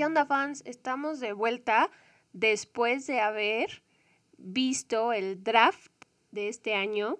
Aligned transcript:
¿Qué 0.00 0.06
onda 0.06 0.24
fans? 0.24 0.62
Estamos 0.64 1.20
de 1.20 1.34
vuelta 1.34 1.90
después 2.32 3.06
de 3.06 3.20
haber 3.20 3.82
visto 4.38 5.12
el 5.12 5.44
draft 5.44 5.92
de 6.30 6.48
este 6.48 6.74
año. 6.74 7.18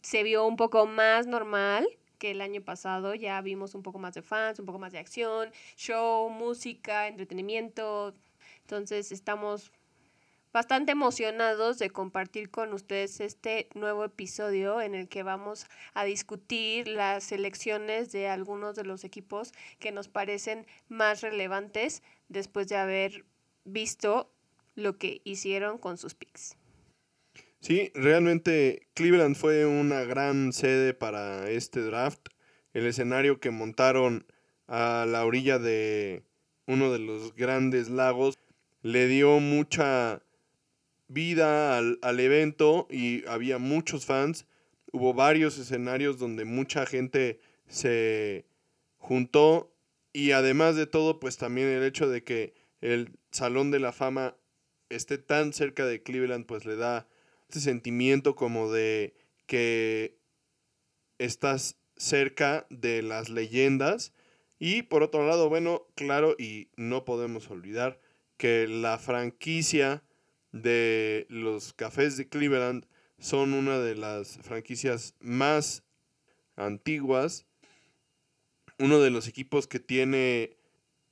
Se 0.00 0.22
vio 0.22 0.46
un 0.46 0.56
poco 0.56 0.86
más 0.86 1.26
normal 1.26 1.86
que 2.24 2.30
el 2.30 2.40
año 2.40 2.62
pasado. 2.62 3.14
Ya 3.14 3.38
vimos 3.42 3.74
un 3.74 3.82
poco 3.82 3.98
más 3.98 4.14
de 4.14 4.22
fans, 4.22 4.58
un 4.58 4.64
poco 4.64 4.78
más 4.78 4.92
de 4.92 4.98
acción, 4.98 5.50
show, 5.76 6.30
música, 6.30 7.06
entretenimiento. 7.06 8.14
Entonces 8.62 9.12
estamos 9.12 9.70
bastante 10.50 10.92
emocionados 10.92 11.78
de 11.78 11.90
compartir 11.90 12.50
con 12.50 12.72
ustedes 12.72 13.20
este 13.20 13.68
nuevo 13.74 14.04
episodio 14.04 14.80
en 14.80 14.94
el 14.94 15.06
que 15.06 15.22
vamos 15.22 15.66
a 15.92 16.04
discutir 16.04 16.88
las 16.88 17.24
selecciones 17.24 18.10
de 18.10 18.28
algunos 18.28 18.74
de 18.74 18.84
los 18.84 19.04
equipos 19.04 19.52
que 19.78 19.92
nos 19.92 20.08
parecen 20.08 20.66
más 20.88 21.20
relevantes 21.20 22.02
después 22.30 22.68
de 22.68 22.76
haber 22.76 23.26
visto 23.64 24.30
lo 24.76 24.96
que 24.96 25.20
hicieron 25.24 25.76
con 25.76 25.98
sus 25.98 26.14
picks. 26.14 26.56
Sí, 27.64 27.90
realmente 27.94 28.88
Cleveland 28.92 29.36
fue 29.36 29.64
una 29.64 30.04
gran 30.04 30.52
sede 30.52 30.92
para 30.92 31.48
este 31.48 31.80
draft. 31.80 32.28
El 32.74 32.84
escenario 32.84 33.40
que 33.40 33.50
montaron 33.50 34.26
a 34.66 35.06
la 35.08 35.24
orilla 35.24 35.58
de 35.58 36.24
uno 36.66 36.92
de 36.92 36.98
los 36.98 37.34
grandes 37.34 37.88
lagos 37.88 38.38
le 38.82 39.08
dio 39.08 39.40
mucha 39.40 40.22
vida 41.08 41.78
al, 41.78 41.98
al, 42.02 42.20
evento 42.20 42.86
y 42.90 43.26
había 43.26 43.56
muchos 43.56 44.04
fans. 44.04 44.46
Hubo 44.92 45.14
varios 45.14 45.56
escenarios 45.56 46.18
donde 46.18 46.44
mucha 46.44 46.84
gente 46.84 47.40
se 47.66 48.44
juntó 48.98 49.74
y 50.12 50.32
además 50.32 50.76
de 50.76 50.86
todo, 50.86 51.18
pues 51.18 51.38
también 51.38 51.68
el 51.68 51.82
hecho 51.82 52.10
de 52.10 52.24
que 52.24 52.52
el 52.82 53.16
Salón 53.30 53.70
de 53.70 53.80
la 53.80 53.92
Fama 53.92 54.36
esté 54.90 55.16
tan 55.16 55.54
cerca 55.54 55.86
de 55.86 56.02
Cleveland, 56.02 56.44
pues 56.44 56.66
le 56.66 56.76
da 56.76 57.08
este 57.48 57.60
sentimiento 57.60 58.34
como 58.34 58.70
de 58.70 59.14
que 59.46 60.18
estás 61.18 61.78
cerca 61.96 62.66
de 62.70 63.02
las 63.02 63.28
leyendas. 63.28 64.12
Y 64.58 64.82
por 64.82 65.02
otro 65.02 65.26
lado, 65.26 65.48
bueno, 65.48 65.86
claro, 65.94 66.34
y 66.38 66.68
no 66.76 67.04
podemos 67.04 67.50
olvidar 67.50 68.00
que 68.36 68.66
la 68.66 68.98
franquicia 68.98 70.02
de 70.52 71.26
los 71.28 71.72
Cafés 71.72 72.16
de 72.16 72.28
Cleveland 72.28 72.86
son 73.18 73.52
una 73.52 73.78
de 73.78 73.94
las 73.94 74.38
franquicias 74.38 75.14
más 75.20 75.82
antiguas, 76.56 77.46
uno 78.78 79.00
de 79.00 79.10
los 79.10 79.28
equipos 79.28 79.66
que 79.66 79.80
tiene 79.80 80.56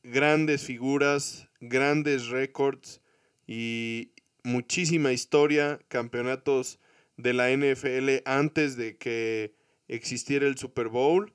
grandes 0.03 0.65
figuras, 0.65 1.49
grandes 1.61 2.29
récords 2.29 3.01
y 3.47 4.13
muchísima 4.45 5.13
historia, 5.13 5.81
campeonatos 5.89 6.79
de 7.17 7.33
la 7.33 7.51
NFL 7.51 8.23
antes 8.25 8.77
de 8.77 8.97
que 8.97 9.55
existiera 9.89 10.47
el 10.47 10.57
Super 10.57 10.89
Bowl. 10.89 11.35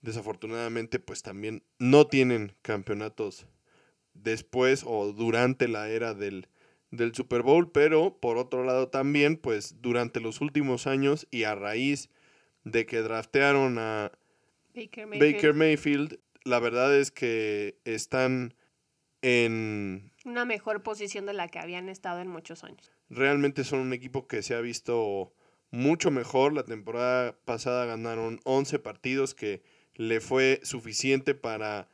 Desafortunadamente, 0.00 0.98
pues 0.98 1.22
también 1.22 1.62
no 1.78 2.06
tienen 2.06 2.54
campeonatos 2.62 3.46
después 4.14 4.84
o 4.86 5.12
durante 5.12 5.68
la 5.68 5.88
era 5.90 6.14
del 6.14 6.48
del 6.90 7.14
Super 7.14 7.42
Bowl, 7.42 7.70
pero 7.70 8.18
por 8.18 8.38
otro 8.38 8.64
lado 8.64 8.88
también, 8.88 9.36
pues 9.36 9.76
durante 9.80 10.20
los 10.20 10.40
últimos 10.40 10.86
años 10.86 11.26
y 11.30 11.44
a 11.44 11.54
raíz 11.54 12.10
de 12.64 12.86
que 12.86 13.02
draftearon 13.02 13.78
a 13.78 14.12
Baker 14.74 15.54
Mayfield, 15.54 16.18
la 16.44 16.60
verdad 16.60 16.96
es 16.96 17.10
que 17.10 17.78
están 17.84 18.54
en 19.22 20.12
una 20.28 20.44
mejor 20.44 20.82
posición 20.82 21.26
de 21.26 21.32
la 21.32 21.48
que 21.48 21.58
habían 21.58 21.88
estado 21.88 22.20
en 22.20 22.28
muchos 22.28 22.64
años. 22.64 22.92
Realmente 23.10 23.64
son 23.64 23.80
un 23.80 23.92
equipo 23.92 24.26
que 24.26 24.42
se 24.42 24.54
ha 24.54 24.60
visto 24.60 25.32
mucho 25.70 26.10
mejor. 26.10 26.52
La 26.52 26.64
temporada 26.64 27.38
pasada 27.44 27.86
ganaron 27.86 28.40
11 28.44 28.78
partidos 28.78 29.34
que 29.34 29.62
le 29.94 30.20
fue 30.20 30.60
suficiente 30.62 31.34
para 31.34 31.88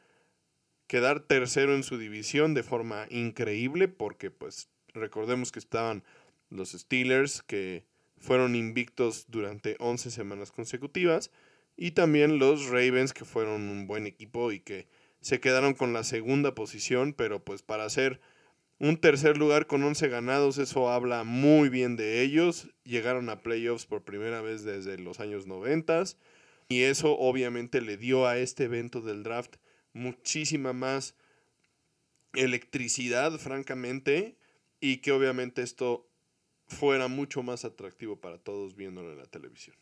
quedar 0.86 1.20
tercero 1.20 1.74
en 1.74 1.82
su 1.82 1.96
división 1.96 2.54
de 2.54 2.62
forma 2.62 3.06
increíble 3.10 3.88
porque 3.88 4.30
pues 4.30 4.68
Recordemos 4.94 5.50
que 5.50 5.58
estaban 5.58 6.04
los 6.50 6.70
Steelers, 6.70 7.42
que 7.42 7.84
fueron 8.16 8.54
invictos 8.54 9.26
durante 9.28 9.76
11 9.80 10.10
semanas 10.10 10.52
consecutivas, 10.52 11.32
y 11.76 11.90
también 11.90 12.38
los 12.38 12.66
Ravens, 12.66 13.12
que 13.12 13.24
fueron 13.24 13.62
un 13.68 13.88
buen 13.88 14.06
equipo 14.06 14.52
y 14.52 14.60
que 14.60 14.86
se 15.24 15.40
quedaron 15.40 15.72
con 15.72 15.94
la 15.94 16.04
segunda 16.04 16.54
posición, 16.54 17.14
pero 17.14 17.42
pues 17.42 17.62
para 17.62 17.86
hacer 17.86 18.20
un 18.78 18.98
tercer 18.98 19.38
lugar 19.38 19.66
con 19.66 19.82
11 19.82 20.08
ganados, 20.10 20.58
eso 20.58 20.90
habla 20.90 21.24
muy 21.24 21.70
bien 21.70 21.96
de 21.96 22.20
ellos. 22.20 22.68
Llegaron 22.84 23.30
a 23.30 23.40
playoffs 23.40 23.86
por 23.86 24.04
primera 24.04 24.42
vez 24.42 24.64
desde 24.64 24.98
los 24.98 25.20
años 25.20 25.46
90 25.46 26.04
y 26.68 26.82
eso 26.82 27.16
obviamente 27.16 27.80
le 27.80 27.96
dio 27.96 28.26
a 28.26 28.36
este 28.36 28.64
evento 28.64 29.00
del 29.00 29.22
draft 29.22 29.56
muchísima 29.94 30.74
más 30.74 31.14
electricidad, 32.34 33.38
francamente, 33.38 34.36
y 34.78 34.98
que 34.98 35.12
obviamente 35.12 35.62
esto 35.62 36.06
fuera 36.66 37.08
mucho 37.08 37.42
más 37.42 37.64
atractivo 37.64 38.20
para 38.20 38.36
todos 38.36 38.76
viéndolo 38.76 39.12
en 39.12 39.18
la 39.20 39.26
televisión. 39.26 39.74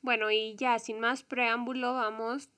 Bueno, 0.00 0.30
y 0.30 0.56
ya 0.56 0.78
sin 0.78 1.00
más 1.00 1.22
preámbulo 1.22 1.92
vamos 1.92 2.48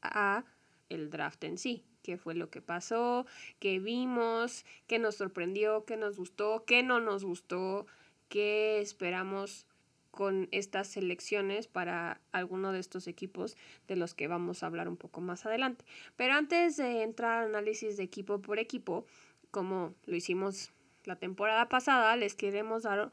a 0.00 0.46
el 0.90 1.08
draft 1.08 1.42
en 1.44 1.56
sí, 1.56 1.84
qué 2.02 2.18
fue 2.18 2.34
lo 2.34 2.50
que 2.50 2.60
pasó, 2.60 3.26
qué 3.58 3.78
vimos, 3.78 4.66
qué 4.86 4.98
nos 4.98 5.14
sorprendió, 5.16 5.84
qué 5.86 5.96
nos 5.96 6.16
gustó, 6.16 6.64
qué 6.66 6.82
no 6.82 7.00
nos 7.00 7.24
gustó, 7.24 7.86
qué 8.28 8.80
esperamos 8.80 9.66
con 10.10 10.48
estas 10.50 10.88
selecciones 10.88 11.68
para 11.68 12.20
alguno 12.32 12.72
de 12.72 12.80
estos 12.80 13.06
equipos 13.06 13.56
de 13.86 13.96
los 13.96 14.14
que 14.14 14.28
vamos 14.28 14.62
a 14.62 14.66
hablar 14.66 14.88
un 14.88 14.96
poco 14.96 15.20
más 15.20 15.46
adelante. 15.46 15.84
Pero 16.16 16.34
antes 16.34 16.76
de 16.76 17.02
entrar 17.02 17.38
al 17.38 17.48
análisis 17.50 17.96
de 17.96 18.02
equipo 18.02 18.40
por 18.42 18.58
equipo, 18.58 19.06
como 19.50 19.94
lo 20.06 20.16
hicimos 20.16 20.72
la 21.04 21.16
temporada 21.16 21.68
pasada, 21.68 22.16
les 22.16 22.34
queremos 22.34 22.82
dar 22.82 23.10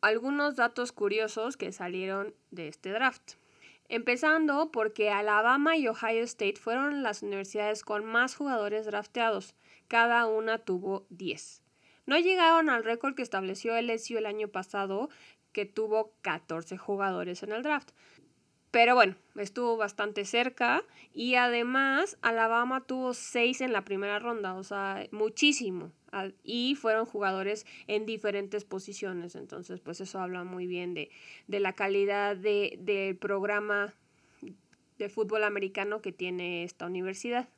algunos 0.00 0.56
datos 0.56 0.92
curiosos 0.92 1.56
que 1.56 1.72
salieron 1.72 2.34
de 2.50 2.68
este 2.68 2.90
draft. 2.90 3.34
Empezando 3.90 4.70
porque 4.70 5.10
Alabama 5.10 5.76
y 5.78 5.88
Ohio 5.88 6.22
State 6.24 6.56
fueron 6.56 7.02
las 7.02 7.22
universidades 7.22 7.82
con 7.82 8.04
más 8.04 8.36
jugadores 8.36 8.84
drafteados. 8.84 9.54
Cada 9.88 10.26
una 10.26 10.58
tuvo 10.58 11.06
10. 11.08 11.62
No 12.04 12.18
llegaron 12.18 12.68
al 12.68 12.84
récord 12.84 13.14
que 13.14 13.22
estableció 13.22 13.80
LSU 13.80 14.18
el 14.18 14.26
año 14.26 14.48
pasado, 14.48 15.08
que 15.52 15.64
tuvo 15.64 16.12
14 16.20 16.76
jugadores 16.76 17.42
en 17.42 17.52
el 17.52 17.62
draft. 17.62 17.90
Pero 18.70 18.94
bueno, 18.94 19.16
estuvo 19.36 19.76
bastante 19.76 20.24
cerca 20.24 20.84
y 21.14 21.36
además 21.36 22.18
Alabama 22.20 22.84
tuvo 22.84 23.14
6 23.14 23.62
en 23.62 23.72
la 23.72 23.82
primera 23.82 24.18
ronda, 24.18 24.54
o 24.54 24.62
sea, 24.62 25.06
muchísimo 25.10 25.92
y 26.42 26.74
fueron 26.74 27.06
jugadores 27.06 27.66
en 27.86 28.06
diferentes 28.06 28.64
posiciones. 28.64 29.34
Entonces, 29.34 29.80
pues 29.80 30.00
eso 30.00 30.20
habla 30.20 30.44
muy 30.44 30.66
bien 30.66 30.94
de, 30.94 31.10
la 31.48 31.74
calidad 31.74 32.36
del 32.36 32.84
de 32.84 33.16
programa 33.20 33.94
de 34.98 35.08
fútbol 35.08 35.44
americano 35.44 36.02
que 36.02 36.12
tiene 36.12 36.64
esta 36.64 36.86
universidad. 36.86 37.48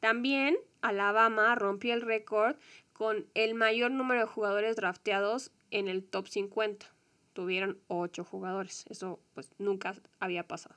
También 0.00 0.56
Alabama 0.82 1.54
rompió 1.54 1.94
el 1.94 2.02
récord 2.02 2.56
con 2.92 3.26
el 3.34 3.54
mayor 3.54 3.90
número 3.90 4.20
de 4.20 4.26
jugadores 4.26 4.76
drafteados 4.76 5.52
en 5.70 5.88
el 5.88 6.04
top 6.04 6.28
50. 6.28 6.86
Tuvieron 7.32 7.80
8 7.88 8.24
jugadores. 8.24 8.84
Eso 8.88 9.20
pues 9.34 9.50
nunca 9.58 9.94
había 10.18 10.46
pasado. 10.46 10.76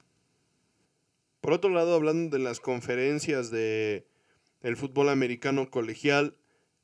Por 1.41 1.53
otro 1.53 1.69
lado, 1.69 1.95
hablando 1.95 2.35
de 2.35 2.43
las 2.43 2.59
conferencias 2.59 3.51
de 3.51 4.07
el 4.61 4.77
fútbol 4.77 5.09
americano 5.09 5.69
colegial, 5.69 6.35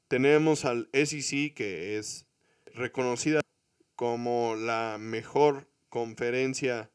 tenemos 0.08 0.66
al 0.66 0.90
SEC, 0.94 1.54
que 1.56 1.98
es 1.98 2.28
reconocida 2.76 3.42
como 3.96 4.56
la 4.56 4.98
mejor 5.00 5.68
conferencia 5.90 6.92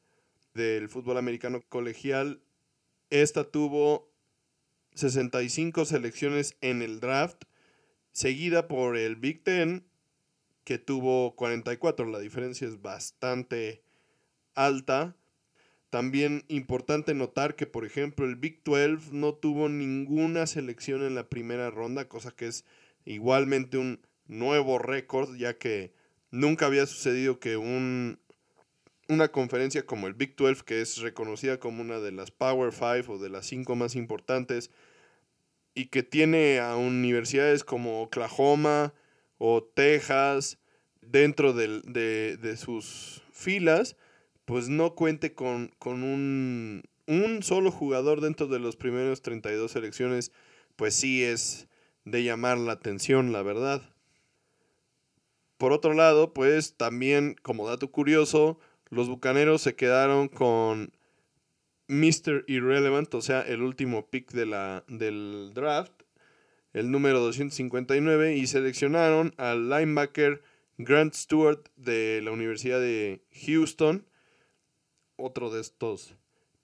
del 0.54 0.88
fútbol 0.88 1.18
americano 1.18 1.60
colegial. 1.68 2.40
Esta 3.10 3.44
tuvo 3.50 4.12
65 4.94 5.84
selecciones 5.84 6.56
en 6.60 6.82
el 6.82 7.00
draft, 7.00 7.44
seguida 8.12 8.68
por 8.68 8.96
el 8.96 9.16
Big 9.16 9.42
Ten, 9.44 9.86
que 10.66 10.78
tuvo 10.78 11.36
44. 11.36 12.06
La 12.10 12.18
diferencia 12.18 12.66
es 12.66 12.82
bastante 12.82 13.82
alta. 14.56 15.14
También 15.90 16.44
importante 16.48 17.14
notar 17.14 17.54
que, 17.54 17.66
por 17.66 17.86
ejemplo, 17.86 18.26
el 18.26 18.34
Big 18.34 18.64
12 18.64 19.12
no 19.12 19.32
tuvo 19.32 19.68
ninguna 19.68 20.44
selección 20.48 21.04
en 21.04 21.14
la 21.14 21.28
primera 21.28 21.70
ronda, 21.70 22.08
cosa 22.08 22.32
que 22.32 22.48
es 22.48 22.64
igualmente 23.04 23.78
un 23.78 24.00
nuevo 24.26 24.80
récord, 24.80 25.36
ya 25.36 25.56
que 25.56 25.92
nunca 26.32 26.66
había 26.66 26.84
sucedido 26.86 27.38
que 27.38 27.56
un, 27.56 28.18
una 29.08 29.28
conferencia 29.28 29.86
como 29.86 30.08
el 30.08 30.14
Big 30.14 30.34
12, 30.34 30.64
que 30.64 30.80
es 30.80 30.98
reconocida 30.98 31.60
como 31.60 31.80
una 31.80 32.00
de 32.00 32.10
las 32.10 32.32
Power 32.32 32.72
5 32.72 33.12
o 33.12 33.18
de 33.18 33.30
las 33.30 33.46
cinco 33.46 33.76
más 33.76 33.94
importantes, 33.94 34.72
y 35.74 35.86
que 35.86 36.02
tiene 36.02 36.58
a 36.58 36.74
universidades 36.74 37.62
como 37.62 38.02
Oklahoma 38.02 38.94
o 39.38 39.62
Texas 39.62 40.58
dentro 41.00 41.52
de, 41.52 42.36
de 42.36 42.56
sus 42.56 43.22
filas, 43.32 43.96
pues 44.46 44.68
no 44.68 44.94
cuente 44.94 45.34
con, 45.34 45.72
con 45.78 46.02
un, 46.02 46.84
un, 47.06 47.42
solo 47.42 47.70
jugador 47.70 48.20
dentro 48.20 48.46
de 48.46 48.58
los 48.58 48.76
primeros 48.76 49.20
32 49.20 49.70
selecciones, 49.70 50.32
pues 50.76 50.94
sí 50.94 51.22
es 51.22 51.68
de 52.04 52.22
llamar 52.22 52.56
la 52.56 52.72
atención, 52.72 53.32
la 53.32 53.42
verdad. 53.42 53.82
Por 55.58 55.72
otro 55.72 55.94
lado, 55.94 56.32
pues 56.32 56.76
también 56.76 57.36
como 57.42 57.68
dato 57.68 57.90
curioso, 57.90 58.58
los 58.88 59.08
Bucaneros 59.08 59.62
se 59.62 59.74
quedaron 59.74 60.28
con 60.28 60.92
Mr. 61.88 62.44
Irrelevant, 62.46 63.12
o 63.14 63.22
sea, 63.22 63.42
el 63.42 63.62
último 63.62 64.08
pick 64.08 64.30
de 64.30 64.46
la, 64.46 64.84
del 64.86 65.52
draft, 65.54 65.95
el 66.76 66.90
número 66.90 67.20
259, 67.20 68.36
y 68.36 68.46
seleccionaron 68.46 69.32
al 69.38 69.70
linebacker 69.70 70.42
Grant 70.76 71.14
Stewart 71.14 71.70
de 71.76 72.20
la 72.22 72.32
Universidad 72.32 72.78
de 72.78 73.22
Houston, 73.46 74.06
otro 75.16 75.48
de 75.48 75.62
estos 75.62 76.16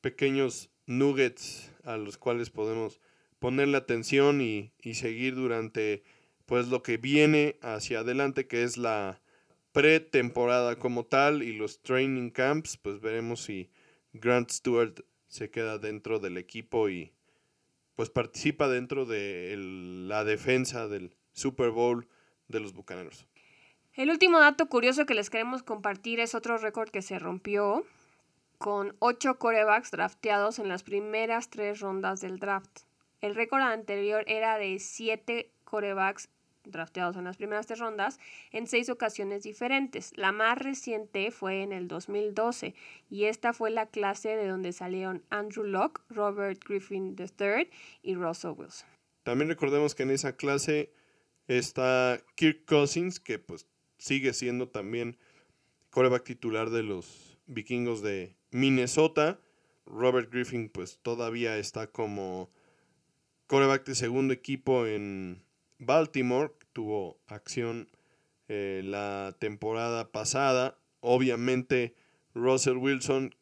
pequeños 0.02 0.68
nuggets 0.84 1.72
a 1.82 1.96
los 1.96 2.18
cuales 2.18 2.50
podemos 2.50 3.00
ponerle 3.38 3.78
atención 3.78 4.42
y, 4.42 4.74
y 4.82 4.94
seguir 4.94 5.34
durante 5.34 6.02
pues 6.44 6.68
lo 6.68 6.82
que 6.82 6.98
viene 6.98 7.56
hacia 7.62 8.00
adelante, 8.00 8.46
que 8.46 8.64
es 8.64 8.76
la 8.76 9.22
pretemporada 9.72 10.76
como 10.76 11.06
tal 11.06 11.42
y 11.42 11.54
los 11.54 11.80
training 11.80 12.28
camps, 12.28 12.76
pues 12.76 13.00
veremos 13.00 13.44
si 13.44 13.70
Grant 14.12 14.50
Stewart 14.50 15.06
se 15.28 15.48
queda 15.48 15.78
dentro 15.78 16.18
del 16.18 16.36
equipo 16.36 16.90
y 16.90 17.14
pues 17.94 18.10
participa 18.10 18.68
dentro 18.68 19.04
de 19.04 19.54
la 19.56 20.24
defensa 20.24 20.88
del 20.88 21.14
Super 21.32 21.70
Bowl 21.70 22.08
de 22.48 22.60
los 22.60 22.72
Bucaneros. 22.72 23.26
El 23.94 24.10
último 24.10 24.40
dato 24.40 24.66
curioso 24.66 25.04
que 25.04 25.14
les 25.14 25.28
queremos 25.28 25.62
compartir 25.62 26.20
es 26.20 26.34
otro 26.34 26.56
récord 26.56 26.88
que 26.88 27.02
se 27.02 27.18
rompió 27.18 27.84
con 28.56 28.96
ocho 29.00 29.38
corebacks 29.38 29.90
drafteados 29.90 30.58
en 30.58 30.68
las 30.68 30.82
primeras 30.82 31.50
tres 31.50 31.80
rondas 31.80 32.20
del 32.20 32.38
draft. 32.38 32.80
El 33.20 33.34
récord 33.34 33.60
anterior 33.62 34.24
era 34.26 34.56
de 34.56 34.78
siete 34.78 35.50
corebacks 35.64 36.28
drafteados 36.64 37.16
en 37.16 37.24
las 37.24 37.36
primeras 37.36 37.66
tres 37.66 37.78
rondas 37.78 38.18
en 38.50 38.66
seis 38.66 38.88
ocasiones 38.88 39.42
diferentes. 39.42 40.12
La 40.16 40.32
más 40.32 40.58
reciente 40.58 41.30
fue 41.30 41.62
en 41.62 41.72
el 41.72 41.88
2012 41.88 42.74
y 43.10 43.24
esta 43.24 43.52
fue 43.52 43.70
la 43.70 43.86
clase 43.86 44.36
de 44.36 44.48
donde 44.48 44.72
salieron 44.72 45.22
Andrew 45.30 45.64
Locke, 45.64 46.00
Robert 46.08 46.62
Griffin 46.66 47.16
III 47.18 47.68
y 48.02 48.14
Russell 48.14 48.52
Wilson. 48.56 48.88
También 49.22 49.48
recordemos 49.48 49.94
que 49.94 50.02
en 50.02 50.10
esa 50.10 50.36
clase 50.36 50.92
está 51.46 52.20
Kirk 52.34 52.64
Cousins, 52.66 53.20
que 53.20 53.38
pues 53.38 53.66
sigue 53.98 54.32
siendo 54.32 54.68
también 54.68 55.16
coreback 55.90 56.24
titular 56.24 56.70
de 56.70 56.82
los 56.82 57.38
vikingos 57.46 58.02
de 58.02 58.34
Minnesota. 58.50 59.38
Robert 59.86 60.32
Griffin 60.32 60.68
pues 60.68 60.98
todavía 61.02 61.58
está 61.58 61.86
como 61.86 62.50
coreback 63.46 63.84
de 63.84 63.94
segundo 63.94 64.32
equipo 64.32 64.86
en 64.86 65.42
Baltimore. 65.84 66.52
Tuvo 66.72 67.20
acción 67.26 67.88
eh, 68.48 68.82
la 68.84 69.36
temporada 69.38 70.10
pasada. 70.10 70.78
Obviamente 71.00 71.94
Russell 72.34 72.76
Wilson, 72.76 73.34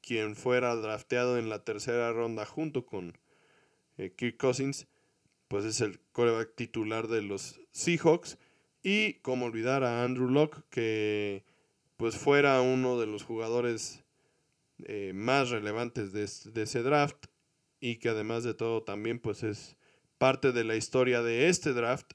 quien 0.00 0.36
fuera 0.36 0.74
drafteado 0.76 1.38
en 1.38 1.48
la 1.48 1.64
tercera 1.64 2.12
ronda 2.12 2.44
junto 2.44 2.84
con 2.84 3.16
eh, 3.96 4.12
Kirk 4.16 4.36
Cousins, 4.36 4.86
pues 5.48 5.64
es 5.64 5.80
el 5.80 6.00
coreback 6.12 6.54
titular 6.54 7.08
de 7.08 7.22
los 7.22 7.60
Seahawks. 7.72 8.38
Y 8.82 9.14
como 9.14 9.46
olvidar 9.46 9.82
a 9.84 10.04
Andrew 10.04 10.28
Locke, 10.28 10.62
que 10.70 11.44
pues 11.96 12.16
fuera 12.16 12.60
uno 12.60 12.98
de 12.98 13.06
los 13.06 13.24
jugadores 13.24 14.04
eh, 14.84 15.12
más 15.14 15.50
relevantes 15.50 16.12
de, 16.12 16.22
ese 16.62 16.82
draft 16.82 17.26
y 17.80 17.96
que 17.96 18.10
además 18.10 18.44
de 18.44 18.54
todo 18.54 18.84
también 18.84 19.18
pues 19.18 19.42
es 19.42 19.76
parte 20.18 20.52
de 20.52 20.64
la 20.64 20.76
historia 20.76 21.22
de 21.22 21.48
este 21.48 21.72
draft 21.72 22.12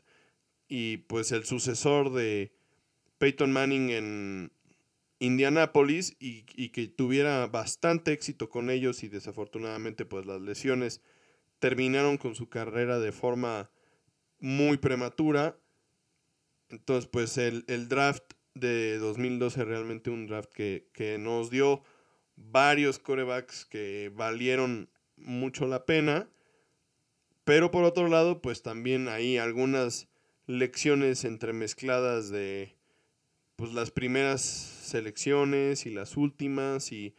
y 0.68 0.98
pues 0.98 1.32
el 1.32 1.46
sucesor 1.46 2.14
de 2.14 2.54
Peyton 3.18 3.52
Manning 3.52 3.90
en 3.90 4.52
Indianapolis 5.20 6.16
y, 6.20 6.46
y, 6.56 6.70
que 6.70 6.88
tuviera 6.88 7.48
bastante 7.48 8.12
éxito 8.12 8.50
con 8.50 8.70
ellos 8.70 9.04
y 9.04 9.08
desafortunadamente 9.08 10.06
pues 10.06 10.26
las 10.26 10.42
lesiones 10.42 11.02
terminaron 11.60 12.18
con 12.18 12.36
su 12.36 12.50
carrera 12.50 13.00
de 13.00 13.14
forma 13.14 13.72
muy 14.40 14.78
prematura. 14.78 15.58
Entonces 16.70 17.10
pues 17.10 17.38
el, 17.38 17.64
el 17.68 17.88
draft 17.88 18.34
de 18.54 18.98
2012 18.98 19.64
realmente 19.64 20.10
un 20.10 20.28
draft 20.28 20.52
que, 20.52 20.90
que 20.94 21.18
nos 21.18 21.50
dio 21.50 21.84
varios 22.36 23.00
corebacks 23.00 23.66
que 23.66 24.12
valieron 24.14 24.90
mucho 25.16 25.68
la 25.68 25.86
pena. 25.86 26.30
Pero 27.44 27.72
por 27.72 27.84
otro 27.84 28.08
lado, 28.08 28.42
pues 28.42 28.62
también 28.62 29.08
hay 29.08 29.38
algunas 29.38 30.08
lecciones 30.48 31.24
entremezcladas 31.26 32.30
de 32.30 32.76
pues 33.56 33.74
las 33.74 33.92
primeras 33.92 34.42
selecciones 34.42 35.86
y 35.86 35.92
las 35.92 36.18
últimas 36.18 36.92
y 36.92 37.16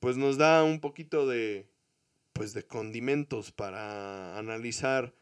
pues 0.00 0.16
nos 0.16 0.38
da 0.38 0.64
un 0.64 0.80
poquito 0.80 1.26
de 1.26 1.68
pues 2.32 2.54
de 2.54 2.66
condimentos 2.66 3.52
para 3.52 4.38
analizar 4.38 5.14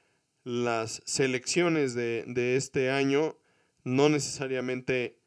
las 0.42 1.02
selecciones 1.04 1.94
de, 1.94 2.24
de 2.26 2.56
este 2.56 2.90
año 2.90 3.36
no 3.84 4.08
necesariamente 4.08 5.18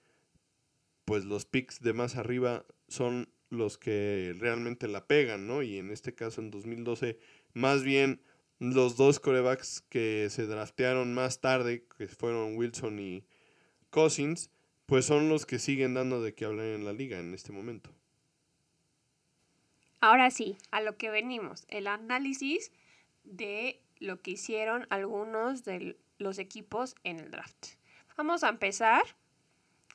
pues 1.05 1.23
los 1.23 1.45
picks 1.45 1.79
de 1.81 1.93
más 1.93 2.17
arriba 2.17 2.65
son 2.87 3.29
los 3.49 3.77
que 3.77 4.35
realmente 4.37 4.89
la 4.89 5.07
pegan, 5.07 5.47
¿no? 5.47 5.63
Y 5.63 5.77
en 5.77 5.89
este 5.89 6.13
caso, 6.13 6.41
en 6.41 6.51
2012, 6.51 7.17
más 7.53 7.83
bien 7.83 8.21
los 8.59 8.97
dos 8.97 9.19
corebacks 9.19 9.81
que 9.89 10.29
se 10.29 10.45
draftearon 10.45 11.13
más 11.13 11.41
tarde, 11.41 11.85
que 11.97 12.07
fueron 12.07 12.57
Wilson 12.57 12.99
y 12.99 13.25
Cousins, 13.89 14.49
pues 14.85 15.05
son 15.05 15.29
los 15.29 15.45
que 15.45 15.59
siguen 15.59 15.93
dando 15.93 16.21
de 16.21 16.33
qué 16.33 16.45
hablar 16.45 16.67
en 16.67 16.85
la 16.85 16.93
liga 16.93 17.19
en 17.19 17.33
este 17.33 17.51
momento. 17.51 17.91
Ahora 19.99 20.29
sí, 20.29 20.57
a 20.71 20.81
lo 20.81 20.97
que 20.97 21.09
venimos, 21.09 21.65
el 21.69 21.87
análisis 21.87 22.71
de 23.23 23.81
lo 23.99 24.21
que 24.21 24.31
hicieron 24.31 24.85
algunos 24.89 25.63
de 25.63 25.97
los 26.17 26.39
equipos 26.39 26.95
en 27.03 27.19
el 27.19 27.31
draft. 27.31 27.75
Vamos 28.15 28.43
a 28.43 28.49
empezar, 28.49 29.03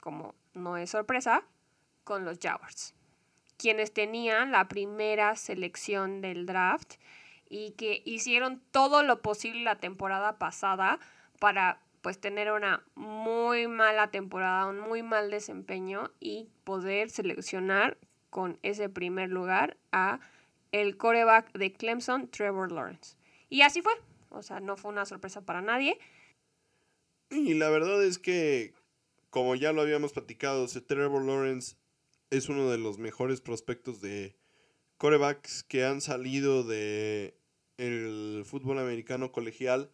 como 0.00 0.34
no 0.54 0.76
es 0.76 0.90
sorpresa, 0.90 1.44
con 2.04 2.24
los 2.24 2.38
Jaguars 2.40 2.94
quienes 3.62 3.94
tenían 3.94 4.50
la 4.50 4.66
primera 4.66 5.36
selección 5.36 6.20
del 6.20 6.46
draft 6.46 6.94
y 7.52 7.72
que 7.72 8.00
hicieron 8.06 8.62
todo 8.70 9.02
lo 9.02 9.20
posible 9.20 9.62
la 9.62 9.76
temporada 9.76 10.38
pasada 10.38 10.98
para 11.38 11.82
pues 12.00 12.18
tener 12.18 12.50
una 12.50 12.82
muy 12.94 13.68
mala 13.68 14.10
temporada, 14.10 14.66
un 14.66 14.80
muy 14.80 15.02
mal 15.02 15.30
desempeño 15.30 16.10
y 16.18 16.48
poder 16.64 17.10
seleccionar 17.10 17.98
con 18.30 18.58
ese 18.62 18.88
primer 18.88 19.28
lugar 19.28 19.76
a 19.92 20.18
el 20.72 20.96
coreback 20.96 21.52
de 21.52 21.74
Clemson, 21.74 22.26
Trevor 22.28 22.72
Lawrence. 22.72 23.16
Y 23.50 23.60
así 23.60 23.82
fue, 23.82 23.92
o 24.30 24.42
sea, 24.42 24.60
no 24.60 24.78
fue 24.78 24.90
una 24.90 25.04
sorpresa 25.04 25.42
para 25.42 25.60
nadie. 25.60 25.98
Y 27.30 27.52
la 27.52 27.68
verdad 27.68 28.02
es 28.02 28.18
que, 28.18 28.72
como 29.28 29.56
ya 29.56 29.74
lo 29.74 29.82
habíamos 29.82 30.14
platicado, 30.14 30.66
Trevor 30.66 31.22
Lawrence 31.22 31.76
es 32.30 32.48
uno 32.48 32.70
de 32.70 32.78
los 32.78 32.96
mejores 32.96 33.42
prospectos 33.42 34.00
de 34.00 34.34
corebacks 34.96 35.62
que 35.64 35.84
han 35.84 36.00
salido 36.00 36.64
de 36.64 37.41
el 37.78 38.42
fútbol 38.44 38.78
americano 38.78 39.32
colegial 39.32 39.90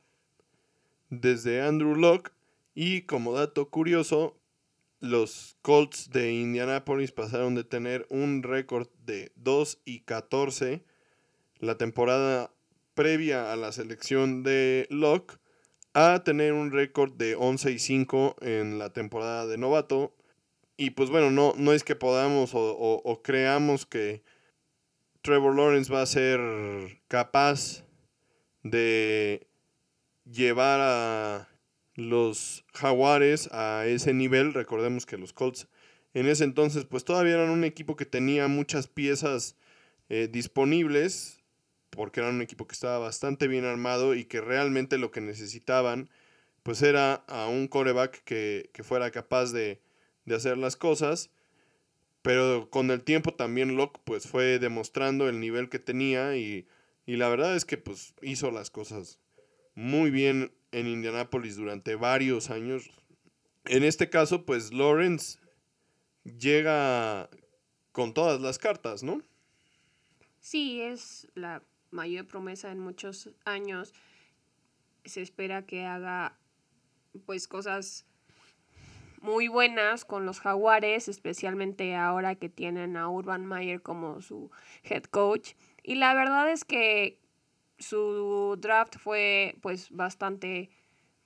desde 1.11 1.63
Andrew 1.63 1.95
Locke 1.95 2.33
y 2.75 3.03
como 3.03 3.33
dato 3.33 3.71
curioso 3.71 4.37
los 5.01 5.57
Colts 5.63 6.11
de 6.11 6.33
Indianapolis 6.33 7.13
pasaron 7.13 7.55
de 7.55 7.65
tener 7.65 8.07
un 8.11 8.43
récord 8.43 8.89
de 9.05 9.33
2 9.37 9.81
y 9.85 10.01
14 10.01 10.85
la 11.61 11.77
temporada 11.77 12.53
previa 12.95 13.53
a 13.53 13.57
la 13.57 13.73
selección 13.73 14.43
de 14.43 14.87
Locke 14.91 15.39
a 15.95 16.23
tener 16.25 16.53
un 16.53 16.71
récord 16.71 17.13
de 17.13 17.35
11 17.35 17.73
y 17.73 17.79
5 17.79 18.37
en 18.41 18.79
la 18.79 18.93
temporada 18.93 19.47
de 19.47 19.59
novato. 19.59 20.15
Y 20.77 20.91
pues 20.91 21.11
bueno, 21.11 21.31
no, 21.31 21.55
no 21.57 21.73
es 21.73 21.83
que 21.83 21.97
podamos 21.97 22.51
o, 22.55 23.21
creamos 23.25 23.87
que 23.87 24.23
Trevor 25.29 25.55
Lawrence 25.55 25.93
va 25.93 26.01
a 26.01 26.07
ser 26.07 26.41
capaz 27.07 27.85
de 28.63 29.47
llevar 30.25 30.81
a 30.81 31.49
los 31.97 32.65
Jaguares 32.73 33.53
a 33.53 33.85
ese 33.85 34.15
nivel. 34.15 34.55
Recordemos 34.55 35.05
que 35.05 35.19
los 35.19 35.35
Colts 35.35 35.69
en 36.15 36.29
ese 36.29 36.45
entonces 36.45 36.87
pues 36.87 37.05
todavía 37.05 37.35
eran 37.35 37.51
un 37.51 37.65
equipo 37.65 37.95
que 37.95 38.07
tenía 38.07 38.49
muchas 38.49 38.87
piezas 38.87 39.59
eh, 40.09 40.31
disponibles 40.33 41.43
porque 41.91 42.21
eran 42.21 42.37
un 42.37 42.41
equipo 42.41 42.67
que 42.67 42.73
estaba 42.73 42.99
bastante 42.99 43.49
bien 43.49 43.67
armado 43.67 44.15
y 44.15 44.25
que 44.25 44.41
realmente 44.41 44.97
lo 44.97 45.11
que 45.11 45.21
necesitaban 45.21 46.09
pues 46.63 46.81
era 46.81 47.17
a 47.29 47.49
un 47.49 47.69
coreback 47.69 48.25
que, 48.25 48.71
fuera 48.83 49.11
capaz 49.11 49.53
de, 49.53 49.83
de, 50.25 50.35
hacer 50.35 50.57
las 50.57 50.77
cosas. 50.77 51.31
Pero 52.23 52.69
con 52.71 52.91
el 52.91 53.03
tiempo 53.03 53.35
también 53.35 53.77
Locke 53.77 54.01
pues 54.05 54.27
fue 54.27 54.59
demostrando 54.59 55.29
el 55.29 55.41
nivel 55.41 55.69
que 55.69 55.79
tenía 55.79 56.37
y, 56.37 56.67
y 57.07 57.17
la 57.17 57.29
verdad 57.29 57.55
es 57.55 57.65
que 57.65 57.79
pues 57.79 58.15
hizo 58.23 58.51
las 58.51 58.71
cosas 58.71 59.19
muy 59.75 60.11
bien 60.11 60.53
en 60.73 60.87
Indianapolis 60.87 61.57
durante 61.57 61.95
varios 61.95 62.51
años. 62.51 62.91
En 63.65 63.85
este 63.85 64.11
caso 64.11 64.45
pues 64.45 64.73
Lawrence 64.73 65.39
llega 66.25 67.31
con 67.93 68.15
todas 68.15 68.41
las 68.41 68.59
cartas, 68.59 69.03
¿no? 69.03 69.23
Sí, 70.41 70.81
es 70.81 71.29
la 71.35 71.63
mayor 71.91 72.27
promesa 72.27 72.71
en 72.71 72.79
muchos 72.79 73.31
años. 73.45 73.93
Se 75.05 75.23
espera 75.23 75.67
que 75.67 75.85
haga 75.85 76.39
pues 77.27 77.49
cosas 77.49 78.07
muy 79.21 79.49
buenas 79.49 80.05
con 80.05 80.27
los 80.27 80.41
jaguares, 80.41 81.09
especialmente 81.09 81.95
ahora 81.97 82.35
que 82.35 82.49
tienen 82.49 82.97
a 82.97 83.09
Urban 83.09 83.47
Meyer 83.47 83.83
como 83.83 84.21
su 84.21 84.51
head 84.85 85.05
coach. 85.05 85.53
Y 85.83 85.97
la 85.97 86.15
verdad 86.15 86.51
es 86.51 86.65
que 86.65 87.19
su 87.79 88.57
draft 88.61 88.97
fue 88.99 89.57
pues 89.61 89.91
bastante 89.91 90.71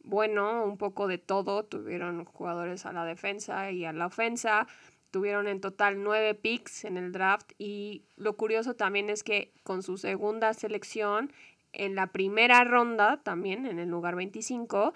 bueno, 0.04 0.64
un 0.64 0.78
poco 0.78 1.06
de 1.06 1.18
todo. 1.18 1.64
Tuvieron 1.64 2.24
jugadores 2.24 2.86
a 2.86 2.92
la 2.92 3.04
defensa 3.04 3.70
y 3.70 3.84
a 3.84 3.92
la 3.92 4.06
ofensa. 4.06 4.66
Tuvieron 5.10 5.46
en 5.46 5.60
total 5.60 6.02
nueve 6.02 6.34
picks 6.34 6.84
en 6.84 6.96
el 6.96 7.12
draft 7.12 7.52
y 7.58 8.04
lo 8.16 8.36
curioso 8.36 8.74
también 8.74 9.10
es 9.10 9.22
que 9.22 9.52
con 9.62 9.82
su 9.82 9.98
segunda 9.98 10.54
selección, 10.54 11.32
en 11.74 11.94
la 11.94 12.08
primera 12.08 12.64
ronda, 12.64 13.22
también 13.22 13.66
en 13.66 13.78
el 13.78 13.88
lugar 13.88 14.14
25, 14.14 14.92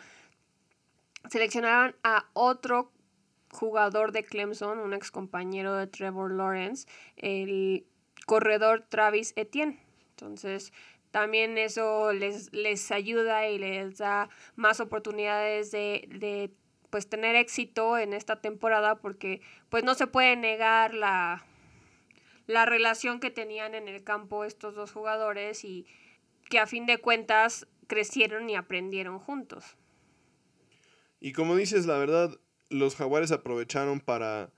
seleccionaron 1.30 1.96
a 2.02 2.28
otro 2.32 2.92
jugador 3.50 4.12
de 4.12 4.24
Clemson, 4.24 4.78
un 4.78 4.92
ex 4.92 5.10
compañero 5.10 5.74
de 5.74 5.86
Trevor 5.86 6.32
Lawrence, 6.32 6.86
el 7.16 7.86
corredor 8.26 8.86
Travis 8.88 9.32
Etienne. 9.36 9.80
Entonces, 10.10 10.72
también 11.10 11.56
eso 11.56 12.12
les, 12.12 12.52
les 12.52 12.90
ayuda 12.90 13.48
y 13.48 13.58
les 13.58 13.98
da 13.98 14.28
más 14.54 14.80
oportunidades 14.80 15.70
de, 15.70 16.08
de 16.10 16.50
pues 16.90 17.08
tener 17.08 17.36
éxito 17.36 17.98
en 17.98 18.12
esta 18.12 18.40
temporada 18.40 18.96
porque 18.96 19.40
pues 19.68 19.84
no 19.84 19.94
se 19.94 20.06
puede 20.06 20.36
negar 20.36 20.94
la, 20.94 21.44
la 22.46 22.66
relación 22.66 23.20
que 23.20 23.30
tenían 23.30 23.74
en 23.74 23.88
el 23.88 24.04
campo 24.04 24.44
estos 24.44 24.74
dos 24.74 24.92
jugadores 24.92 25.64
y 25.64 25.86
que 26.48 26.58
a 26.58 26.66
fin 26.66 26.86
de 26.86 26.98
cuentas 26.98 27.66
crecieron 27.86 28.48
y 28.50 28.56
aprendieron 28.56 29.18
juntos. 29.18 29.76
Y 31.26 31.32
como 31.32 31.56
dices, 31.56 31.86
la 31.86 31.98
verdad, 31.98 32.38
los 32.70 32.94
jaguares 32.94 33.32
aprovecharon 33.32 33.98
para 33.98 34.52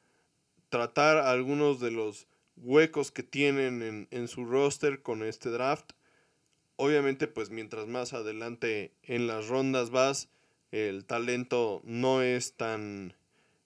tratar 0.69 1.17
algunos 1.17 1.81
de 1.81 1.91
los 1.91 2.29
huecos 2.59 3.11
que 3.11 3.23
tienen 3.23 3.81
en, 3.81 4.07
en 4.11 4.29
su 4.29 4.45
roster 4.45 5.01
con 5.01 5.23
este 5.23 5.49
draft. 5.49 5.93
Obviamente, 6.77 7.27
pues 7.27 7.49
mientras 7.49 7.87
más 7.87 8.13
adelante 8.13 8.93
en 9.03 9.27
las 9.27 9.49
rondas 9.49 9.89
vas, 9.89 10.29
el 10.71 11.07
talento 11.07 11.81
no 11.85 12.21
es 12.21 12.53
tan 12.53 13.15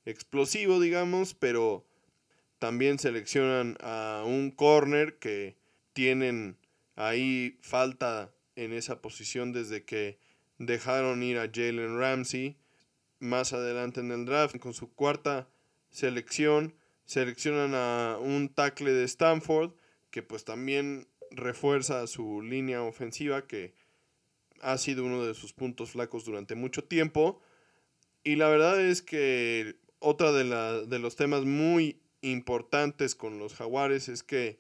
explosivo, 0.05 0.79
digamos, 0.79 1.35
pero 1.35 1.85
también 2.61 3.01
seleccionan 3.01 3.79
a 3.81 4.23
un 4.25 4.53
corner 4.53 5.19
que 5.19 5.57
tienen 5.93 6.57
ahí 6.95 7.59
falta 7.63 8.33
en 8.55 8.73
esa 8.73 9.03
posición 9.03 9.53
desde 9.53 9.85
que 9.85 10.21
dejaron 10.59 11.25
ir 11.25 11.39
a 11.39 11.51
Jalen 11.53 11.99
Ramsey. 11.99 12.62
Más 13.23 13.53
adelante 13.53 14.01
en 14.01 14.11
el 14.11 14.25
draft, 14.25 14.59
con 14.59 14.75
su 14.75 14.93
cuarta 14.93 15.49
selección, 15.91 16.75
seleccionan 17.05 17.73
a 17.73 18.19
un 18.21 18.49
tackle 18.49 18.91
de 18.91 19.05
Stanford 19.05 19.71
que 20.11 20.25
pues 20.25 20.45
también 20.45 21.07
refuerza 21.31 22.05
su 22.09 22.43
línea 22.43 22.83
ofensiva 22.83 23.47
que 23.47 23.75
ha 24.61 24.77
sido 24.77 25.05
uno 25.05 25.25
de 25.25 25.35
sus 25.35 25.53
puntos 25.53 25.93
flacos 25.93 26.25
durante 26.25 26.57
mucho 26.57 26.83
tiempo. 26.83 27.41
Y 28.25 28.35
la 28.35 28.49
verdad 28.49 28.81
es 28.81 29.03
que 29.03 29.77
otra 30.01 30.33
de, 30.33 30.89
de 30.89 30.99
los 30.99 31.15
temas 31.15 31.45
muy 31.45 32.01
importantes 32.23 33.15
con 33.15 33.39
los 33.39 33.55
jaguares 33.55 34.09
es 34.09 34.25
que 34.25 34.59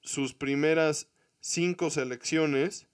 sus 0.00 0.32
primeras 0.32 1.06
cinco 1.40 1.90
selecciones, 1.90 2.86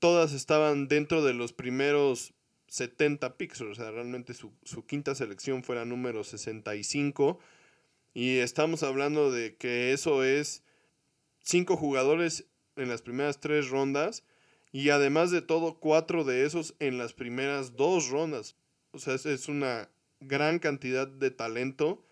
todas 0.00 0.34
estaban 0.34 0.86
dentro 0.86 1.24
de 1.24 1.32
los 1.32 1.54
primeros 1.54 2.34
70 2.68 3.36
picks, 3.36 3.60
o 3.60 3.74
sea, 3.74 3.90
realmente 3.90 4.34
su, 4.34 4.52
su 4.64 4.86
quinta 4.86 5.14
selección 5.14 5.62
fuera 5.62 5.84
número 5.84 6.24
65. 6.24 7.38
Y 8.14 8.38
estamos 8.38 8.82
hablando 8.82 9.30
de 9.30 9.56
que 9.56 9.92
eso 9.92 10.24
es 10.24 10.62
cinco 11.42 11.76
jugadores 11.76 12.46
en 12.76 12.88
las 12.88 13.02
primeras 13.02 13.40
tres 13.40 13.68
rondas 13.68 14.24
y 14.74 14.90
además 14.90 15.30
de 15.30 15.40
todo, 15.40 15.78
cuatro 15.78 16.24
de 16.24 16.44
esos 16.44 16.74
en 16.80 16.98
las 16.98 17.12
primeras 17.12 17.76
dos 17.76 18.08
rondas. 18.08 18.56
O 18.90 18.98
sea, 18.98 19.14
es, 19.14 19.48
una 19.48 19.88
gran 20.18 20.58
cantidad 20.58 21.06
de 21.06 21.30
talento. 21.30 22.04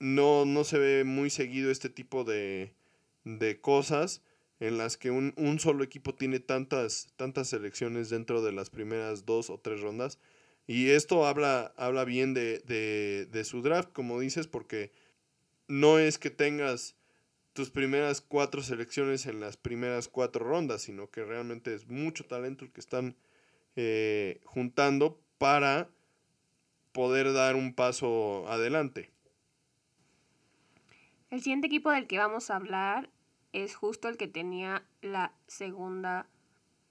No, 0.00 0.44
no 0.44 0.64
se 0.64 0.78
ve 0.78 1.04
muy 1.04 1.30
seguido 1.30 1.70
este 1.70 1.88
tipo 1.88 2.24
de, 2.24 2.74
de 3.22 3.60
cosas 3.60 4.22
en 4.66 4.78
las 4.78 4.96
que 4.96 5.10
un, 5.10 5.58
solo 5.58 5.84
equipo 5.84 6.14
tiene 6.14 6.40
tantas, 6.40 7.12
tantas 7.16 7.48
selecciones 7.48 8.08
dentro 8.08 8.42
de 8.42 8.52
las 8.52 8.70
primeras 8.70 9.26
dos 9.26 9.50
o 9.50 9.58
tres 9.58 9.80
rondas. 9.80 10.18
Y 10.66 10.90
esto 10.90 11.26
habla, 11.26 11.74
habla 11.76 12.04
bien 12.04 12.32
de, 12.32 12.60
de, 12.60 13.26
de 13.26 13.44
su 13.44 13.60
draft, 13.60 13.92
como 13.92 14.18
dices, 14.18 14.46
porque 14.46 14.90
no 15.68 15.98
es 15.98 16.18
que 16.18 16.30
tengas 16.30 16.96
tus 17.52 17.70
primeras 17.70 18.22
cuatro 18.22 18.62
selecciones 18.62 19.26
en 19.26 19.40
las 19.40 19.56
primeras 19.56 20.08
cuatro 20.08 20.44
rondas, 20.44 20.82
sino 20.82 21.10
que 21.10 21.24
realmente 21.24 21.74
es 21.74 21.86
mucho 21.86 22.24
talento 22.24 22.64
el 22.64 22.72
que 22.72 22.80
están 22.80 23.16
eh, 23.76 24.40
juntando 24.44 25.20
para 25.36 25.90
poder 26.92 27.32
dar 27.32 27.54
un 27.54 27.74
paso 27.74 28.48
adelante. 28.48 29.10
El 31.30 31.42
siguiente 31.42 31.66
equipo 31.66 31.90
del 31.90 32.06
que 32.06 32.18
vamos 32.18 32.50
a 32.50 32.56
hablar 32.56 33.10
es 33.54 33.76
justo 33.76 34.08
el 34.08 34.16
que 34.16 34.26
tenía 34.26 34.82
la 35.00 35.32
segunda 35.46 36.26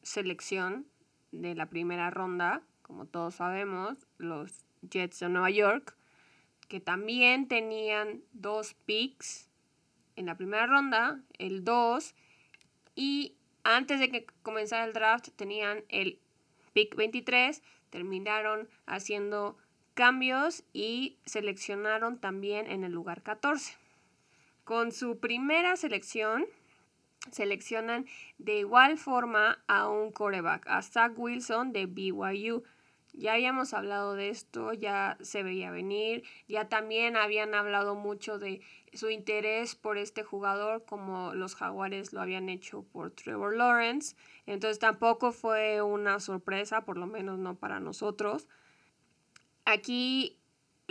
selección 0.01 0.88
de 1.34 1.55
la 1.55 1.65
primera 1.65 2.10
ronda, 2.10 2.62
como 2.82 3.05
todos 3.05 3.36
sabemos, 3.36 3.98
los 4.17 4.63
Jets 4.82 5.20
de 5.20 5.27
Nueva 5.27 5.50
York, 5.50 5.96
que 6.70 6.79
también 6.79 7.50
tenían 7.50 8.22
dos 8.32 8.75
picks 8.86 9.50
en 10.15 10.25
la 10.25 10.38
primera 10.38 10.65
ronda, 10.65 11.20
el 11.38 11.65
2, 11.65 12.15
y 12.96 13.36
antes 13.65 14.00
de 14.00 14.10
que 14.10 14.25
comenzara 14.41 14.86
el 14.86 14.93
draft 14.93 15.29
tenían 15.36 15.84
el 15.89 16.17
pick 16.72 16.96
23, 16.96 17.62
terminaron 17.89 18.70
haciendo 18.86 19.58
cambios 19.96 20.63
y 20.72 21.17
seleccionaron 21.25 22.20
también 22.20 22.72
en 22.72 22.86
el 22.86 22.93
lugar 22.93 23.22
14. 23.22 23.82
Con 24.63 24.93
su 24.93 25.20
primera 25.20 25.75
selección, 25.75 26.46
seleccionan 27.32 28.05
de 28.38 28.60
igual 28.60 28.98
forma 28.98 29.63
a 29.67 29.89
un 29.89 30.12
coreback, 30.12 30.65
a 30.67 30.82
Zach 30.82 31.13
Wilson 31.17 31.74
de 31.74 31.86
BYU. 31.86 32.63
Ya 33.15 33.34
habíamos 33.34 33.74
hablado 33.74 34.15
de 34.15 34.29
esto, 34.29 34.74
ya 34.74 35.17
se 35.22 35.43
veía 35.43 35.70
venir, 35.70 36.24
ya 36.48 36.67
también 36.67 37.15
habían 37.15 37.53
hablado 37.53 37.93
mucho 37.93 38.39
de 38.39 38.62
su 38.93 39.10
interés 39.10 39.75
por 39.75 39.98
este 39.98 40.24
jugador 40.24 40.86
como 40.86 41.34
los 41.34 41.55
jaguares 41.55 42.13
lo 42.13 42.22
habían 42.22 42.50
hecho 42.50 42.84
por 42.91 43.12
Trevor 43.12 43.55
Lawrence. 43.55 44.15
Entonces 44.48 44.79
tampoco 44.79 45.32
fue 45.32 45.82
una 45.82 46.20
sorpresa, 46.20 46.86
por 46.86 46.98
lo 46.98 47.05
menos 47.05 47.38
no 47.38 47.55
para 47.55 47.79
nosotros. 47.79 48.48
Aquí 49.65 50.39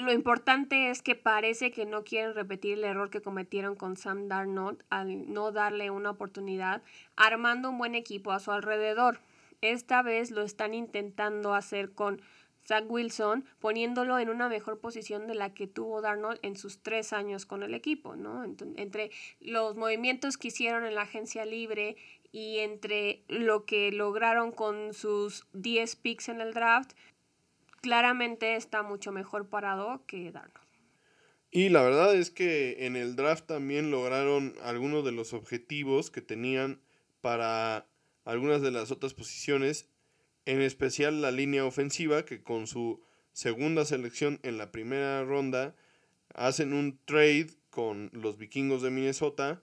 lo 0.03 0.13
importante 0.13 0.91
es 0.91 1.03
que 1.03 1.15
parece 1.15 1.71
que 1.71 1.87
no 1.87 2.05
quieren 2.05 2.35
repetir 2.35 2.79
el 2.79 2.85
error 2.85 3.11
que 3.11 3.23
cometieron 3.23 3.75
con 3.75 3.97
Sam 3.97 4.29
Darnold 4.29 4.83
al 4.91 5.33
no 5.33 5.53
darle 5.53 5.91
una 5.91 6.11
oportunidad 6.11 6.83
armando 7.17 7.71
un 7.71 7.79
buen 7.79 7.95
equipo 7.95 8.33
a 8.33 8.41
su 8.41 8.51
alrededor. 8.53 9.21
Esta 9.61 10.03
vez 10.03 10.31
lo 10.31 10.43
están 10.43 10.75
intentando 10.75 11.55
hacer 11.55 11.93
con 11.93 12.21
Zach 12.67 12.85
Wilson, 12.89 13.45
poniéndolo 13.61 14.19
en 14.19 14.29
una 14.29 14.49
mejor 14.49 14.81
posición 14.81 15.27
de 15.27 15.35
la 15.35 15.55
que 15.55 15.67
tuvo 15.67 16.01
Darnold 16.01 16.39
en 16.43 16.57
sus 16.57 16.83
tres 16.83 17.13
años 17.13 17.47
con 17.47 17.63
el 17.63 17.75
equipo, 17.75 18.17
¿no? 18.17 18.45
entre 18.45 19.11
los 19.41 19.77
movimientos 19.77 20.37
que 20.37 20.49
hicieron 20.49 20.85
en 20.85 20.95
la 20.95 21.03
agencia 21.03 21.45
libre 21.45 21.97
y 22.31 22.59
entre 22.59 23.23
lo 23.29 23.67
que 23.67 23.93
lograron 23.93 24.53
con 24.53 24.95
sus 24.95 25.47
10 25.53 25.97
picks 25.97 26.29
en 26.29 26.41
el 26.41 26.55
draft, 26.55 26.93
claramente 27.83 28.57
está 28.57 28.83
mucho 28.83 29.13
mejor 29.13 29.51
parado 29.51 30.07
que 30.07 30.33
Darnold. 30.33 30.63
Y 31.51 31.69
la 31.69 31.83
verdad 31.83 32.15
es 32.15 32.31
que 32.31 32.87
en 32.87 32.97
el 32.97 33.15
draft 33.15 33.47
también 33.47 33.91
lograron 33.91 34.55
algunos 34.63 35.05
de 35.05 35.13
los 35.13 35.35
objetivos 35.35 36.11
que 36.11 36.23
tenían 36.23 36.81
para 37.21 37.87
algunas 38.25 38.63
de 38.63 38.71
las 38.71 38.91
otras 38.91 39.13
posiciones, 39.13 39.91
en 40.47 40.63
especial 40.63 41.21
la 41.21 41.31
línea 41.31 41.67
ofensiva, 41.67 42.25
que 42.25 42.43
con 42.43 42.67
su 42.67 43.03
segunda 43.33 43.85
selección 43.85 44.41
en 44.43 44.57
la 44.57 44.73
primera 44.73 45.25
ronda 45.25 45.75
hacen 46.35 46.73
un 46.73 46.99
trade 47.05 47.51
con 47.69 48.11
los 48.15 48.39
vikingos 48.39 48.81
de 48.81 48.91
Minnesota 48.91 49.61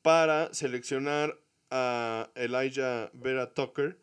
para 0.00 0.52
seleccionar 0.54 1.38
a 1.70 2.30
Elijah 2.34 3.10
Vera 3.12 3.52
Tucker, 3.52 3.98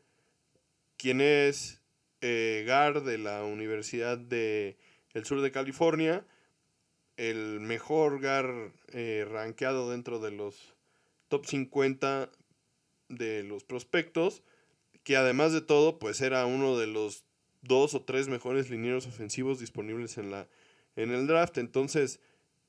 quien 0.98 1.22
es 1.22 1.79
eh, 2.22 2.64
guard 2.66 3.04
de 3.04 3.18
la 3.18 3.44
Universidad 3.44 4.18
del 4.18 4.78
el 5.14 5.26
Sur 5.26 5.42
de 5.42 5.52
California 5.52 6.26
el 7.20 7.60
mejor 7.60 8.22
GAR 8.22 8.72
eh, 8.94 9.28
rankeado 9.30 9.92
dentro 9.92 10.20
de 10.20 10.32
los 10.32 10.74
top 11.28 11.46
50 11.46 12.32
de 13.10 13.44
los 13.44 13.66
prospectos, 13.66 14.42
que 15.04 15.18
además 15.18 15.52
de 15.52 15.60
todo, 15.60 16.00
pues 16.00 16.22
era 16.22 16.46
uno 16.46 16.78
de 16.78 16.88
los 16.88 17.26
dos 17.62 17.94
o 17.94 18.04
tres 18.04 18.30
mejores 18.30 18.70
linieros 18.70 19.06
ofensivos 19.06 19.60
disponibles 19.60 20.18
en, 20.18 20.32
la, 20.32 20.48
en 20.96 21.12
el 21.12 21.28
draft. 21.28 21.58
Entonces, 21.58 22.22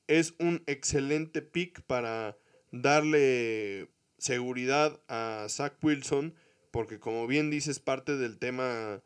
es 0.07 0.33
un 0.37 0.63
excelente 0.67 1.41
pick 1.41 1.81
para 1.83 2.37
darle 2.71 3.87
seguridad 4.17 4.99
a 5.07 5.45
Zach 5.47 5.75
Wilson, 5.81 6.35
porque 6.71 6.99
como 6.99 7.25
bien 7.25 7.49
dices, 7.49 7.79
parte 7.79 8.17
del 8.17 8.37
tema 8.37 9.01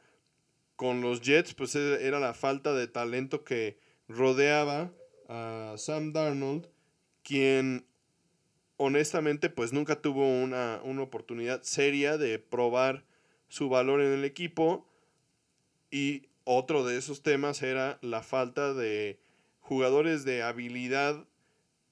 con 0.75 1.01
los 1.01 1.21
Jets, 1.21 1.53
pues 1.53 1.75
e, 1.75 2.05
era 2.05 2.19
la 2.19 2.33
falta 2.33 2.73
de 2.73 2.87
talento 2.87 3.43
que 3.43 3.77
rodeaba 4.07 4.91
a 5.27 5.75
Sam 5.77 6.13
Darnold, 6.13 6.67
quien 7.23 7.85
honestamente 8.77 9.49
pues 9.49 9.73
nunca 9.73 10.01
tuvo 10.01 10.27
una, 10.27 10.81
una 10.83 11.01
oportunidad 11.01 11.63
seria 11.63 12.17
de 12.17 12.39
probar 12.39 13.05
su 13.47 13.69
valor 13.69 14.01
en 14.01 14.11
el 14.11 14.25
equipo 14.25 14.87
y 15.91 16.27
otro 16.43 16.85
de 16.85 16.97
esos 16.97 17.23
temas 17.23 17.61
era 17.61 17.97
la 18.01 18.21
falta 18.21 18.73
de 18.73 19.19
jugadores 19.61 20.25
de 20.25 20.43
habilidad 20.43 21.25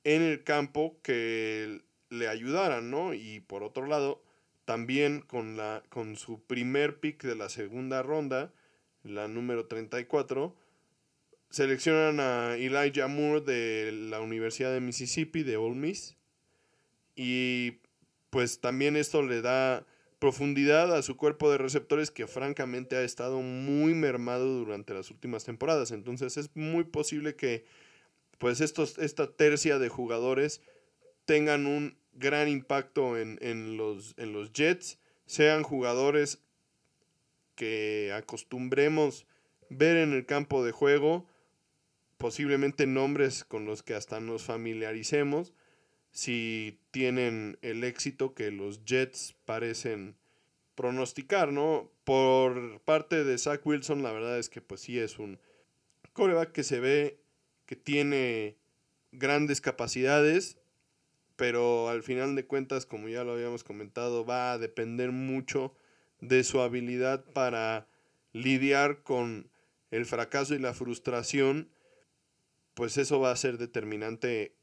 en 0.03 0.21
el 0.21 0.43
campo 0.43 0.97
que 1.01 1.81
le 2.09 2.27
ayudaran, 2.27 2.91
¿no? 2.91 3.13
Y 3.13 3.39
por 3.39 3.63
otro 3.63 3.87
lado, 3.87 4.21
también 4.65 5.21
con, 5.21 5.57
la, 5.57 5.83
con 5.89 6.15
su 6.15 6.41
primer 6.43 6.99
pick 6.99 7.23
de 7.23 7.35
la 7.35 7.49
segunda 7.49 8.03
ronda, 8.03 8.53
la 9.03 9.27
número 9.27 9.67
34, 9.67 10.55
seleccionan 11.49 12.19
a 12.19 12.55
Elijah 12.55 13.07
Moore 13.07 13.41
de 13.41 13.91
la 13.91 14.21
Universidad 14.21 14.73
de 14.73 14.81
Mississippi, 14.81 15.43
de 15.43 15.57
Ole 15.57 15.75
Miss. 15.75 16.17
Y 17.15 17.79
pues 18.29 18.59
también 18.59 18.95
esto 18.95 19.21
le 19.21 19.41
da 19.41 19.85
profundidad 20.17 20.95
a 20.95 21.03
su 21.03 21.17
cuerpo 21.17 21.51
de 21.51 21.57
receptores 21.57 22.09
que 22.09 22.27
francamente 22.27 22.95
ha 22.95 23.03
estado 23.03 23.41
muy 23.41 23.93
mermado 23.93 24.47
durante 24.47 24.93
las 24.93 25.11
últimas 25.11 25.43
temporadas. 25.43 25.91
Entonces 25.91 26.37
es 26.37 26.49
muy 26.55 26.85
posible 26.85 27.35
que 27.35 27.65
pues 28.37 28.61
estos, 28.61 28.97
esta 28.97 29.31
tercia 29.31 29.79
de 29.79 29.89
jugadores 29.89 30.61
tengan 31.25 31.65
un 31.65 31.97
gran 32.13 32.47
impacto 32.47 33.17
en, 33.17 33.37
en, 33.41 33.77
los, 33.77 34.15
en 34.17 34.33
los 34.33 34.53
Jets, 34.53 34.97
sean 35.25 35.63
jugadores 35.63 36.39
que 37.55 38.11
acostumbremos 38.13 39.25
ver 39.69 39.97
en 39.97 40.13
el 40.13 40.25
campo 40.25 40.63
de 40.63 40.71
juego 40.71 41.27
posiblemente 42.17 42.87
nombres 42.87 43.43
con 43.43 43.65
los 43.65 43.83
que 43.83 43.95
hasta 43.95 44.19
nos 44.19 44.43
familiaricemos 44.43 45.53
si 46.11 46.79
tienen 46.91 47.57
el 47.61 47.83
éxito 47.83 48.33
que 48.33 48.51
los 48.51 48.85
Jets 48.85 49.35
parecen 49.45 50.15
pronosticar, 50.75 51.51
¿no? 51.51 51.91
Por 52.03 52.79
parte 52.81 53.23
de 53.23 53.37
Zach 53.37 53.65
Wilson, 53.65 54.03
la 54.03 54.11
verdad 54.11 54.37
es 54.37 54.49
que 54.49 54.61
pues 54.61 54.81
sí 54.81 54.99
es 54.99 55.19
un 55.19 55.39
coreback 56.13 56.51
que 56.51 56.63
se 56.63 56.79
ve 56.79 57.19
que 57.65 57.75
tiene 57.75 58.57
grandes 59.11 59.59
capacidades, 59.59 60.57
pero 61.35 61.89
al 61.89 62.03
final 62.03 62.35
de 62.35 62.45
cuentas, 62.45 62.85
como 62.85 63.09
ya 63.09 63.23
lo 63.23 63.33
habíamos 63.33 63.63
comentado, 63.63 64.25
va 64.25 64.53
a 64.53 64.57
depender 64.57 65.11
mucho 65.11 65.73
de 66.27 66.43
su 66.43 66.61
habilidad 66.61 67.25
para 67.33 67.87
lidiar 68.31 69.03
con 69.03 69.49
el 69.91 70.05
fracaso 70.05 70.55
y 70.55 70.59
la 70.59 70.73
frustración 70.73 71.69
pues 72.73 72.97
eso 72.97 73.19
va 73.19 73.31
a 73.31 73.35
ser 73.35 73.57
determinante 73.57 74.55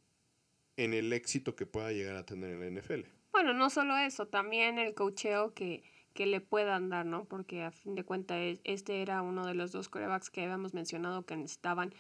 en 0.77 0.95
el 0.95 1.13
éxito 1.13 1.55
que 1.55 1.67
pueda 1.67 1.93
llegar 1.93 2.17
a 2.17 2.27
tener 2.27 2.51
en 2.51 2.75
la 2.75 2.81
NFL. 2.81 3.03
Bueno, 3.33 3.53
no 3.55 3.71
solo 3.71 3.97
eso, 3.97 4.27
también 4.27 4.79
el 4.79 4.95
cocheo 4.95 5.55
que, 5.55 5.83
que 6.15 6.27
le 6.27 6.41
puedan 6.41 6.89
dar, 6.89 7.07
¿no? 7.07 7.25
Porque 7.25 7.63
a 7.63 7.71
fin 7.71 7.95
de 7.95 8.05
cuentas 8.05 8.59
este 8.65 9.03
era 9.03 9.23
uno 9.23 9.47
de 9.47 9.55
los 9.55 9.73
dos 9.73 9.89
corebacks 9.89 10.31
que 10.31 10.43
habíamos 10.43 10.75
mencionado 10.75 11.25
que 11.25 11.37
necesitaban 11.37 11.95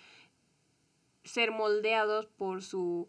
ser 1.22 1.52
moldeados 1.52 2.26
por 2.26 2.62
su 2.62 3.08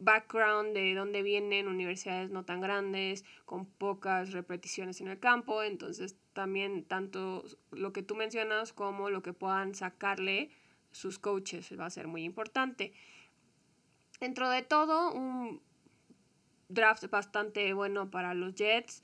background 0.00 0.74
de 0.74 0.94
dónde 0.94 1.22
vienen, 1.22 1.68
universidades 1.68 2.30
no 2.30 2.44
tan 2.44 2.60
grandes, 2.60 3.24
con 3.44 3.66
pocas 3.66 4.32
repeticiones 4.32 5.00
en 5.00 5.08
el 5.08 5.20
campo, 5.20 5.62
entonces 5.62 6.16
también 6.32 6.84
tanto 6.84 7.44
lo 7.70 7.92
que 7.92 8.02
tú 8.02 8.14
mencionas 8.16 8.72
como 8.72 9.10
lo 9.10 9.22
que 9.22 9.32
puedan 9.32 9.74
sacarle 9.74 10.50
sus 10.90 11.18
coaches 11.18 11.78
va 11.78 11.86
a 11.86 11.90
ser 11.90 12.08
muy 12.08 12.24
importante. 12.24 12.92
Dentro 14.18 14.48
de 14.50 14.62
todo, 14.62 15.12
un 15.12 15.62
draft 16.68 17.08
bastante 17.10 17.72
bueno 17.72 18.10
para 18.10 18.34
los 18.34 18.54
Jets. 18.54 19.02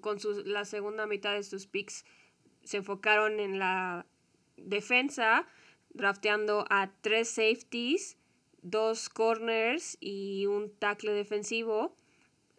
con 0.00 0.18
la 0.44 0.64
segunda 0.64 1.06
mitad 1.06 1.32
de 1.32 1.42
sus 1.42 1.66
picks 1.66 2.04
se 2.62 2.78
enfocaron 2.78 3.40
en 3.40 3.58
la 3.58 4.06
defensa, 4.56 5.46
drafteando 5.90 6.64
a 6.70 6.90
tres 7.00 7.28
safeties, 7.28 8.16
dos 8.64 9.10
corners 9.10 9.96
y 10.00 10.46
un 10.46 10.74
tackle 10.74 11.12
defensivo. 11.12 11.94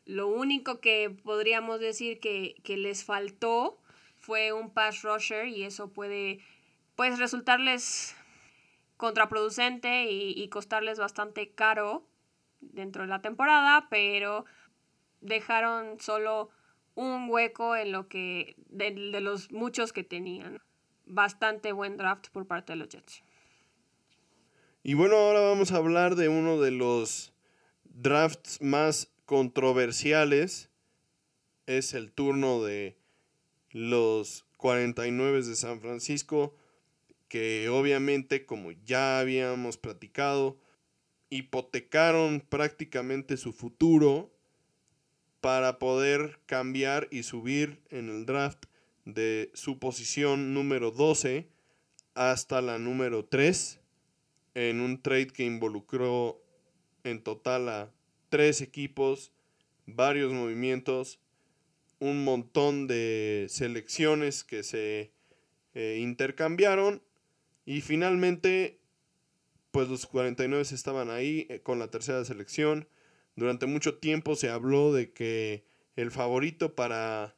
Lo 0.06 0.28
único 0.28 0.80
que 0.80 1.10
podríamos 1.10 1.80
decir 1.80 2.20
que, 2.20 2.56
que 2.64 2.78
les 2.78 3.04
faltó 3.04 3.78
fue 4.16 4.54
un 4.54 4.70
pass 4.70 5.02
rusher 5.02 5.48
y 5.48 5.64
eso 5.64 5.90
puede 5.90 6.40
pues 6.96 7.20
resultarles 7.20 8.16
contraproducente 8.98 10.06
y, 10.10 10.48
costarles 10.48 11.00
bastante 11.00 11.50
caro 11.50 12.08
dentro 12.62 13.02
de 13.02 13.10
la 13.10 13.22
temporada, 13.22 13.88
pero 13.90 14.46
dejaron 15.20 16.00
solo 16.00 16.50
un 16.94 17.30
hueco 17.30 17.76
en 17.76 17.92
lo 17.92 18.08
que 18.08 18.56
de, 18.70 18.92
de, 18.92 19.20
los 19.20 19.52
muchos 19.52 19.92
que 19.92 20.04
tenían. 20.04 20.62
Bastante 21.08 21.74
buen 21.74 21.98
draft 21.98 22.30
por 22.30 22.48
parte 22.48 22.74
de 22.74 22.78
los 22.78 22.90
Jets. 22.90 23.25
Y 24.88 24.94
bueno, 24.94 25.16
ahora 25.16 25.40
vamos 25.40 25.72
a 25.72 25.78
hablar 25.78 26.16
de 26.16 26.30
uno 26.30 26.62
de 26.62 26.70
los 26.70 27.34
drafts 27.86 28.62
más 28.62 29.10
controversiales. 29.26 30.70
Es 31.66 31.96
el 31.96 32.12
turno 32.12 32.64
de 32.64 32.96
los 33.72 34.46
49 34.58 35.42
de 35.42 35.56
San 35.56 35.82
Francisco 35.82 36.56
que 37.30 37.68
obviamente, 37.68 38.46
como 38.46 38.74
ya 38.74 39.18
habíamos 39.18 39.78
platicado, 39.78 40.60
hipotecaron 41.32 42.40
prácticamente 42.48 43.38
su 43.38 43.54
futuro 43.54 44.32
para 45.42 45.80
poder 45.80 46.42
cambiar 46.46 47.08
y 47.10 47.24
subir 47.24 47.82
en 47.90 48.10
el 48.10 48.28
draft 48.28 48.68
de 49.06 49.50
su 49.56 49.80
posición 49.80 50.54
número 50.54 50.92
12 50.92 51.50
hasta 52.14 52.62
la 52.62 52.78
número 52.78 53.26
3 53.26 53.80
en 54.56 54.82
un 54.82 55.02
trade 55.02 55.28
que 55.28 55.44
involucró 55.44 56.42
en 57.04 57.22
total 57.22 57.70
a 57.70 57.92
tres 58.30 58.62
equipos, 58.62 59.32
varios 59.86 60.34
movimientos, 60.34 61.20
un 62.00 62.24
montón 62.24 62.88
de 62.88 63.46
selecciones 63.50 64.44
que 64.44 64.64
se 64.64 65.12
eh, 65.74 66.00
intercambiaron 66.02 67.02
y 67.66 67.82
finalmente, 67.82 68.80
pues 69.72 69.90
los 69.90 70.06
49 70.06 70.64
estaban 70.72 71.10
ahí 71.10 71.48
eh, 71.50 71.62
con 71.62 71.80
la 71.80 71.90
tercera 71.90 72.24
selección. 72.26 72.88
Durante 73.36 73.66
mucho 73.66 73.98
tiempo 73.98 74.36
se 74.36 74.50
habló 74.50 74.94
de 74.94 75.12
que 75.12 75.66
el 75.96 76.12
favorito 76.12 76.76
para 76.76 77.36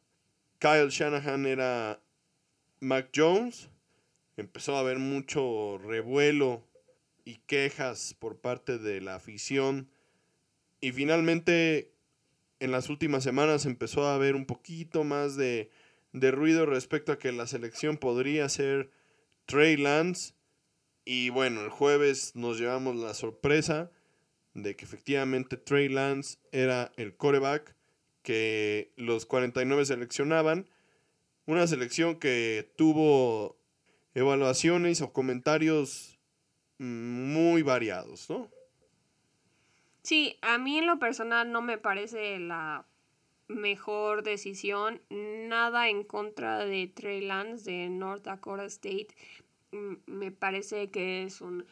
Kyle 0.60 0.90
Shanahan 0.90 1.46
era 1.46 2.02
Mac 2.80 3.10
Jones. 3.16 3.70
empezó 4.36 4.76
a 4.76 4.82
haber 4.82 5.00
mucho 5.00 5.80
revuelo 5.80 6.64
y 7.28 7.40
quejas 7.46 8.16
por 8.18 8.40
parte 8.40 8.78
de 8.78 9.02
la 9.02 9.16
afición. 9.16 9.90
Y 10.80 10.94
finalmente, 10.94 11.92
en 12.62 12.72
las 12.72 12.88
últimas 12.88 13.22
semanas 13.22 13.66
empezó 13.66 14.08
a 14.08 14.16
haber 14.16 14.34
un 14.34 14.46
poquito 14.46 15.04
más 15.04 15.36
de, 15.36 15.70
de 16.14 16.32
ruido 16.32 16.66
respecto 16.66 17.12
a 17.12 17.20
que 17.20 17.34
la 17.34 17.46
selección 17.46 17.98
podría 17.98 18.48
ser 18.48 18.92
Trey 19.46 19.76
Lance. 19.76 20.36
Y 21.04 21.28
bueno, 21.30 21.66
el 21.66 21.70
jueves 21.70 22.34
nos 22.34 22.60
llevamos 22.60 22.96
la 22.96 23.14
sorpresa 23.14 23.92
de 24.54 24.78
que 24.78 24.86
efectivamente 24.86 25.58
Trey 25.58 25.90
Lance 25.90 26.38
era 26.54 26.94
el 26.96 27.18
coreback 27.18 27.76
que 28.22 28.94
los 28.96 29.26
49 29.26 29.86
seleccionaban. 29.86 30.70
Una 31.46 31.68
selección 31.68 32.16
que 32.20 32.72
tuvo 32.78 33.60
evaluaciones 34.14 35.02
o 35.02 35.12
comentarios 35.12 36.17
muy 36.80 37.62
variados, 37.64 38.30
¿no? 38.30 38.50
Sí, 40.04 40.38
a 40.42 40.58
mí 40.58 40.78
en 40.78 40.88
lo 40.88 41.00
personal 41.00 41.52
no 41.52 41.62
me 41.62 41.78
parece 41.78 42.40
la 42.40 42.86
mejor 43.48 44.24
decisión. 44.24 45.02
Nada 45.10 45.90
en 45.90 46.04
contra 46.04 46.66
de 46.66 46.88
Trey 46.88 47.22
Lance 47.22 47.70
de 47.70 47.90
North 47.90 48.24
Dakota 48.24 48.66
State. 48.66 49.10
Me 49.72 50.32
parece 50.32 50.90
que 50.92 51.24
es 51.24 51.42
un, 51.42 51.66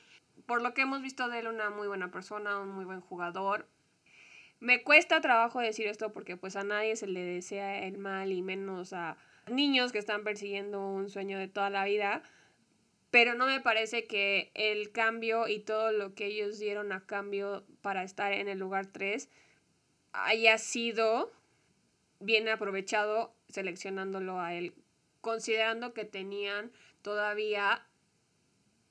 por 0.45 0.61
lo 0.61 0.73
que 0.73 0.81
hemos 0.81 1.01
visto 1.01 1.29
de 1.29 1.39
él, 1.39 1.47
una 1.47 1.69
muy 1.69 1.87
buena 1.87 2.11
persona, 2.11 2.59
un 2.59 2.69
muy 2.69 2.85
buen 2.85 3.01
jugador. 3.01 3.67
Me 4.59 4.83
cuesta 4.83 5.21
trabajo 5.21 5.59
decir 5.59 5.87
esto 5.87 6.11
porque 6.11 6.37
pues 6.37 6.55
a 6.55 6.63
nadie 6.63 6.95
se 6.95 7.07
le 7.07 7.21
desea 7.21 7.85
el 7.85 7.97
mal 7.97 8.31
y 8.31 8.41
menos 8.41 8.93
a 8.93 9.17
niños 9.47 9.91
que 9.91 9.99
están 9.99 10.23
persiguiendo 10.23 10.87
un 10.87 11.09
sueño 11.09 11.37
de 11.37 11.47
toda 11.47 11.69
la 11.69 11.85
vida. 11.85 12.23
Pero 13.15 13.33
no 13.33 13.45
me 13.45 13.61
parece 13.61 14.07
que 14.07 14.51
el 14.55 14.91
cambio 14.91 15.47
y 15.47 15.59
todo 15.61 15.93
lo 15.93 16.15
que 16.15 16.25
ellos 16.25 16.59
dieron 16.59 16.91
a 16.91 17.05
cambio 17.05 17.65
para 17.81 18.03
estar 18.03 18.33
en 18.33 18.49
el 18.49 18.59
lugar 18.59 18.87
3 18.87 19.29
haya 20.11 20.57
sido 20.57 21.31
bien 22.19 22.49
aprovechado 22.49 23.33
seleccionándolo 23.47 24.41
a 24.41 24.53
él, 24.53 24.73
considerando 25.21 25.93
que 25.93 26.03
tenían 26.03 26.73
todavía 27.03 27.87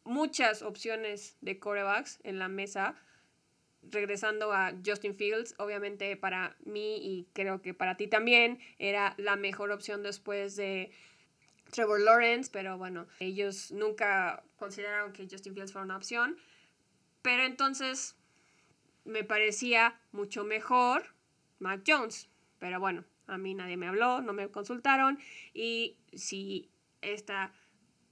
muchas 0.04 0.62
opciones 0.62 1.36
de 1.42 1.58
corebacks 1.58 2.18
en 2.22 2.38
la 2.38 2.48
mesa. 2.48 2.96
Regresando 3.82 4.54
a 4.54 4.72
Justin 4.86 5.16
Fields, 5.16 5.54
obviamente 5.58 6.16
para 6.16 6.56
mí 6.64 6.96
y 6.96 7.28
creo 7.34 7.60
que 7.60 7.74
para 7.74 7.98
ti 7.98 8.06
también 8.06 8.58
era 8.78 9.12
la 9.18 9.36
mejor 9.36 9.70
opción 9.70 10.02
después 10.02 10.56
de 10.56 10.92
Trevor 11.74 12.00
Lawrence, 12.00 12.50
pero 12.52 12.78
bueno, 12.78 13.08
ellos 13.18 13.72
nunca 13.72 14.44
consideraron 14.56 15.12
que 15.12 15.26
Justin 15.28 15.54
Fields 15.54 15.72
fuera 15.72 15.84
una 15.84 15.96
opción. 15.96 16.36
Pero 17.20 17.42
entonces 17.42 18.14
me 19.04 19.24
parecía 19.24 20.00
mucho 20.12 20.44
mejor 20.44 21.14
Mac 21.58 21.82
Jones. 21.84 22.28
Pero 22.60 22.78
bueno, 22.78 23.04
a 23.26 23.38
mí 23.38 23.54
nadie 23.54 23.76
me 23.76 23.88
habló, 23.88 24.20
no 24.20 24.32
me 24.32 24.48
consultaron 24.52 25.18
y 25.52 25.96
si 26.12 26.70
esta 27.02 27.52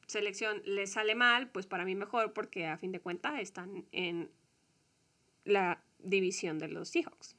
selección 0.09 0.61
les 0.64 0.92
sale 0.92 1.14
mal, 1.14 1.48
pues 1.48 1.66
para 1.66 1.85
mí 1.85 1.94
mejor 1.94 2.33
porque 2.33 2.66
a 2.66 2.79
fin 2.79 2.90
de 2.90 3.01
cuentas 3.01 3.38
están 3.38 3.87
en 3.92 4.29
la 5.44 5.85
división 6.01 6.59
de 6.59 6.66
los 6.66 6.88
Seahawks. 6.88 7.37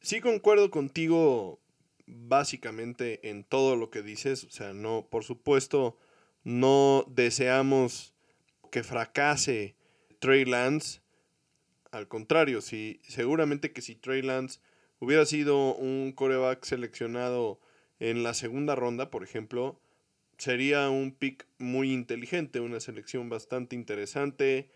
Sí 0.00 0.22
concuerdo 0.22 0.70
contigo 0.70 1.60
básicamente 2.06 3.28
en 3.28 3.44
todo 3.44 3.76
lo 3.76 3.90
que 3.90 4.02
dices, 4.02 4.44
o 4.44 4.50
sea, 4.50 4.72
no, 4.72 5.06
por 5.10 5.24
supuesto, 5.24 5.98
no 6.44 7.04
deseamos 7.08 8.14
que 8.70 8.82
fracase 8.82 9.74
Trey 10.18 10.44
Lance. 10.44 11.00
Al 11.90 12.08
contrario, 12.08 12.60
si 12.60 13.00
seguramente 13.02 13.72
que 13.72 13.82
si 13.82 13.94
Trey 13.94 14.22
Lance 14.22 14.60
hubiera 14.98 15.26
sido 15.26 15.74
un 15.74 16.12
coreback 16.12 16.64
seleccionado 16.64 17.60
en 17.98 18.22
la 18.22 18.34
segunda 18.34 18.74
ronda, 18.74 19.10
por 19.10 19.24
ejemplo, 19.24 19.80
sería 20.38 20.90
un 20.90 21.12
pick 21.12 21.46
muy 21.58 21.92
inteligente, 21.92 22.60
una 22.60 22.80
selección 22.80 23.28
bastante 23.28 23.74
interesante 23.74 24.68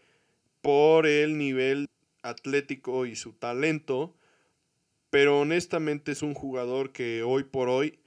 por 0.63 1.07
el 1.07 1.39
nivel 1.39 1.89
atlético 2.23 3.07
y 3.07 3.17
su 3.17 3.33
talento, 3.33 4.15
pero 5.11 5.41
honestamente 5.41 6.13
es 6.13 6.23
un 6.23 6.35
jugador 6.35 6.93
que 6.93 7.23
hoy 7.23 7.45
por 7.45 7.69
hoy 7.69 7.99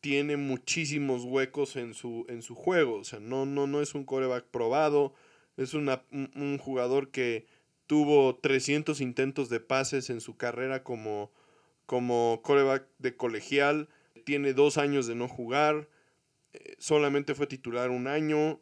tiene 0.00 0.36
muchísimos 0.36 1.24
huecos 1.24 1.76
en 1.76 1.94
su, 1.94 2.26
en 2.28 2.42
su 2.42 2.54
juego, 2.54 2.96
o 2.96 3.04
sea, 3.04 3.20
no, 3.20 3.46
no, 3.46 3.66
no 3.66 3.80
es 3.80 3.94
un 3.94 4.04
coreback 4.04 4.44
probado, 4.44 5.14
es 5.56 5.72
una, 5.72 6.02
un, 6.10 6.58
jugador 6.58 7.10
que 7.10 7.46
tuvo 7.86 8.36
300 8.36 9.00
intentos 9.00 9.48
de 9.48 9.60
pases 9.60 10.10
en 10.10 10.20
su 10.20 10.36
carrera 10.36 10.82
como, 10.82 11.32
como 11.86 12.40
coreback 12.42 12.86
de 12.98 13.16
colegial, 13.16 13.88
tiene 14.24 14.52
dos 14.52 14.76
años 14.76 15.06
de 15.06 15.14
no 15.14 15.26
jugar, 15.26 15.88
solamente 16.78 17.34
fue 17.34 17.46
titular 17.46 17.90
un 17.90 18.06
año. 18.06 18.60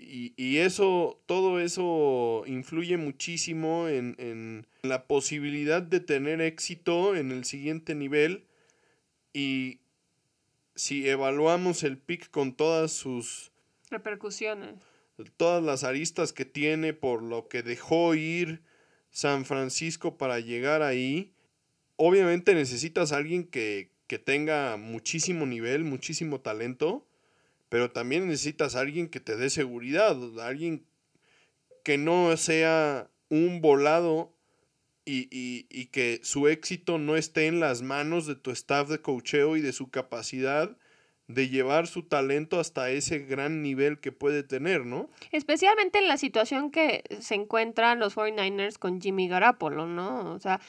Y, 0.00 0.58
eso, 0.58 1.20
todo 1.26 1.58
eso 1.58 2.44
influye 2.46 2.96
muchísimo 2.96 3.88
en, 3.88 4.14
en, 4.18 4.66
la 4.82 5.06
posibilidad 5.06 5.82
de 5.82 5.98
tener 5.98 6.40
éxito 6.40 7.16
en 7.16 7.32
el 7.32 7.44
siguiente 7.44 7.96
nivel. 7.96 8.44
Y 9.32 9.80
si 10.76 11.08
evaluamos 11.08 11.82
el 11.82 11.98
pick 11.98 12.30
con 12.30 12.54
todas 12.54 12.92
sus 12.92 13.50
repercusiones, 13.90 14.76
todas 15.36 15.64
las 15.64 15.82
aristas 15.82 16.32
que 16.32 16.44
tiene 16.44 16.92
por 16.94 17.22
lo 17.22 17.48
que 17.48 17.64
dejó 17.64 18.14
ir 18.14 18.62
San 19.10 19.44
Francisco 19.44 20.16
para 20.16 20.38
llegar 20.38 20.82
ahí, 20.82 21.32
obviamente 21.96 22.54
necesitas 22.54 23.10
a 23.10 23.16
alguien 23.16 23.44
que, 23.44 23.90
que 24.06 24.20
tenga 24.20 24.76
muchísimo 24.76 25.44
nivel, 25.44 25.82
muchísimo 25.82 26.40
talento 26.40 27.07
pero 27.68 27.90
también 27.90 28.26
necesitas 28.26 28.76
a 28.76 28.80
alguien 28.80 29.08
que 29.08 29.20
te 29.20 29.36
dé 29.36 29.50
seguridad, 29.50 30.16
alguien 30.40 30.86
que 31.84 31.98
no 31.98 32.36
sea 32.36 33.10
un 33.28 33.60
volado 33.60 34.34
y, 35.04 35.86
que 35.86 36.20
su 36.22 36.48
éxito 36.48 36.98
no 36.98 37.16
esté 37.16 37.46
en 37.46 37.60
las 37.60 37.82
manos 37.82 38.26
de 38.26 38.34
tu 38.34 38.50
staff 38.50 38.88
de 38.88 39.00
cocheo 39.00 39.56
y 39.56 39.62
de 39.62 39.72
su 39.72 39.90
capacidad 39.90 40.76
de 41.28 41.48
llevar 41.48 41.86
su 41.86 42.02
talento 42.02 42.58
hasta 42.58 42.90
ese 42.90 43.20
gran 43.20 43.62
nivel 43.62 44.00
que 44.00 44.12
puede 44.12 44.42
tener, 44.42 44.86
¿no? 44.86 45.10
Especialmente 45.30 45.98
en 45.98 46.08
la 46.08 46.16
situación 46.16 46.70
que 46.70 47.04
se 47.20 47.34
encuentran 47.34 47.98
los 47.98 48.16
49ers 48.16 48.78
con 48.78 49.00
Jimmy 49.00 49.28
Garapolo, 49.28 49.86
¿no? 49.86 50.32
O 50.32 50.40
sea, 50.40 50.60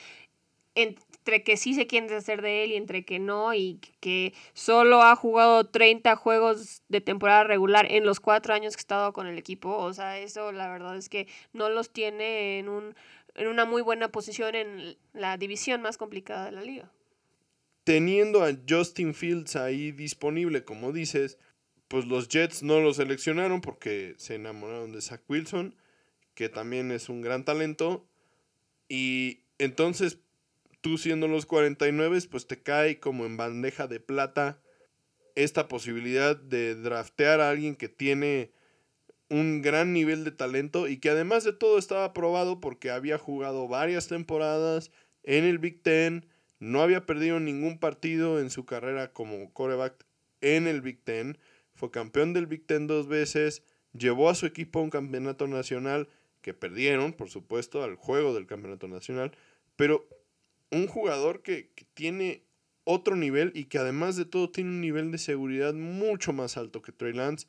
entre 1.29 1.43
que 1.43 1.57
sí 1.57 1.75
se 1.75 1.85
quieren 1.85 2.11
hacer 2.11 2.41
de 2.41 2.63
él 2.63 2.71
y 2.71 2.75
entre 2.75 3.05
que 3.05 3.19
no, 3.19 3.53
y 3.53 3.79
que 3.99 4.33
solo 4.53 5.03
ha 5.03 5.15
jugado 5.15 5.63
30 5.65 6.15
juegos 6.15 6.81
de 6.89 7.01
temporada 7.01 7.43
regular 7.43 7.85
en 7.91 8.03
los 8.03 8.19
cuatro 8.19 8.55
años 8.55 8.75
que 8.75 8.79
ha 8.79 8.81
estado 8.81 9.13
con 9.13 9.27
el 9.27 9.37
equipo. 9.37 9.77
O 9.77 9.93
sea, 9.93 10.17
eso 10.17 10.51
la 10.51 10.69
verdad 10.69 10.97
es 10.97 11.07
que 11.07 11.27
no 11.53 11.69
los 11.69 11.91
tiene 11.91 12.57
en, 12.57 12.67
un, 12.67 12.95
en 13.35 13.47
una 13.47 13.65
muy 13.65 13.83
buena 13.83 14.11
posición 14.11 14.55
en 14.55 14.97
la 15.13 15.37
división 15.37 15.83
más 15.83 15.97
complicada 15.97 16.45
de 16.45 16.51
la 16.51 16.61
liga. 16.63 16.91
Teniendo 17.83 18.43
a 18.43 18.51
Justin 18.67 19.13
Fields 19.13 19.55
ahí 19.55 19.91
disponible, 19.91 20.63
como 20.63 20.91
dices, 20.91 21.37
pues 21.87 22.05
los 22.05 22.27
Jets 22.27 22.63
no 22.63 22.79
lo 22.79 22.91
seleccionaron 22.91 23.61
porque 23.61 24.15
se 24.17 24.35
enamoraron 24.35 24.91
de 24.93 25.01
Zach 25.01 25.21
Wilson, 25.27 25.75
que 26.33 26.49
también 26.49 26.91
es 26.91 27.07
un 27.07 27.21
gran 27.21 27.45
talento. 27.45 28.07
Y 28.87 29.41
entonces 29.59 30.17
tú 30.81 30.97
siendo 30.97 31.27
los 31.27 31.45
49, 31.45 32.19
pues 32.29 32.47
te 32.47 32.61
cae 32.61 32.99
como 32.99 33.25
en 33.25 33.37
bandeja 33.37 33.87
de 33.87 33.99
plata 33.99 34.61
esta 35.35 35.67
posibilidad 35.67 36.35
de 36.35 36.75
draftear 36.75 37.41
a 37.41 37.49
alguien 37.49 37.75
que 37.75 37.89
tiene 37.89 38.51
un 39.29 39.61
gran 39.61 39.93
nivel 39.93 40.23
de 40.23 40.31
talento 40.31 40.87
y 40.87 40.97
que 40.97 41.09
además 41.09 41.43
de 41.43 41.53
todo 41.53 41.77
estaba 41.77 42.13
probado 42.13 42.59
porque 42.59 42.89
había 42.89 43.17
jugado 43.17 43.67
varias 43.67 44.07
temporadas 44.07 44.91
en 45.23 45.45
el 45.45 45.59
Big 45.59 45.83
Ten, 45.83 46.25
no 46.59 46.81
había 46.81 47.05
perdido 47.05 47.39
ningún 47.39 47.77
partido 47.79 48.39
en 48.39 48.49
su 48.49 48.65
carrera 48.65 49.13
como 49.13 49.53
coreback 49.53 50.05
en 50.41 50.67
el 50.67 50.81
Big 50.81 51.03
Ten, 51.03 51.37
fue 51.73 51.91
campeón 51.91 52.33
del 52.33 52.47
Big 52.47 52.65
Ten 52.65 52.87
dos 52.87 53.07
veces, 53.07 53.63
llevó 53.93 54.29
a 54.29 54.35
su 54.35 54.45
equipo 54.45 54.79
a 54.79 54.83
un 54.83 54.89
campeonato 54.89 55.47
nacional 55.47 56.09
que 56.41 56.53
perdieron, 56.53 57.13
por 57.13 57.29
supuesto, 57.29 57.83
al 57.83 57.95
juego 57.95 58.33
del 58.33 58.47
campeonato 58.47 58.87
nacional, 58.87 59.31
pero 59.75 60.07
un 60.71 60.87
jugador 60.87 61.41
que, 61.41 61.71
tiene 61.93 62.43
otro 62.83 63.15
nivel 63.15 63.51
y 63.53 63.65
que 63.65 63.77
además 63.77 64.15
de 64.15 64.25
todo 64.25 64.49
tiene 64.49 64.69
un 64.69 64.81
nivel 64.81 65.11
de 65.11 65.17
seguridad 65.17 65.73
mucho 65.73 66.33
más 66.33 66.57
alto 66.57 66.81
que 66.81 66.91
Trey 66.91 67.13
Lance. 67.13 67.47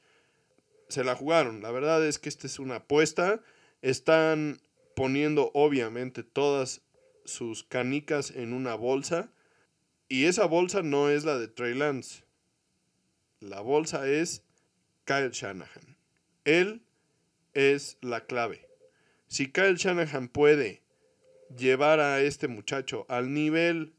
Se 0.88 1.04
la 1.04 1.14
jugaron. 1.14 1.62
La 1.62 1.70
verdad 1.70 2.04
es 2.04 2.18
que 2.18 2.28
esta 2.28 2.46
es 2.46 2.59
una 2.59 2.76
apuesta. 2.76 3.40
Están 3.80 4.61
poniendo 4.96 5.50
obviamente 5.54 6.22
todas 6.24 6.83
sus 7.24 7.64
canicas 7.64 8.33
en 8.33 8.52
una 8.52 8.74
bolsa. 8.74 9.30
Y 10.09 10.24
esa 10.24 10.46
bolsa 10.46 10.83
no 10.83 11.09
es 11.09 11.24
la 11.24 11.38
de 11.38 11.48
Trey 11.48 11.74
Lance. 11.74 12.24
La 13.38 13.61
bolsa 13.61 14.06
es 14.09 14.42
Kyle 15.04 15.30
Shanahan. 15.30 15.96
Él 16.44 16.83
es 17.54 17.96
la 18.00 18.26
clave. 18.26 18.68
Si 19.28 19.50
Kyle 19.50 19.76
Shanahan 19.76 20.28
puede 20.28 20.83
llevar 21.56 22.00
a 22.00 22.20
este 22.20 22.48
muchacho 22.48 23.06
al 23.08 23.32
nivel 23.32 23.92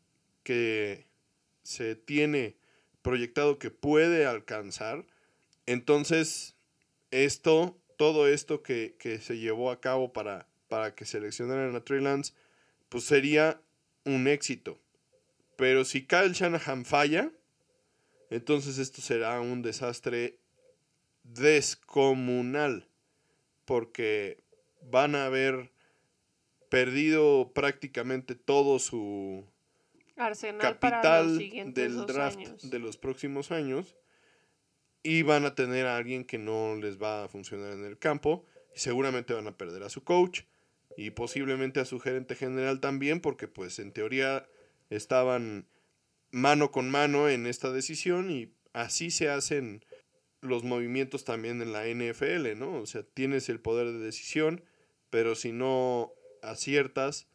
que 0.44 1.06
se 1.64 1.96
tiene 1.96 2.56
proyectado 3.02 3.60
que 3.60 3.72
puede 3.72 4.26
alcanzar, 4.26 5.06
entonces 5.66 6.56
esto, 7.12 7.78
todo 7.98 8.28
esto 8.28 8.64
que, 8.64 8.96
se 9.22 9.38
llevó 9.38 9.72
a 9.72 9.82
cabo 9.82 10.14
para, 10.14 10.48
para 10.68 10.96
que 10.96 11.06
seleccionaran 11.06 11.76
a 11.76 11.84
Trey 11.84 12.02
Lance, 12.02 12.34
pues 12.90 13.04
sería 13.04 13.62
un 14.06 14.28
éxito. 14.28 14.80
Pero 15.56 15.86
si 15.86 16.06
Kyle 16.06 16.34
Shanahan 16.34 16.86
falla, 16.86 17.32
entonces 18.30 18.78
esto 18.78 19.02
será 19.02 19.40
un 19.42 19.62
desastre 19.62 20.40
descomunal. 21.24 22.88
Porque 23.66 24.44
van 24.82 25.16
a 25.16 25.26
haber 25.26 25.72
perdido 26.72 27.52
prácticamente 27.54 28.34
todo 28.34 28.80
su 28.80 29.46
capital 30.16 31.38
del 31.74 32.06
draft 32.06 32.40
de 32.64 32.80
los 32.80 32.96
próximos 32.96 33.52
años 33.52 33.98
y 35.04 35.24
van 35.24 35.44
a 35.44 35.54
tener 35.54 35.86
a 35.86 35.98
alguien 35.98 36.24
que 36.24 36.38
no 36.38 36.78
les 36.78 36.98
va 36.98 37.26
a 37.26 37.28
funcionar 37.28 37.74
en 37.74 37.84
el 37.84 38.00
campo 38.00 38.46
y 38.74 38.80
seguramente 38.80 39.34
van 39.34 39.48
a 39.48 39.58
perder 39.58 39.84
a 39.84 39.90
su 39.90 40.06
coach 40.06 40.44
y 40.96 41.12
posiblemente 41.12 41.82
a 41.82 41.86
su 41.86 42.00
gerente 42.00 42.36
general 42.36 42.80
también 42.80 43.20
porque 43.20 43.50
pues 43.50 43.78
en 43.78 43.92
teoría 43.92 44.48
estaban 44.90 45.68
mano 46.32 46.72
con 46.72 46.90
mano 46.90 47.28
en 47.28 47.48
esta 47.48 47.74
decisión 47.74 48.32
y 48.32 48.54
así 48.72 49.12
se 49.12 49.28
hacen 49.28 49.84
los 50.40 50.64
movimientos 50.64 51.26
también 51.26 51.62
en 51.62 51.74
la 51.74 51.86
NFL, 51.86 52.58
¿no? 52.58 52.82
O 52.82 52.86
sea, 52.86 53.04
tienes 53.04 53.50
el 53.50 53.60
poder 53.60 53.88
de 53.88 54.00
decisión, 54.00 54.64
pero 55.10 55.36
si 55.36 55.52
no 55.52 56.14
aciertas, 56.42 57.28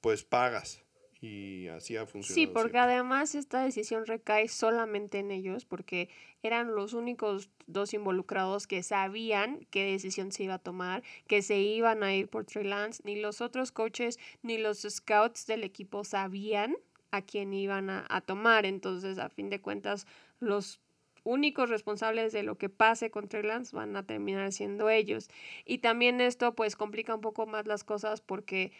pues 0.00 0.24
pagas 0.24 0.84
y 1.24 1.68
así 1.68 1.96
ha 1.96 2.06
funcionado. 2.06 2.34
Sí, 2.34 2.46
porque 2.46 2.76
además 2.76 3.34
esta 3.34 3.62
decisión 3.62 4.04
recae 4.04 4.48
solamente 4.48 5.18
en 5.18 5.30
ellos, 5.30 5.64
porque 5.64 6.10
eran 6.42 6.74
los 6.74 6.92
únicos 6.92 7.48
dos 7.66 7.94
involucrados 7.94 8.66
que 8.66 8.82
sabían 8.82 9.66
qué 9.70 9.84
decisión 9.84 10.32
se 10.32 10.44
iba 10.44 10.54
a 10.54 10.58
tomar, 10.58 11.02
que 11.26 11.40
se 11.40 11.58
iban 11.58 12.02
a 12.02 12.14
ir 12.14 12.28
por 12.28 12.44
Trey 12.44 12.64
Lance, 12.64 13.00
ni 13.04 13.18
los 13.18 13.40
otros 13.40 13.72
coaches 13.72 14.18
ni 14.42 14.58
los 14.58 14.82
scouts 14.82 15.46
del 15.46 15.64
equipo 15.64 16.04
sabían 16.04 16.76
a 17.10 17.22
quién 17.22 17.54
iban 17.54 17.88
a, 17.88 18.04
a 18.10 18.20
tomar. 18.20 18.66
Entonces, 18.66 19.18
a 19.18 19.30
fin 19.30 19.48
de 19.48 19.62
cuentas, 19.62 20.06
los 20.40 20.80
únicos 21.24 21.70
responsables 21.70 22.32
de 22.32 22.42
lo 22.42 22.56
que 22.56 22.68
pase 22.68 23.10
con 23.10 23.28
Trey 23.28 23.42
Lance 23.42 23.74
van 23.74 23.96
a 23.96 24.06
terminar 24.06 24.52
siendo 24.52 24.90
ellos. 24.90 25.28
Y 25.64 25.78
también 25.78 26.20
esto 26.20 26.54
pues 26.54 26.76
complica 26.76 27.14
un 27.14 27.20
poco 27.20 27.46
más 27.46 27.66
las 27.66 27.82
cosas 27.82 28.20
porque 28.20 28.72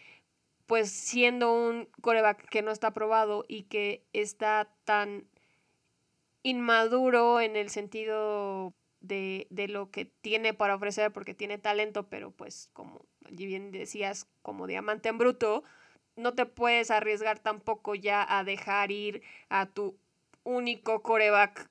pues 0.67 0.91
siendo 0.91 1.53
un 1.53 1.89
coreback 2.01 2.49
que 2.49 2.63
no 2.63 2.71
está 2.71 2.89
aprobado 2.89 3.45
y 3.49 3.65
que 3.65 4.05
está 4.13 4.69
tan 4.85 5.25
inmaduro 6.43 7.41
en 7.41 7.57
el 7.57 7.71
sentido 7.71 8.75
de, 9.01 9.47
de, 9.51 9.69
lo 9.69 9.91
que 9.91 10.07
tiene 10.07 10.55
para 10.55 10.75
ofrecer, 10.75 11.13
porque 11.13 11.35
tiene 11.35 11.59
talento, 11.59 12.09
pero 12.09 12.31
pues 12.31 12.71
como 12.73 13.05
bien 13.31 13.71
decías, 13.71 14.27
como 14.43 14.67
diamante 14.67 15.09
en 15.09 15.19
bruto, 15.19 15.65
no 16.17 16.35
te 16.35 16.47
puedes 16.47 16.91
arriesgar 16.91 17.39
tampoco 17.39 17.95
ya 17.95 18.25
a 18.27 18.45
dejar 18.45 18.91
ir 18.91 19.23
a 19.49 19.67
tu 19.67 19.97
único 20.45 21.03
coreback 21.03 21.71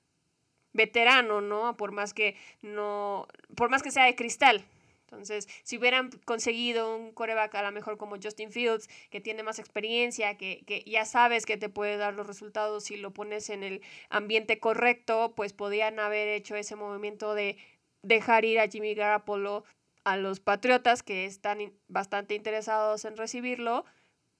veterano, 0.74 1.42
¿no? 1.42 1.78
Por 1.78 1.92
más 1.92 2.14
que 2.14 2.36
no, 2.62 3.28
por 3.56 3.70
más 3.70 3.84
que 3.84 3.92
sea 3.92 4.06
de 4.06 4.16
cristal, 4.16 4.66
entonces, 5.14 5.48
si 5.64 5.78
hubieran 5.78 6.10
conseguido 6.26 6.96
un 6.96 7.12
coreback 7.12 7.54
a 7.56 7.62
lo 7.62 7.72
mejor 7.72 7.98
como 7.98 8.16
Justin 8.22 8.52
Fields, 8.52 8.90
que 9.12 9.22
tiene 9.22 9.44
más 9.44 9.60
experiencia, 9.60 10.38
que, 10.38 10.64
que, 10.66 10.84
ya 10.88 11.06
sabes 11.06 11.46
que 11.46 11.56
te 11.56 11.70
puede 11.70 11.98
dar 11.98 12.16
los 12.16 12.26
resultados 12.26 12.86
si 12.86 12.98
lo 12.98 13.12
pones 13.12 13.52
en 13.52 13.64
el 13.64 13.82
ambiente 14.10 14.60
correcto, 14.60 15.34
pues 15.36 15.54
podían 15.54 16.00
haber 16.00 16.30
hecho 16.30 16.56
ese 16.56 16.76
movimiento 16.76 17.36
de 17.36 17.58
dejar 18.02 18.44
ir 18.44 18.60
a 18.60 18.68
Jimmy 18.68 18.96
Garoppolo 18.96 19.66
a 20.04 20.18
los 20.18 20.40
Patriotas, 20.40 21.04
que 21.04 21.26
están 21.26 21.60
bastante 21.88 22.34
interesados 22.34 23.06
en 23.06 23.16
recibirlo, 23.16 23.86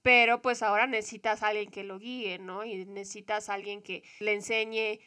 pero 0.02 0.42
pues 0.42 0.64
ahora 0.64 0.88
necesitas 0.88 1.44
a 1.44 1.50
alguien 1.50 1.70
que 1.70 1.84
lo 1.84 2.00
guíe, 2.00 2.40
¿no? 2.40 2.66
Y 2.66 2.86
necesitas 2.86 3.50
a 3.50 3.54
alguien 3.54 3.82
que 3.84 4.04
le 4.20 4.34
enseñe 4.34 5.00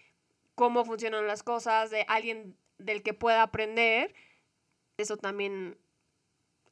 cómo 0.57 0.85
funcionan 0.85 1.29
las 1.29 1.45
cosas, 1.45 1.90
de 1.90 2.05
alguien 2.09 2.57
del 2.79 3.05
que 3.05 3.14
pueda 3.14 3.42
aprender 3.42 4.12
eso 4.97 5.16
también 5.16 5.77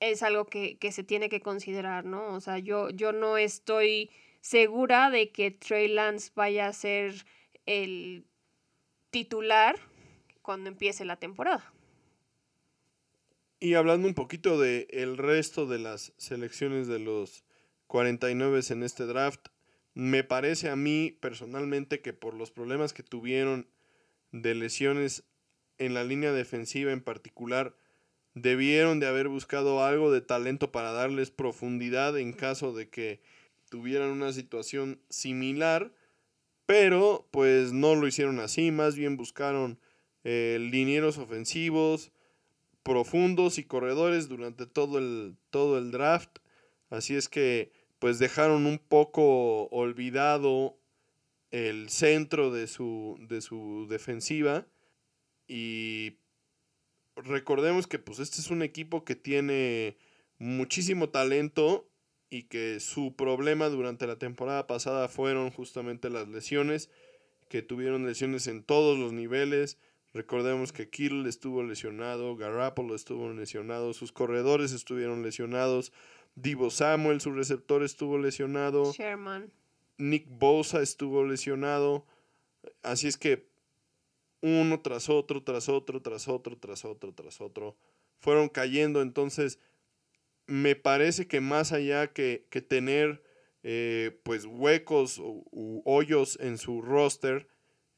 es 0.01 0.23
algo 0.23 0.47
que, 0.47 0.79
se 0.93 1.05
tiene 1.05 1.29
que 1.29 1.41
considerar, 1.41 2.05
¿no? 2.05 2.35
O 2.35 2.41
sea, 2.41 2.59
yo, 2.59 2.91
yo 2.91 3.13
no 3.13 3.37
estoy 3.37 4.11
segura 4.41 5.11
de 5.11 5.31
que 5.31 5.51
Trey 5.51 5.89
Lance 5.89 6.31
vaya 6.35 6.67
a 6.67 6.73
ser 6.73 7.27
el 7.67 8.25
titular 9.11 9.79
cuando 10.43 10.69
empiece 10.69 11.05
la 11.05 11.17
temporada. 11.17 11.73
Y 13.61 13.75
hablando 13.75 14.09
un 14.09 14.15
poquito 14.15 14.61
de 14.61 14.87
el 14.91 15.17
resto 15.17 15.67
de 15.67 15.79
las 15.79 16.13
selecciones 16.19 16.87
de 16.87 16.99
los 16.99 17.45
49 17.87 18.61
en 18.69 18.83
este 18.83 19.07
draft, 19.07 19.49
me 19.95 20.25
parece 20.25 20.69
a 20.69 20.77
mí 20.77 21.17
personalmente 21.21 22.03
que 22.03 22.13
por 22.13 22.35
los 22.35 22.51
problemas 22.51 22.93
que 22.93 23.03
tuvieron 23.03 23.71
de 24.35 24.55
lesiones 24.57 25.23
en 25.79 25.95
la 25.95 26.03
línea 26.03 26.33
defensiva 26.33 26.91
en 26.91 27.01
particular, 27.01 27.77
debieron 28.35 28.99
de 28.99 29.07
haber 29.07 29.29
buscado 29.29 29.85
algo 29.85 30.11
de 30.11 30.21
talento 30.21 30.73
para 30.73 30.91
darles 30.91 31.31
profundidad 31.31 32.19
en 32.19 32.33
caso 32.33 32.73
de 32.73 32.89
que 32.89 33.21
tuvieran 33.71 34.11
una 34.11 34.33
situación 34.33 35.01
similar, 35.09 35.93
pero 36.67 37.29
pues 37.31 37.73
no 37.73 37.95
lo 37.95 38.09
hicieron 38.09 38.41
así, 38.41 38.73
más 38.73 38.97
bien 38.97 39.17
buscaron 39.17 39.79
eh, 40.25 40.59
linieros 40.61 41.19
ofensivos 41.19 42.11
profundos 42.83 43.59
y 43.59 43.65
corredores 43.65 44.29
durante 44.29 44.67
todo 44.67 44.99
el, 44.99 45.37
todo 45.51 45.79
el 45.79 45.93
draft, 45.93 46.39
así 46.91 47.15
es 47.15 47.29
que 47.29 47.73
pues 48.01 48.19
dejaron 48.19 48.67
un 48.67 48.79
poco 48.79 49.67
olvidado 49.69 50.77
el 51.55 51.89
centro 51.89 52.51
de 52.51 52.67
su, 52.67 53.17
de 53.29 53.41
su 53.41 53.87
defensiva 53.89 54.67
y 55.47 56.17
recordemos 57.15 57.87
que 57.87 58.01
pues 58.01 58.19
este 58.19 58.41
es 58.41 58.51
un 58.51 58.61
equipo 58.61 59.05
que 59.05 59.15
tiene 59.15 59.97
muchísimo 60.39 61.11
talento 61.11 61.89
y 62.29 62.45
que 62.45 62.81
su 62.81 63.15
problema 63.15 63.69
durante 63.69 64.09
la 64.09 64.19
temporada 64.19 64.67
pasada 64.67 65.07
fueron 65.07 65.53
justamente 65.53 66.11
las 66.11 66.27
lesiones, 66.27 66.91
que 67.49 67.63
tuvieron 67.63 68.05
lesiones 68.05 68.49
en 68.49 68.65
todos 68.65 68.99
los 68.99 69.13
niveles. 69.13 69.79
Recordemos 70.13 70.73
que 70.73 70.91
Kittle 70.91 71.29
estuvo 71.29 71.63
lesionado, 71.63 72.35
Garapolo 72.35 72.97
estuvo 72.97 73.33
lesionado, 73.33 73.93
sus 73.93 74.11
corredores 74.11 74.73
estuvieron 74.73 75.23
lesionados, 75.23 75.93
Divo 76.35 76.71
Samuel, 76.71 77.21
su 77.21 77.31
receptor, 77.31 77.85
estuvo 77.85 78.19
lesionado. 78.19 78.93
Sherman. 78.93 79.53
Nick 79.99 80.27
Bosa 80.29 80.83
estuvo 80.83 81.25
lesionado. 81.25 82.07
Así 82.83 83.09
es 83.09 83.17
que 83.17 83.47
uno 84.41 84.81
tras 84.81 85.09
otro, 85.09 85.43
tras 85.43 85.69
otro, 85.69 86.03
tras 86.03 86.29
otro, 86.29 86.59
tras 86.59 86.85
otro, 86.85 87.15
tras 87.15 87.41
otro, 87.41 87.77
fueron 88.19 88.49
cayendo. 88.49 89.03
Entonces, 89.03 89.59
me 90.47 90.77
parece 90.77 91.27
que 91.27 91.41
más 91.41 91.73
allá 91.73 92.13
que, 92.13 92.47
que 92.51 92.61
tener 92.61 93.23
eh, 93.63 94.21
pues 94.25 94.45
huecos 94.45 95.19
u, 95.19 95.83
hoyos 95.87 96.39
en 96.41 96.59
su 96.59 96.83
roster 96.83 97.49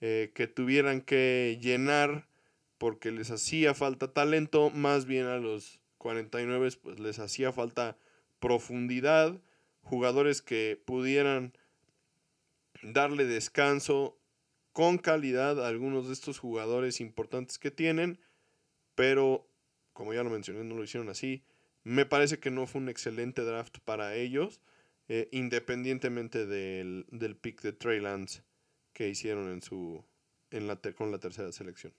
eh, 0.01 0.31
que 0.33 0.47
tuvieran 0.47 1.01
que 1.01 1.59
llenar 1.61 2.29
porque 2.79 3.11
les 3.11 3.33
hacía 3.33 3.75
falta 3.75 4.13
talento, 4.13 4.71
más 4.71 5.07
bien 5.07 5.27
a 5.27 5.39
los 5.39 5.81
49 5.99 6.69
pues 6.81 7.01
les 7.01 7.19
hacía 7.19 7.51
falta 7.51 7.99
profundidad, 8.39 9.41
jugadores 9.83 10.41
que 10.41 10.81
pudieran 10.85 11.57
darle 12.93 13.25
descanso 13.25 14.19
con 14.73 14.99
calidad 14.99 15.65
a 15.65 15.69
algunos 15.69 16.07
de 16.07 16.13
estos 16.13 16.39
jugadores 16.39 17.01
importantes 17.01 17.59
que 17.59 17.71
tienen, 17.71 18.19
pero 18.95 19.49
como 19.93 20.13
ya 20.13 20.23
lo 20.23 20.31
mencioné, 20.31 20.63
no 20.65 20.75
lo 20.75 20.85
hicieron 20.85 21.09
así. 21.09 21.43
Me 21.83 22.05
parece 22.05 22.39
que 22.39 22.51
no 22.51 22.67
fue 22.67 22.81
un 22.81 22.89
excelente 22.89 23.43
draft 23.43 23.79
para 23.85 24.15
ellos, 24.15 24.61
eh, 25.09 25.29
independientemente 25.33 26.47
del, 26.47 27.07
del, 27.11 27.37
pick 27.37 27.63
de 27.63 27.73
Trey 27.73 28.01
Lance 28.01 28.43
que 28.93 29.09
hicieron 29.09 29.51
en 29.51 29.63
su, 29.63 30.05
en 30.51 30.67
la 30.67 30.77
con 30.97 31.11
la 31.11 31.19
tercera 31.19 31.53
selección. 31.53 31.95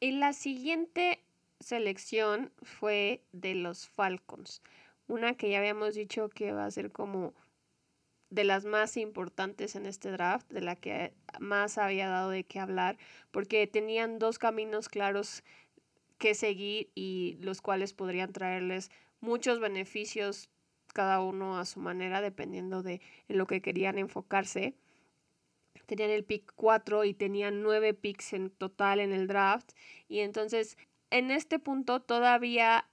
Y 0.00 0.12
la 0.12 0.32
siguiente 0.32 1.20
selección 1.60 2.52
fue 2.62 3.22
de 3.32 3.54
los 3.54 3.88
Falcons, 3.88 4.62
una 5.08 5.34
que 5.34 5.50
ya 5.50 5.58
habíamos 5.58 5.94
dicho 5.94 6.30
que 6.30 6.52
va 6.52 6.64
a 6.64 6.70
ser 6.70 6.90
como 6.92 7.34
de 8.30 8.44
las 8.44 8.64
más 8.64 8.96
importantes 8.96 9.74
en 9.76 9.86
este 9.86 10.10
draft, 10.10 10.50
de 10.50 10.60
la 10.60 10.76
que 10.76 11.12
más 11.40 11.78
había 11.78 12.08
dado 12.08 12.30
de 12.30 12.44
qué 12.44 12.60
hablar, 12.60 12.96
porque 13.30 13.66
tenían 13.66 14.18
dos 14.18 14.38
caminos 14.38 14.88
claros 14.88 15.42
que 16.18 16.34
seguir 16.34 16.90
y 16.94 17.38
los 17.40 17.60
cuales 17.60 17.92
podrían 17.92 18.32
traerles 18.32 18.90
muchos 19.20 19.58
beneficios 19.58 20.48
cada 20.92 21.20
uno 21.20 21.58
a 21.58 21.64
su 21.64 21.80
manera, 21.80 22.20
dependiendo 22.20 22.82
de 22.82 23.00
en 23.28 23.38
lo 23.38 23.46
que 23.46 23.62
querían 23.62 23.98
enfocarse. 23.98 24.74
Tenían 25.86 26.10
el 26.10 26.24
pick 26.24 26.52
4 26.54 27.04
y 27.04 27.14
tenían 27.14 27.62
9 27.62 27.94
picks 27.94 28.32
en 28.32 28.50
total 28.50 29.00
en 29.00 29.12
el 29.12 29.26
draft. 29.26 29.72
Y 30.08 30.20
entonces, 30.20 30.76
en 31.10 31.30
este 31.30 31.58
punto 31.58 32.00
todavía 32.00 32.88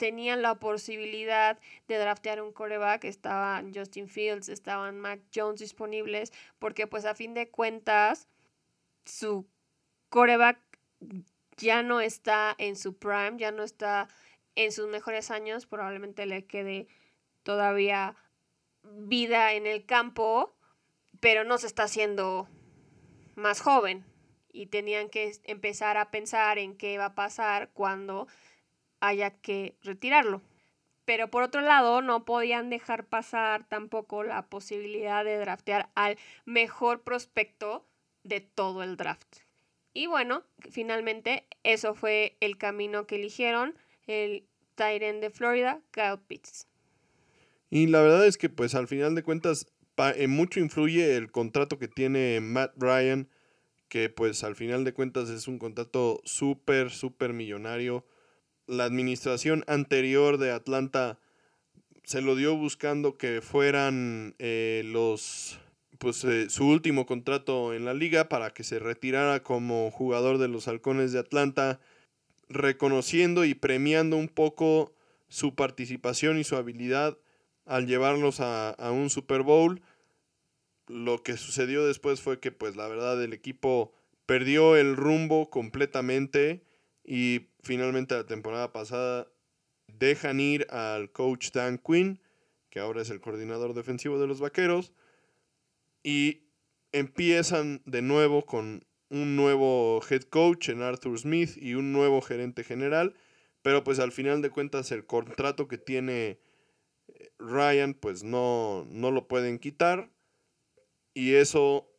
tenían 0.00 0.40
la 0.40 0.54
posibilidad 0.54 1.58
de 1.86 1.98
draftear 1.98 2.40
un 2.40 2.52
coreback, 2.52 3.04
estaban 3.04 3.74
Justin 3.74 4.08
Fields, 4.08 4.48
estaban 4.48 4.98
Mac 4.98 5.20
Jones 5.32 5.60
disponibles, 5.60 6.32
porque 6.58 6.86
pues 6.86 7.04
a 7.04 7.14
fin 7.14 7.34
de 7.34 7.50
cuentas 7.50 8.26
su 9.04 9.46
coreback 10.08 10.58
ya 11.58 11.82
no 11.82 12.00
está 12.00 12.54
en 12.56 12.76
su 12.76 12.96
prime, 12.96 13.34
ya 13.36 13.52
no 13.52 13.62
está 13.62 14.08
en 14.54 14.72
sus 14.72 14.88
mejores 14.88 15.30
años, 15.30 15.66
probablemente 15.66 16.24
le 16.24 16.46
quede 16.46 16.88
todavía 17.42 18.16
vida 18.82 19.52
en 19.52 19.66
el 19.66 19.84
campo, 19.84 20.56
pero 21.20 21.44
no 21.44 21.58
se 21.58 21.66
está 21.66 21.82
haciendo 21.82 22.48
más 23.34 23.60
joven. 23.60 24.06
Y 24.50 24.66
tenían 24.66 25.10
que 25.10 25.32
empezar 25.44 25.98
a 25.98 26.10
pensar 26.10 26.58
en 26.58 26.74
qué 26.74 26.96
va 26.96 27.04
a 27.04 27.14
pasar 27.14 27.68
cuando 27.74 28.28
haya 29.00 29.30
que 29.30 29.74
retirarlo. 29.82 30.42
Pero 31.04 31.30
por 31.30 31.42
otro 31.42 31.60
lado, 31.60 32.02
no 32.02 32.24
podían 32.24 32.70
dejar 32.70 33.04
pasar 33.04 33.66
tampoco 33.68 34.22
la 34.22 34.46
posibilidad 34.46 35.24
de 35.24 35.38
draftear 35.38 35.88
al 35.94 36.18
mejor 36.44 37.02
prospecto 37.02 37.84
de 38.22 38.40
todo 38.40 38.82
el 38.82 38.96
draft. 38.96 39.38
Y 39.92 40.06
bueno, 40.06 40.44
finalmente 40.70 41.46
eso 41.64 41.94
fue 41.94 42.36
el 42.40 42.58
camino 42.58 43.06
que 43.06 43.16
eligieron 43.16 43.76
el 44.06 44.44
Tyrant 44.76 45.20
de 45.20 45.30
Florida, 45.30 45.80
Kyle 45.90 46.18
Pitts. 46.26 46.68
Y 47.70 47.86
la 47.86 48.02
verdad 48.02 48.26
es 48.26 48.38
que 48.38 48.48
pues 48.48 48.74
al 48.74 48.86
final 48.86 49.14
de 49.14 49.22
cuentas 49.22 49.66
en 50.16 50.30
mucho 50.30 50.60
influye 50.60 51.16
el 51.16 51.30
contrato 51.30 51.78
que 51.78 51.88
tiene 51.88 52.40
Matt 52.40 52.72
Ryan, 52.76 53.28
que 53.88 54.08
pues 54.08 54.44
al 54.44 54.56
final 54.56 54.84
de 54.84 54.94
cuentas 54.94 55.28
es 55.28 55.48
un 55.48 55.58
contrato 55.58 56.20
súper, 56.24 56.90
súper 56.90 57.32
millonario 57.32 58.06
la 58.70 58.84
administración 58.84 59.64
anterior 59.66 60.38
de 60.38 60.52
Atlanta 60.52 61.18
se 62.04 62.22
lo 62.22 62.36
dio 62.36 62.56
buscando 62.56 63.18
que 63.18 63.42
fueran 63.42 64.36
eh, 64.38 64.82
los 64.86 65.58
pues 65.98 66.24
eh, 66.24 66.48
su 66.48 66.66
último 66.66 67.04
contrato 67.04 67.74
en 67.74 67.84
la 67.84 67.94
liga 67.94 68.28
para 68.28 68.54
que 68.54 68.62
se 68.62 68.78
retirara 68.78 69.42
como 69.42 69.90
jugador 69.90 70.38
de 70.38 70.48
los 70.48 70.66
Halcones 70.68 71.12
de 71.12 71.18
Atlanta, 71.18 71.80
reconociendo 72.48 73.44
y 73.44 73.54
premiando 73.54 74.16
un 74.16 74.28
poco 74.28 74.94
su 75.28 75.54
participación 75.56 76.38
y 76.38 76.44
su 76.44 76.56
habilidad 76.56 77.18
al 77.66 77.86
llevarlos 77.86 78.40
a, 78.40 78.70
a 78.70 78.92
un 78.92 79.10
Super 79.10 79.42
Bowl. 79.42 79.82
Lo 80.86 81.22
que 81.22 81.36
sucedió 81.36 81.84
después 81.84 82.20
fue 82.20 82.38
que 82.38 82.52
pues 82.52 82.76
la 82.76 82.88
verdad 82.88 83.22
el 83.22 83.32
equipo 83.32 83.92
perdió 84.26 84.76
el 84.76 84.96
rumbo 84.96 85.50
completamente 85.50 86.62
y 87.10 87.48
finalmente 87.64 88.14
la 88.14 88.24
temporada 88.24 88.70
pasada 88.70 89.26
dejan 89.88 90.38
ir 90.38 90.68
al 90.70 91.10
coach 91.10 91.50
Dan 91.50 91.78
Quinn, 91.78 92.20
que 92.70 92.78
ahora 92.78 93.02
es 93.02 93.10
el 93.10 93.20
coordinador 93.20 93.74
defensivo 93.74 94.20
de 94.20 94.28
los 94.28 94.38
Vaqueros, 94.38 94.92
y 96.04 96.44
empiezan 96.92 97.82
de 97.84 98.00
nuevo 98.00 98.46
con 98.46 98.86
un 99.08 99.34
nuevo 99.34 100.00
head 100.08 100.22
coach 100.22 100.68
en 100.68 100.82
Arthur 100.82 101.18
Smith 101.18 101.56
y 101.56 101.74
un 101.74 101.92
nuevo 101.92 102.20
gerente 102.20 102.62
general, 102.62 103.16
pero 103.62 103.82
pues 103.82 103.98
al 103.98 104.12
final 104.12 104.40
de 104.40 104.50
cuentas 104.50 104.92
el 104.92 105.04
contrato 105.04 105.66
que 105.66 105.78
tiene 105.78 106.38
eh, 107.08 107.32
Ryan 107.40 107.94
pues 107.94 108.22
no, 108.22 108.86
no 108.88 109.10
lo 109.10 109.26
pueden 109.26 109.58
quitar 109.58 110.12
y 111.12 111.34
eso 111.34 111.90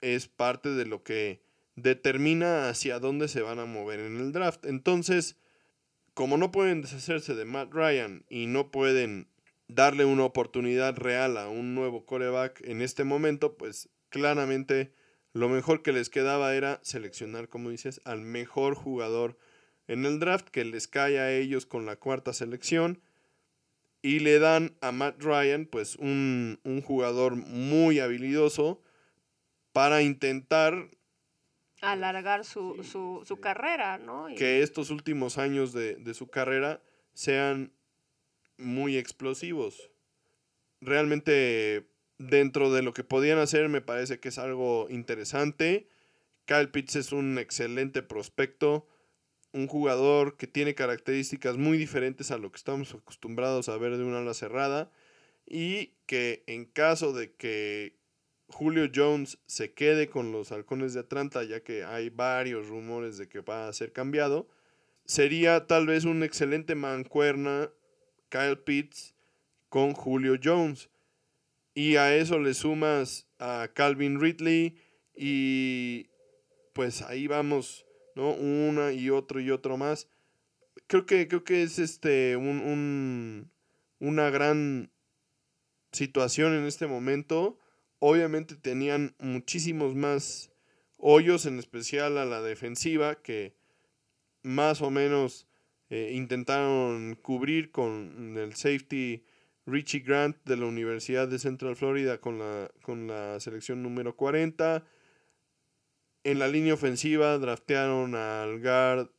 es 0.00 0.28
parte 0.28 0.70
de 0.70 0.86
lo 0.86 1.02
que 1.02 1.46
determina 1.82 2.68
hacia 2.68 2.98
dónde 2.98 3.28
se 3.28 3.42
van 3.42 3.58
a 3.58 3.64
mover 3.64 4.00
en 4.00 4.18
el 4.18 4.32
draft. 4.32 4.64
Entonces, 4.66 5.36
como 6.14 6.36
no 6.36 6.50
pueden 6.50 6.82
deshacerse 6.82 7.34
de 7.34 7.44
Matt 7.44 7.72
Ryan 7.72 8.24
y 8.28 8.46
no 8.46 8.70
pueden 8.70 9.28
darle 9.68 10.04
una 10.04 10.24
oportunidad 10.24 10.96
real 10.96 11.36
a 11.36 11.48
un 11.48 11.74
nuevo 11.74 12.04
coreback 12.06 12.60
en 12.64 12.82
este 12.82 13.04
momento, 13.04 13.56
pues 13.56 13.88
claramente 14.08 14.92
lo 15.32 15.48
mejor 15.48 15.82
que 15.82 15.92
les 15.92 16.08
quedaba 16.08 16.54
era 16.54 16.80
seleccionar, 16.82 17.48
como 17.48 17.70
dices, 17.70 18.00
al 18.04 18.22
mejor 18.22 18.74
jugador 18.74 19.38
en 19.86 20.04
el 20.06 20.18
draft 20.18 20.48
que 20.48 20.64
les 20.64 20.88
cae 20.88 21.18
a 21.18 21.32
ellos 21.32 21.66
con 21.66 21.86
la 21.86 21.96
cuarta 21.96 22.32
selección 22.32 23.00
y 24.02 24.20
le 24.20 24.38
dan 24.38 24.76
a 24.80 24.92
Matt 24.92 25.22
Ryan 25.22 25.66
pues 25.66 25.96
un, 25.96 26.60
un 26.64 26.82
jugador 26.82 27.36
muy 27.36 28.00
habilidoso 28.00 28.82
para 29.72 30.02
intentar 30.02 30.90
alargar 31.80 32.44
su, 32.44 32.82
su, 32.84 33.40
carrera, 33.40 33.98
¿no? 33.98 34.26
Que 34.36 34.62
estos 34.62 34.90
últimos 34.90 35.38
años 35.38 35.72
de, 35.72 35.96
de, 35.96 36.14
su 36.14 36.28
carrera 36.28 36.82
sean 37.14 37.72
muy 38.56 38.96
explosivos. 38.96 39.90
Realmente 40.80 41.88
dentro 42.18 42.72
de 42.72 42.82
lo 42.82 42.92
que 42.92 43.04
podían 43.04 43.38
hacer 43.38 43.68
me 43.68 43.80
parece 43.80 44.20
que 44.20 44.28
es 44.28 44.38
algo 44.38 44.88
interesante. 44.90 45.88
Kyle 46.44 46.70
Pitts 46.70 46.96
es 46.96 47.12
un 47.12 47.38
excelente 47.38 48.02
prospecto, 48.02 48.88
un 49.52 49.66
jugador 49.66 50.36
que 50.36 50.46
tiene 50.46 50.74
características 50.74 51.56
muy 51.56 51.78
diferentes 51.78 52.30
a 52.30 52.38
lo 52.38 52.50
que 52.50 52.56
estamos 52.56 52.94
acostumbrados 52.94 53.68
a 53.68 53.76
ver 53.76 53.96
de 53.96 54.04
una 54.04 54.18
ala 54.18 54.34
cerrada 54.34 54.90
y 55.46 55.94
que 56.06 56.44
en 56.46 56.64
caso 56.64 57.12
de 57.12 57.32
que 57.34 57.97
Julio 58.48 58.90
Jones 58.92 59.38
se 59.46 59.72
quede 59.72 60.08
con 60.08 60.32
los 60.32 60.52
halcones 60.52 60.94
de 60.94 61.00
Atlanta, 61.00 61.44
ya 61.44 61.60
que 61.60 61.84
hay 61.84 62.08
varios 62.10 62.68
rumores 62.68 63.18
de 63.18 63.28
que 63.28 63.40
va 63.40 63.68
a 63.68 63.72
ser 63.72 63.92
cambiado, 63.92 64.48
sería 65.04 65.66
tal 65.66 65.86
vez 65.86 66.04
un 66.04 66.22
excelente 66.22 66.74
mancuerna 66.74 67.70
Kyle 68.28 68.58
Pitts 68.58 69.14
con 69.68 69.92
Julio 69.92 70.38
Jones. 70.42 70.90
Y 71.74 71.96
a 71.96 72.16
eso 72.16 72.38
le 72.38 72.54
sumas 72.54 73.28
a 73.38 73.68
Calvin 73.72 74.20
Ridley 74.20 74.76
y 75.14 76.08
pues 76.72 77.02
ahí 77.02 77.26
vamos, 77.26 77.86
¿no? 78.14 78.32
Una 78.32 78.92
y 78.92 79.10
otro 79.10 79.40
y 79.40 79.50
otro 79.50 79.76
más. 79.76 80.08
Creo 80.86 81.06
que, 81.06 81.28
creo 81.28 81.44
que 81.44 81.62
es 81.62 81.78
este 81.78 82.36
un, 82.36 83.50
una 84.00 84.30
gran 84.30 84.90
situación 85.92 86.54
en 86.54 86.64
este 86.66 86.86
momento 86.86 87.58
obviamente 87.98 88.56
tenían 88.56 89.14
muchísimos 89.18 89.94
más 89.94 90.50
hoyos, 90.96 91.46
en 91.46 91.58
especial 91.58 92.18
a 92.18 92.24
la 92.24 92.42
defensiva, 92.42 93.16
que 93.22 93.54
más 94.42 94.82
o 94.82 94.90
menos 94.90 95.46
eh, 95.90 96.12
intentaron 96.14 97.14
cubrir 97.16 97.70
con 97.70 98.36
el 98.36 98.54
safety 98.54 99.24
Richie 99.66 100.00
Grant 100.00 100.36
de 100.44 100.56
la 100.56 100.66
Universidad 100.66 101.28
de 101.28 101.38
Central 101.38 101.76
Florida 101.76 102.18
con 102.18 102.38
la, 102.38 102.70
con 102.82 103.06
la 103.06 103.38
selección 103.40 103.82
número 103.82 104.16
40. 104.16 104.84
En 106.24 106.38
la 106.38 106.48
línea 106.48 106.74
ofensiva 106.74 107.38
draftearon 107.38 108.14
al 108.14 108.60
guard 108.60 109.10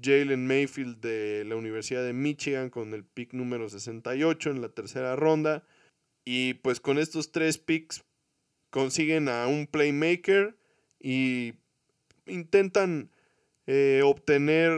Jalen 0.00 0.46
Mayfield 0.46 1.00
de 1.00 1.44
la 1.44 1.56
Universidad 1.56 2.04
de 2.04 2.12
Michigan 2.12 2.70
con 2.70 2.94
el 2.94 3.04
pick 3.04 3.34
número 3.34 3.68
68 3.68 4.50
en 4.50 4.60
la 4.60 4.68
tercera 4.68 5.16
ronda. 5.16 5.64
Y 6.24 6.54
pues 6.54 6.80
con 6.80 6.98
estos 6.98 7.32
tres 7.32 7.58
picks 7.58 8.04
consiguen 8.70 9.28
a 9.28 9.46
un 9.46 9.66
playmaker 9.66 10.56
y 10.98 11.54
intentan 12.26 13.10
eh, 13.66 14.02
obtener 14.04 14.72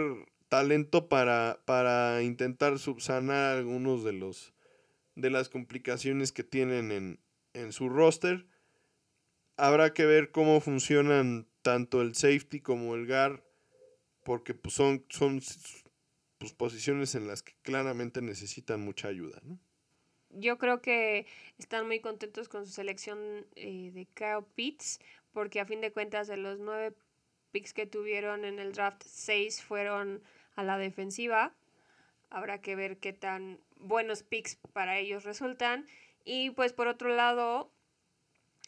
talento 0.49 1.09
para, 1.09 1.63
para, 1.65 2.23
intentar 2.23 2.79
subsanar 2.79 3.57
algunos 3.57 4.05
de 4.05 4.13
los 4.13 4.53
de 5.15 5.31
las 5.31 5.49
complicaciones 5.49 6.33
que 6.33 6.43
tienen 6.43 6.91
en, 6.91 7.21
en 7.53 7.73
su 7.73 7.89
roster. 7.89 8.47
Habrá 9.57 9.93
que 9.93 10.07
ver 10.07 10.31
cómo 10.31 10.61
funcionan 10.61 11.47
tanto 11.63 12.03
el 12.03 12.15
safety 12.15 12.61
como 12.61 12.95
el 12.95 13.07
guard, 13.07 13.41
porque 14.25 14.55
pues, 14.55 14.75
son, 14.75 15.05
son 15.09 15.41
pues, 16.39 16.53
posiciones 16.53 17.15
en 17.15 17.27
las 17.27 17.43
que 17.43 17.55
claramente 17.63 18.23
necesitan 18.23 18.81
mucha 18.81 19.09
ayuda. 19.09 19.41
Yo 20.33 20.59
creo 20.59 20.81
que 20.81 21.27
están 21.59 21.87
muy 21.87 22.01
contentos 22.01 22.49
con 22.49 22.67
su 22.67 22.73
selección 22.73 23.47
eh, 23.57 23.91
de 23.93 24.07
Kyle 24.15 24.45
Pitts, 24.55 25.01
porque 25.33 25.61
a 25.61 25.67
fin 25.67 25.81
de 25.81 25.93
cuentas 25.93 26.29
de 26.29 26.37
los 26.37 26.59
nueve 26.59 26.95
picks 27.53 27.73
que 27.75 27.87
tuvieron 27.87 28.45
en 28.45 28.59
el 28.59 28.73
draft, 28.73 29.03
seis 29.05 29.63
fueron 29.63 30.23
a 30.57 30.63
la 30.63 30.79
defensiva. 30.79 31.55
Habrá 32.31 32.61
que 32.61 32.77
ver 32.77 32.99
qué 32.99 33.13
tan 33.13 33.61
buenos 33.77 34.23
picks 34.23 34.57
para 34.73 34.99
ellos 34.99 35.25
resultan. 35.25 35.87
Y 36.25 36.51
pues 36.51 36.73
por 36.73 36.89
otro 36.89 37.15
lado, 37.15 37.71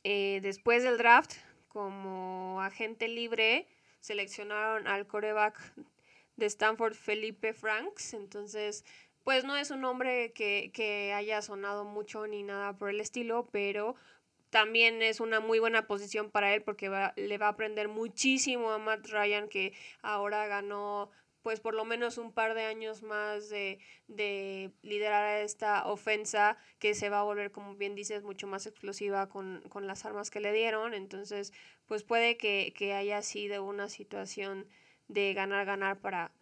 eh, 0.02 0.40
después 0.42 0.82
del 0.82 0.98
draft, 0.98 1.34
como 1.68 2.60
agente 2.60 3.08
libre, 3.08 3.66
seleccionaron 4.00 4.86
al 4.86 5.06
coreback 5.06 5.58
de 6.36 6.46
Stanford, 6.46 6.94
Felipe 6.94 7.52
Franks. 7.54 8.14
Entonces, 8.14 8.84
pues 9.24 9.44
no 9.44 9.56
es 9.56 9.70
un 9.70 9.80
nombre 9.80 10.32
que, 10.32 10.70
que 10.72 11.12
haya 11.12 11.42
sonado 11.42 11.84
mucho 11.84 12.26
ni 12.26 12.42
nada 12.42 12.76
por 12.76 12.90
el 12.90 13.00
estilo, 13.00 13.48
pero 13.50 13.96
también 14.50 15.02
es 15.02 15.18
una 15.18 15.40
muy 15.40 15.58
buena 15.58 15.86
posición 15.86 16.30
para 16.30 16.54
él 16.54 16.62
porque 16.62 16.88
le 17.16 17.38
va 17.38 17.46
a 17.46 17.50
aprender 17.50 17.88
muchísimo 17.88 18.70
a 18.70 18.78
Matt 18.78 19.08
Ryan 19.08 19.48
que 19.48 19.72
ahora 20.02 20.46
ganó 20.46 21.10
pues 21.42 21.60
por 21.60 21.74
lo 21.74 21.84
menos 21.84 22.16
un 22.16 22.32
par 22.32 22.54
de 22.54 22.64
años 22.64 23.02
más 23.02 23.50
de, 23.50 23.78
de 24.08 24.72
liderar 24.82 25.42
esta 25.42 25.86
ofensa 25.86 26.56
que 26.78 26.94
se 26.94 27.10
va 27.10 27.20
a 27.20 27.24
volver, 27.24 27.52
como 27.52 27.74
bien 27.76 27.94
dices, 27.94 28.22
mucho 28.22 28.46
más 28.46 28.66
explosiva 28.66 29.28
con, 29.28 29.60
con 29.68 29.86
las 29.86 30.06
armas 30.06 30.30
que 30.30 30.40
le 30.40 30.54
dieron. 30.54 30.94
Entonces, 30.94 31.52
pues 31.84 32.02
puede 32.02 32.38
que, 32.38 32.72
que 32.74 32.94
haya 32.94 33.20
sido 33.20 33.62
una 33.62 33.90
situación 33.90 34.66
de 35.08 35.34
ganar-ganar 35.34 36.00
para 36.00 36.32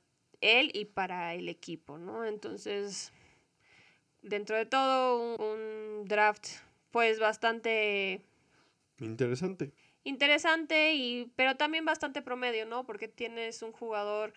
él 0.43 0.71
y 0.75 0.85
para 0.85 1.35
el 1.35 1.49
equipo, 1.49 1.97
¿no? 1.97 2.25
Entonces, 2.27 3.13
dentro 4.21 4.57
de 4.57 4.67
todo, 4.67 5.37
un, 5.37 6.05
draft 6.05 6.47
pues 6.91 7.19
bastante... 7.19 8.21
Interesante. 8.99 9.73
Interesante, 10.05 10.95
y, 10.95 11.33
pero 11.37 11.57
también 11.57 11.85
bastante 11.85 12.23
promedio, 12.23 12.67
¿no? 12.67 12.85
Porque 12.85 13.09
tienes 13.09 13.63
un 13.63 13.73
jugador 13.73 14.35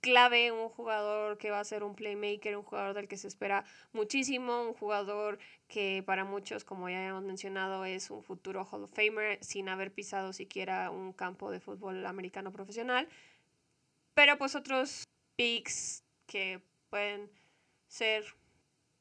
clave, 0.00 0.52
un 0.52 0.68
jugador 0.68 1.38
que 1.38 1.50
va 1.50 1.60
a 1.60 1.64
ser 1.64 1.82
un 1.82 1.94
playmaker, 1.94 2.56
un 2.56 2.62
jugador 2.62 2.94
del 2.94 3.08
que 3.08 3.16
se 3.16 3.26
espera 3.26 3.64
muchísimo, 3.92 4.62
un 4.62 4.74
jugador 4.74 5.38
que 5.66 6.02
para 6.06 6.24
muchos, 6.24 6.64
como 6.64 6.88
ya 6.88 7.08
hemos 7.08 7.24
mencionado, 7.24 7.84
es 7.84 8.10
un 8.10 8.22
futuro 8.22 8.64
Hall 8.64 8.84
of 8.84 8.92
Famer 8.92 9.42
sin 9.42 9.68
haber 9.68 9.92
pisado 9.92 10.32
siquiera 10.32 10.90
un 10.90 11.12
campo 11.12 11.50
de 11.50 11.60
fútbol 11.60 12.06
americano 12.06 12.52
profesional. 12.52 13.08
Pero 14.14 14.38
pues 14.38 14.54
otros 14.54 15.04
picks 15.38 16.02
que 16.26 16.60
pueden 16.90 17.30
ser 17.86 18.24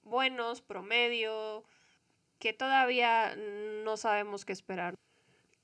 buenos, 0.04 0.62
promedio, 0.62 1.66
que 2.38 2.54
todavía 2.54 3.36
no 3.84 3.98
sabemos 3.98 4.46
qué 4.46 4.54
esperar. 4.54 4.94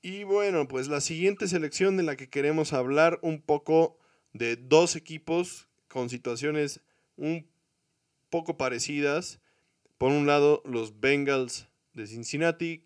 Y 0.02 0.24
bueno, 0.24 0.66
pues 0.66 0.88
la 0.88 1.00
siguiente 1.00 1.46
selección 1.46 1.96
de 1.96 2.02
la 2.02 2.16
que 2.16 2.28
queremos 2.28 2.72
hablar 2.72 3.20
un 3.22 3.40
poco 3.40 3.98
de 4.32 4.56
dos 4.56 4.96
equipos 4.96 5.68
con 5.88 6.10
situaciones 6.10 6.80
un 7.16 7.48
poco 8.28 8.56
parecidas. 8.56 9.40
Por 9.96 10.10
un 10.10 10.26
lado, 10.26 10.60
los 10.64 10.98
Bengals 10.98 11.68
de 11.92 12.08
Cincinnati, 12.08 12.84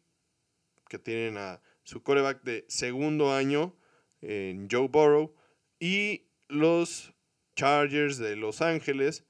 que 0.90 0.98
tienen 0.98 1.38
a 1.38 1.62
su 1.84 2.02
coreback 2.02 2.42
de 2.42 2.66
segundo 2.68 3.32
año 3.32 3.74
en 4.20 4.68
Joe 4.70 4.88
Burrow, 4.88 5.34
y 5.80 6.26
los 6.48 7.14
Chargers 7.58 8.18
de 8.18 8.36
Los 8.36 8.62
Ángeles, 8.62 9.24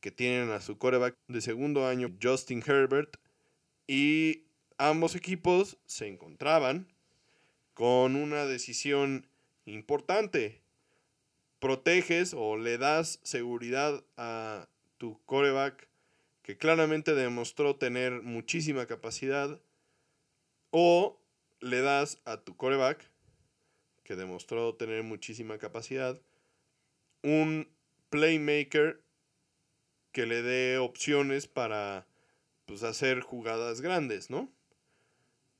que 0.00 0.10
tienen 0.10 0.50
a 0.52 0.62
su 0.62 0.78
coreback 0.78 1.18
de 1.28 1.42
segundo 1.42 1.86
año 1.86 2.16
Justin 2.22 2.62
Herbert, 2.66 3.18
y 3.86 4.44
ambos 4.78 5.14
equipos 5.14 5.76
se 5.84 6.08
encontraban 6.08 6.90
con 7.74 8.16
una 8.16 8.46
decisión 8.46 9.26
importante. 9.66 10.62
Proteges 11.58 12.32
o 12.34 12.56
le 12.56 12.78
das 12.78 13.20
seguridad 13.22 14.02
a 14.16 14.66
tu 14.96 15.20
coreback 15.26 15.86
que 16.40 16.56
claramente 16.56 17.14
demostró 17.14 17.76
tener 17.76 18.22
muchísima 18.22 18.86
capacidad 18.86 19.60
o 20.70 21.20
le 21.60 21.82
das 21.82 22.18
a 22.24 22.38
tu 22.38 22.56
coreback 22.56 23.10
que 24.04 24.16
demostró 24.16 24.74
tener 24.74 25.02
muchísima 25.02 25.58
capacidad 25.58 26.18
un 27.24 27.68
playmaker 28.10 29.02
que 30.12 30.26
le 30.26 30.42
dé 30.42 30.78
opciones 30.78 31.48
para 31.48 32.06
pues, 32.66 32.84
hacer 32.84 33.20
jugadas 33.20 33.80
grandes, 33.80 34.30
¿no? 34.30 34.52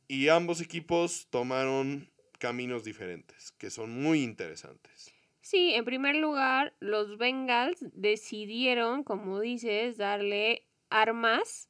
Y 0.07 0.29
ambos 0.29 0.61
equipos 0.61 1.27
tomaron 1.31 2.09
caminos 2.39 2.85
diferentes, 2.85 3.53
que 3.53 3.71
son 3.71 4.03
muy 4.03 4.23
interesantes. 4.23 5.13
Sí, 5.41 5.75
en 5.75 5.85
primer 5.85 6.17
lugar, 6.17 6.75
los 6.81 7.19
Bengals 7.19 7.85
decidieron, 7.95 9.03
como 9.03 9.41
dices, 9.41 9.97
darle 9.97 10.67
armas 10.91 11.69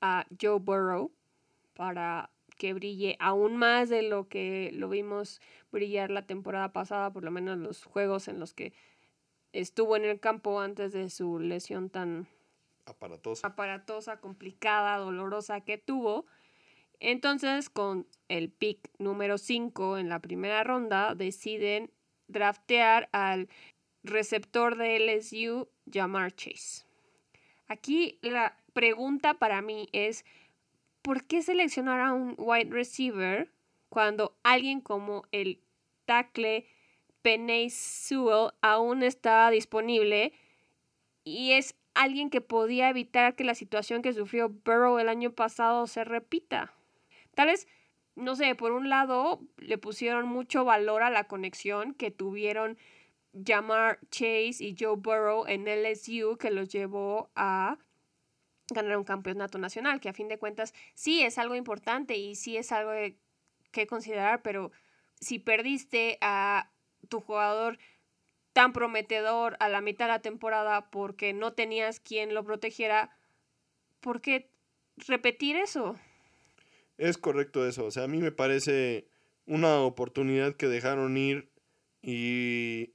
a 0.00 0.26
Joe 0.40 0.58
Burrow 0.58 1.12
para 1.74 2.30
que 2.58 2.74
brille 2.74 3.16
aún 3.20 3.56
más 3.56 3.88
de 3.88 4.02
lo 4.02 4.28
que 4.28 4.70
lo 4.74 4.88
vimos 4.88 5.40
brillar 5.72 6.10
la 6.10 6.26
temporada 6.26 6.72
pasada, 6.72 7.12
por 7.12 7.24
lo 7.24 7.30
menos 7.30 7.56
los 7.56 7.84
juegos 7.84 8.28
en 8.28 8.38
los 8.38 8.52
que 8.52 8.72
estuvo 9.52 9.96
en 9.96 10.04
el 10.04 10.20
campo 10.20 10.60
antes 10.60 10.92
de 10.92 11.08
su 11.08 11.38
lesión 11.38 11.88
tan 11.88 12.26
aparatosa, 12.84 13.48
aparatosa 13.48 14.20
complicada, 14.20 14.98
dolorosa 14.98 15.60
que 15.62 15.78
tuvo. 15.78 16.26
Entonces, 17.00 17.70
con 17.70 18.06
el 18.28 18.50
pick 18.50 18.90
número 18.98 19.38
5 19.38 19.98
en 19.98 20.08
la 20.08 20.18
primera 20.18 20.64
ronda, 20.64 21.14
deciden 21.14 21.90
draftear 22.26 23.08
al 23.12 23.48
receptor 24.02 24.76
de 24.76 24.98
LSU, 24.98 25.68
Jamar 25.90 26.32
Chase. 26.32 26.84
Aquí 27.68 28.18
la 28.22 28.56
pregunta 28.72 29.34
para 29.34 29.62
mí 29.62 29.88
es, 29.92 30.24
¿por 31.02 31.24
qué 31.24 31.42
seleccionar 31.42 32.00
a 32.00 32.12
un 32.12 32.34
wide 32.38 32.70
receiver 32.70 33.50
cuando 33.88 34.36
alguien 34.42 34.80
como 34.80 35.24
el 35.32 35.60
tackle 36.04 36.66
Penny 37.22 37.70
Sewell 37.70 38.52
aún 38.60 39.02
está 39.02 39.50
disponible 39.50 40.32
y 41.24 41.52
es 41.52 41.74
alguien 41.94 42.30
que 42.30 42.40
podía 42.40 42.88
evitar 42.88 43.34
que 43.34 43.44
la 43.44 43.54
situación 43.54 44.02
que 44.02 44.12
sufrió 44.12 44.48
Burrow 44.48 44.98
el 44.98 45.08
año 45.08 45.32
pasado 45.32 45.86
se 45.86 46.04
repita? 46.04 46.72
Tal 47.34 47.48
vez 47.48 47.66
no 48.18 48.34
sé, 48.34 48.56
por 48.56 48.72
un 48.72 48.88
lado 48.88 49.40
le 49.58 49.78
pusieron 49.78 50.26
mucho 50.26 50.64
valor 50.64 51.04
a 51.04 51.10
la 51.10 51.24
conexión 51.24 51.94
que 51.94 52.10
tuvieron 52.10 52.76
Jamar 53.46 54.00
Chase 54.10 54.56
y 54.58 54.76
Joe 54.78 54.96
Burrow 54.96 55.46
en 55.46 55.68
LSU 55.68 56.36
que 56.36 56.50
los 56.50 56.68
llevó 56.68 57.30
a 57.36 57.78
ganar 58.74 58.96
un 58.96 59.04
campeonato 59.04 59.58
nacional, 59.58 60.00
que 60.00 60.08
a 60.08 60.12
fin 60.12 60.28
de 60.28 60.38
cuentas 60.38 60.74
sí 60.94 61.22
es 61.22 61.38
algo 61.38 61.54
importante 61.54 62.16
y 62.16 62.34
sí 62.34 62.56
es 62.56 62.72
algo 62.72 62.92
que 63.70 63.86
considerar, 63.86 64.42
pero 64.42 64.70
si 65.20 65.38
perdiste 65.38 66.18
a 66.20 66.70
tu 67.08 67.20
jugador 67.20 67.78
tan 68.52 68.72
prometedor 68.72 69.56
a 69.60 69.68
la 69.68 69.80
mitad 69.80 70.06
de 70.06 70.12
la 70.12 70.22
temporada 70.22 70.90
porque 70.90 71.32
no 71.32 71.52
tenías 71.52 72.00
quien 72.00 72.34
lo 72.34 72.44
protegiera, 72.44 73.16
¿por 74.00 74.20
qué 74.20 74.50
repetir 75.06 75.56
eso? 75.56 75.96
Es 76.96 77.18
correcto 77.18 77.66
eso. 77.66 77.84
O 77.84 77.90
sea, 77.90 78.04
a 78.04 78.08
mí 78.08 78.18
me 78.18 78.32
parece 78.32 79.06
una 79.46 79.80
oportunidad 79.80 80.54
que 80.54 80.66
dejaron 80.66 81.16
ir 81.16 81.50
y 82.02 82.94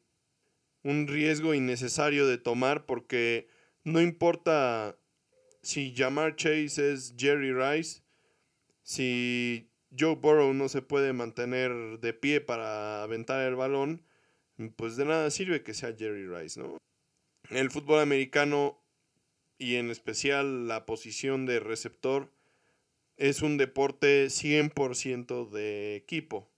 un 0.84 1.08
riesgo 1.08 1.54
innecesario 1.54 2.28
de 2.28 2.38
tomar 2.38 2.86
porque 2.86 3.48
no 3.84 4.02
importa 4.02 4.98
si 5.64 5.96
Jamar 5.96 6.36
Chase 6.36 6.94
es 6.94 7.16
Jerry 7.18 7.54
Rice, 7.54 8.02
si 8.84 9.72
Joe 9.98 10.16
Burrow 10.16 10.54
no 10.54 10.68
se 10.70 10.82
puede 10.82 11.14
mantener 11.14 12.00
de 12.00 12.14
pie 12.14 12.42
para 12.42 13.02
aventar 13.02 13.48
el 13.48 13.56
balón, 13.56 14.06
pues 14.76 14.98
de 14.98 15.06
nada 15.06 15.32
sirve 15.32 15.64
que 15.64 15.74
sea 15.74 15.96
Jerry 15.98 16.28
Rice, 16.28 16.60
¿no? 16.60 16.78
El 17.50 17.72
fútbol 17.72 18.02
americano 18.02 18.84
y 19.58 19.76
en 19.76 19.90
especial 19.90 20.68
la 20.68 20.86
posición 20.86 21.46
de 21.46 21.60
receptor 21.60 22.32
es 23.16 23.42
un 23.42 23.58
deporte 23.58 24.28
100% 24.28 25.50
de 25.50 25.96
equipo. 25.96 26.52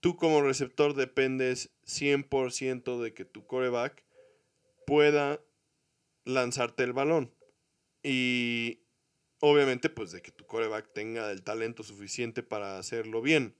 Tú 0.00 0.16
como 0.16 0.42
receptor 0.42 0.94
dependes 0.94 1.70
100% 1.86 3.00
de 3.00 3.14
que 3.14 3.24
tu 3.24 3.46
coreback 3.46 4.04
pueda 4.86 5.40
lanzarte 6.24 6.84
el 6.84 6.92
balón. 6.92 7.34
Y 8.02 8.82
obviamente 9.40 9.90
pues 9.90 10.12
de 10.12 10.22
que 10.22 10.32
tu 10.32 10.46
coreback 10.46 10.92
tenga 10.92 11.30
el 11.30 11.42
talento 11.42 11.82
suficiente 11.82 12.42
para 12.42 12.78
hacerlo 12.78 13.22
bien. 13.22 13.56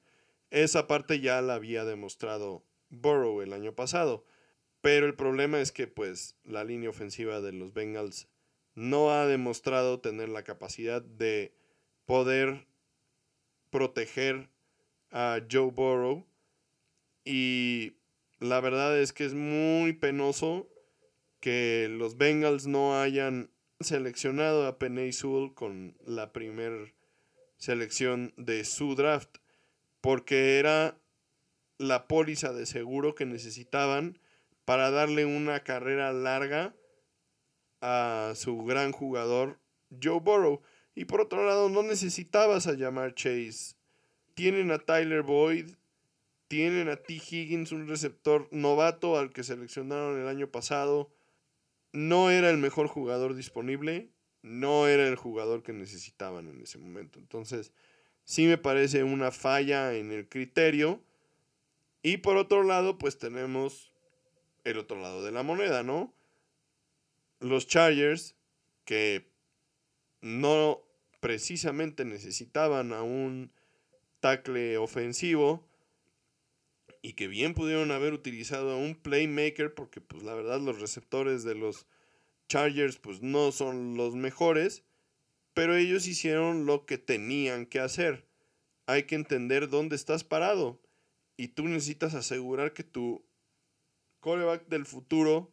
Esa 0.50 0.86
parte 0.86 1.20
ya 1.20 1.42
la 1.42 1.54
había 1.54 1.84
demostrado 1.84 2.64
Burrow 2.90 3.42
el 3.42 3.52
año 3.52 3.74
pasado. 3.74 4.24
Pero 4.80 5.06
el 5.06 5.14
problema 5.14 5.60
es 5.60 5.72
que 5.72 5.86
pues 5.86 6.36
la 6.44 6.64
línea 6.64 6.90
ofensiva 6.90 7.40
de 7.40 7.52
los 7.52 7.74
Bengals 7.74 8.28
no 8.74 9.10
ha 9.10 9.26
demostrado 9.26 10.00
tener 10.00 10.28
la 10.28 10.44
capacidad 10.44 11.02
de 11.02 11.52
poder 12.06 12.68
proteger 13.70 14.48
a 15.10 15.40
Joe 15.50 15.70
Burrow. 15.70 16.26
Y 17.24 17.96
la 18.38 18.60
verdad 18.60 18.98
es 18.98 19.12
que 19.12 19.24
es 19.24 19.34
muy 19.34 19.92
penoso 19.92 20.70
que 21.40 21.88
los 21.90 22.16
Bengals 22.16 22.66
no 22.66 23.00
hayan 23.00 23.50
seleccionado 23.80 24.66
a 24.66 24.78
Penny 24.78 25.12
Sewell 25.12 25.54
con 25.54 25.96
la 26.04 26.32
primera 26.32 26.92
selección 27.56 28.32
de 28.36 28.64
su 28.64 28.94
draft, 28.94 29.38
porque 30.00 30.58
era 30.58 30.98
la 31.78 32.08
póliza 32.08 32.52
de 32.52 32.66
seguro 32.66 33.14
que 33.14 33.24
necesitaban 33.24 34.18
para 34.64 34.90
darle 34.90 35.24
una 35.24 35.60
carrera 35.60 36.12
larga 36.12 36.74
a 37.80 38.32
su 38.34 38.64
gran 38.64 38.92
jugador 38.92 39.60
Joe 40.02 40.20
Burrow. 40.20 40.60
Y 40.94 41.04
por 41.04 41.20
otro 41.20 41.46
lado, 41.46 41.68
no 41.68 41.82
necesitabas 41.82 42.66
a 42.66 42.72
llamar 42.72 43.14
Chase. 43.14 43.76
Tienen 44.34 44.72
a 44.72 44.78
Tyler 44.78 45.22
Boyd, 45.22 45.70
tienen 46.48 46.88
a 46.88 46.96
T. 46.96 47.14
Higgins, 47.14 47.72
un 47.72 47.86
receptor 47.86 48.48
novato 48.50 49.16
al 49.16 49.32
que 49.32 49.44
seleccionaron 49.44 50.20
el 50.20 50.26
año 50.26 50.48
pasado. 50.48 51.10
No 51.98 52.30
era 52.30 52.48
el 52.48 52.58
mejor 52.58 52.86
jugador 52.86 53.34
disponible, 53.34 54.12
no 54.42 54.86
era 54.86 55.08
el 55.08 55.16
jugador 55.16 55.64
que 55.64 55.72
necesitaban 55.72 56.46
en 56.46 56.62
ese 56.62 56.78
momento. 56.78 57.18
Entonces, 57.18 57.72
sí 58.22 58.46
me 58.46 58.56
parece 58.56 59.02
una 59.02 59.32
falla 59.32 59.92
en 59.94 60.12
el 60.12 60.28
criterio. 60.28 61.02
Y 62.00 62.18
por 62.18 62.36
otro 62.36 62.62
lado, 62.62 62.98
pues 62.98 63.18
tenemos 63.18 63.92
el 64.62 64.78
otro 64.78 65.00
lado 65.00 65.24
de 65.24 65.32
la 65.32 65.42
moneda, 65.42 65.82
¿no? 65.82 66.14
Los 67.40 67.66
Chargers, 67.66 68.36
que 68.84 69.32
no 70.20 70.84
precisamente 71.18 72.04
necesitaban 72.04 72.92
a 72.92 73.02
un 73.02 73.50
tackle 74.20 74.78
ofensivo 74.78 75.67
y 77.02 77.12
que 77.12 77.28
bien 77.28 77.54
pudieron 77.54 77.90
haber 77.90 78.12
utilizado 78.12 78.72
a 78.72 78.76
un 78.76 78.94
playmaker 78.94 79.74
porque 79.74 80.00
pues 80.00 80.22
la 80.22 80.34
verdad 80.34 80.60
los 80.60 80.80
receptores 80.80 81.44
de 81.44 81.54
los 81.54 81.86
Chargers 82.48 82.96
pues 82.96 83.22
no 83.22 83.52
son 83.52 83.96
los 83.96 84.14
mejores, 84.14 84.82
pero 85.54 85.76
ellos 85.76 86.06
hicieron 86.06 86.66
lo 86.66 86.86
que 86.86 86.98
tenían 86.98 87.66
que 87.66 87.80
hacer. 87.80 88.26
Hay 88.86 89.04
que 89.04 89.14
entender 89.14 89.68
dónde 89.68 89.96
estás 89.96 90.24
parado 90.24 90.80
y 91.36 91.48
tú 91.48 91.68
necesitas 91.68 92.14
asegurar 92.14 92.72
que 92.72 92.84
tu 92.84 93.24
coreback 94.20 94.66
del 94.68 94.86
futuro, 94.86 95.52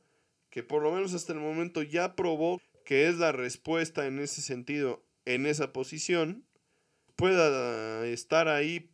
que 0.50 0.64
por 0.64 0.82
lo 0.82 0.92
menos 0.92 1.14
hasta 1.14 1.34
el 1.34 1.40
momento 1.40 1.84
ya 1.84 2.16
probó 2.16 2.62
que 2.86 3.08
es 3.08 3.18
la 3.18 3.32
respuesta 3.32 4.06
en 4.08 4.20
ese 4.20 4.42
sentido, 4.42 5.04
en 5.26 5.46
esa 5.46 5.74
posición, 5.74 6.46
pueda 7.16 8.06
estar 8.08 8.48
ahí 8.48 8.90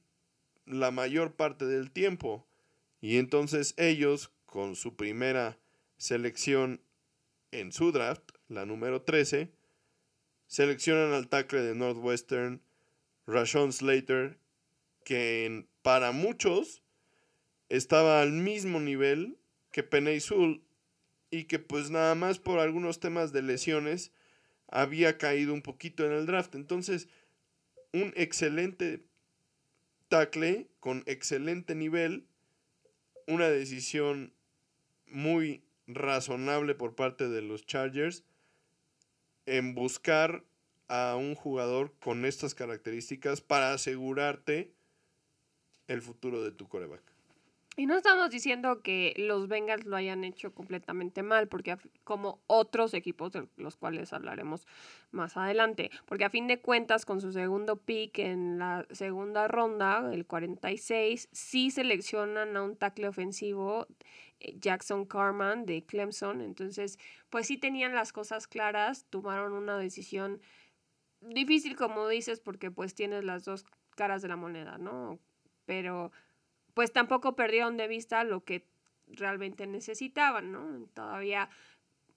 la 0.74 0.91
mayor 0.91 1.36
parte 1.36 1.65
del 1.65 1.91
tiempo. 1.91 2.47
Y 3.01 3.17
entonces 3.17 3.74
ellos, 3.78 4.32
con 4.45 4.76
su 4.76 4.95
primera 4.95 5.57
selección 5.97 6.82
en 7.51 7.72
su 7.72 7.91
draft, 7.91 8.32
la 8.47 8.65
número 8.65 9.01
13, 9.01 9.51
seleccionan 10.47 11.13
al 11.13 11.28
tackle 11.30 11.61
de 11.61 11.76
Northwestern, 11.76 12.61
Rashon 13.28 13.72
Slater, 13.72 14.38
que 15.03 15.65
para 15.82 16.11
muchos 16.11 16.84
estaba 17.69 18.22
al 18.22 18.32
mismo 18.32 18.80
nivel 18.80 19.38
que 19.72 19.84
Penny 19.84 20.19
Sewell 20.19 20.61
y 21.30 21.45
que 21.45 21.59
pues 21.59 21.89
nada 21.89 22.15
más 22.15 22.39
por 22.39 22.59
algunos 22.59 22.99
temas 22.99 23.32
de 23.32 23.41
lesiones 23.41 24.11
había 24.67 25.17
caído 25.17 25.53
un 25.53 25.61
poquito 25.61 26.05
en 26.05 26.11
el 26.11 26.26
draft. 26.26 26.55
Entonces, 26.55 27.07
un 27.93 28.13
excelente 28.15 29.03
tackle 30.12 30.68
con 30.82 31.03
excelente 31.05 31.74
nivel, 31.74 32.28
una 33.28 33.47
decisión 33.47 34.34
muy 35.07 35.64
razonable 35.88 36.76
por 36.76 36.95
parte 36.95 37.30
de 37.30 37.41
los 37.41 37.66
Chargers 37.66 38.26
en 39.45 39.74
buscar 39.74 40.43
a 40.89 41.16
un 41.16 41.34
jugador 41.34 41.93
con 42.01 42.26
estas 42.26 42.53
características 42.55 43.39
para 43.39 43.72
asegurarte 43.72 44.74
el 45.88 46.01
futuro 46.01 46.43
de 46.43 46.51
tu 46.51 46.68
coreback. 46.68 47.11
Y 47.78 47.86
no 47.86 47.95
estamos 47.95 48.30
diciendo 48.30 48.82
que 48.82 49.13
los 49.15 49.47
Bengals 49.47 49.86
lo 49.86 49.95
hayan 49.95 50.26
hecho 50.26 50.53
completamente 50.53 51.24
mal, 51.24 51.47
porque 51.47 51.78
como 52.03 52.41
otros 52.47 52.93
equipos 52.93 53.32
de 53.32 53.47
los 53.55 53.78
cuales 53.78 54.11
hablaremos 54.11 54.67
más 55.11 55.38
adelante, 55.38 55.89
porque 56.05 56.26
a 56.26 56.30
fin 56.30 56.47
de 56.47 56.59
cuentas 56.59 57.05
con 57.05 57.22
su 57.22 57.32
segundo 57.32 57.78
pick 57.78 58.19
en 58.19 58.59
la 58.59 58.86
segunda 58.91 59.47
ronda, 59.47 60.09
el 60.11 60.26
46, 60.26 61.30
sí 61.32 61.72
seleccionan 61.72 62.57
a 62.57 62.61
un 62.61 62.76
tackle 62.76 63.07
ofensivo, 63.07 63.88
eh, 64.41 64.53
Jackson 64.59 65.05
Carman 65.05 65.65
de 65.65 65.86
Clemson, 65.86 66.41
entonces 66.41 66.99
pues 67.30 67.47
sí 67.47 67.57
tenían 67.57 67.95
las 67.95 68.11
cosas 68.11 68.47
claras, 68.47 69.05
tomaron 69.09 69.53
una 69.53 69.78
decisión 69.78 70.41
difícil 71.22 71.78
como 71.78 72.09
dices, 72.09 72.41
porque 72.41 72.69
pues 72.69 72.95
tienes 72.95 73.24
las 73.24 73.45
dos 73.45 73.63
caras 73.95 74.22
de 74.22 74.28
la 74.28 74.36
moneda, 74.36 74.78
¿no? 74.78 75.19
Pero 75.65 76.11
pues 76.74 76.91
tampoco 76.91 77.36
perdieron 77.36 77.78
de 77.78 77.88
vista 77.88 78.24
lo 78.24 78.43
que 78.43 78.65
realmente 79.07 79.67
necesitaban, 79.67 80.51
¿no? 80.51 80.88
Todavía 80.93 81.49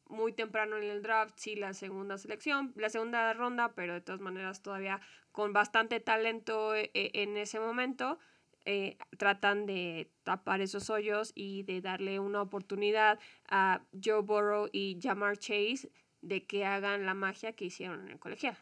muy 0.09 0.33
temprano 0.33 0.77
en 0.77 0.85
el 0.85 1.03
draft, 1.03 1.35
sí, 1.39 1.57
la 1.57 1.75
segunda 1.75 2.19
selección, 2.19 2.73
la 2.77 2.91
segunda 2.91 3.33
ronda, 3.33 3.75
pero 3.75 3.95
de 3.95 4.01
todas 4.01 4.21
maneras 4.21 4.63
todavía 4.63 5.01
con 5.33 5.53
bastante 5.53 6.01
talento 6.01 6.75
eh, 6.75 6.91
eh, 6.95 7.11
en 7.15 7.37
ese 7.37 7.59
momento, 7.59 8.19
eh, 8.67 8.97
tratan 9.19 9.67
de 9.67 10.11
tapar 10.23 10.61
esos 10.61 10.89
hoyos 10.89 11.33
y 11.35 11.65
de 11.65 11.81
darle 11.81 12.19
una 12.19 12.41
oportunidad 12.41 13.19
a 13.49 13.83
Joe 14.03 14.23
Burrow 14.23 14.69
y 14.73 14.99
Jamar 15.03 15.37
Chase 15.37 15.91
de 16.23 16.47
que 16.47 16.65
hagan 16.65 17.05
la 17.05 17.15
magia 17.15 17.53
que 17.53 17.67
hicieron 17.67 18.07
en 18.07 18.13
el 18.13 18.19
colegial. 18.19 18.57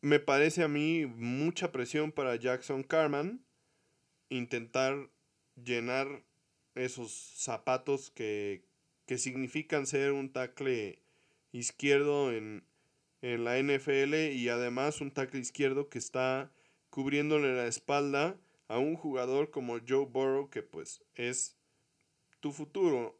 Me 0.00 0.18
parece 0.20 0.62
a 0.62 0.68
mí 0.68 1.04
mucha 1.04 1.72
presión 1.72 2.12
para 2.12 2.36
Jackson 2.36 2.82
Carman 2.82 3.45
intentar 4.28 5.10
llenar 5.62 6.22
esos 6.74 7.12
zapatos 7.12 8.10
que, 8.10 8.64
que 9.06 9.18
significan 9.18 9.86
ser 9.86 10.12
un 10.12 10.32
tackle 10.32 11.00
izquierdo 11.52 12.32
en, 12.32 12.64
en 13.22 13.44
la 13.44 13.58
NFL 13.58 14.32
y 14.32 14.48
además 14.48 15.00
un 15.00 15.10
tackle 15.10 15.40
izquierdo 15.40 15.88
que 15.88 15.98
está 15.98 16.52
cubriéndole 16.90 17.54
la 17.54 17.66
espalda 17.66 18.38
a 18.68 18.78
un 18.78 18.96
jugador 18.96 19.50
como 19.50 19.78
Joe 19.86 20.06
Burrow 20.06 20.50
que 20.50 20.62
pues 20.62 21.02
es 21.14 21.56
tu 22.40 22.52
futuro. 22.52 23.18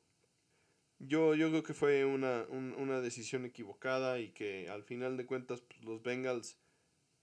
Yo, 0.99 1.35
yo 1.35 1.51
creo 1.51 1.63
que 1.63 1.75
fue 1.75 2.05
una, 2.05 2.47
una 2.51 3.01
decisión 3.01 3.45
equivocada 3.45 4.19
y 4.19 4.31
que 4.31 4.69
al 4.71 4.83
final 4.83 5.17
de 5.17 5.27
cuentas 5.27 5.61
pues, 5.61 5.83
los 5.85 6.03
Bengals 6.03 6.59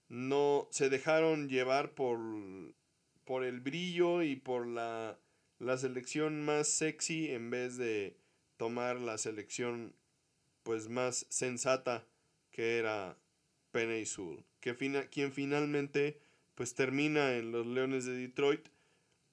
no 0.08 0.68
se 0.70 0.90
dejaron 0.90 1.48
llevar 1.48 1.94
por 1.94 2.18
por 3.24 3.44
el 3.44 3.60
brillo 3.60 4.22
y 4.22 4.36
por 4.36 4.66
la, 4.66 5.18
la 5.58 5.78
selección 5.78 6.44
más 6.44 6.68
sexy 6.68 7.30
en 7.30 7.50
vez 7.50 7.76
de 7.76 8.16
tomar 8.56 9.00
la 9.00 9.18
selección 9.18 9.94
pues 10.62 10.88
más 10.88 11.26
sensata 11.28 12.06
que 12.50 12.78
era 12.78 13.16
Penny 13.72 14.06
Sewell, 14.06 14.44
que 14.60 14.74
quien 15.10 15.32
finalmente 15.32 16.20
pues 16.54 16.74
termina 16.74 17.34
en 17.36 17.50
los 17.50 17.66
Leones 17.66 18.04
de 18.04 18.16
Detroit, 18.16 18.68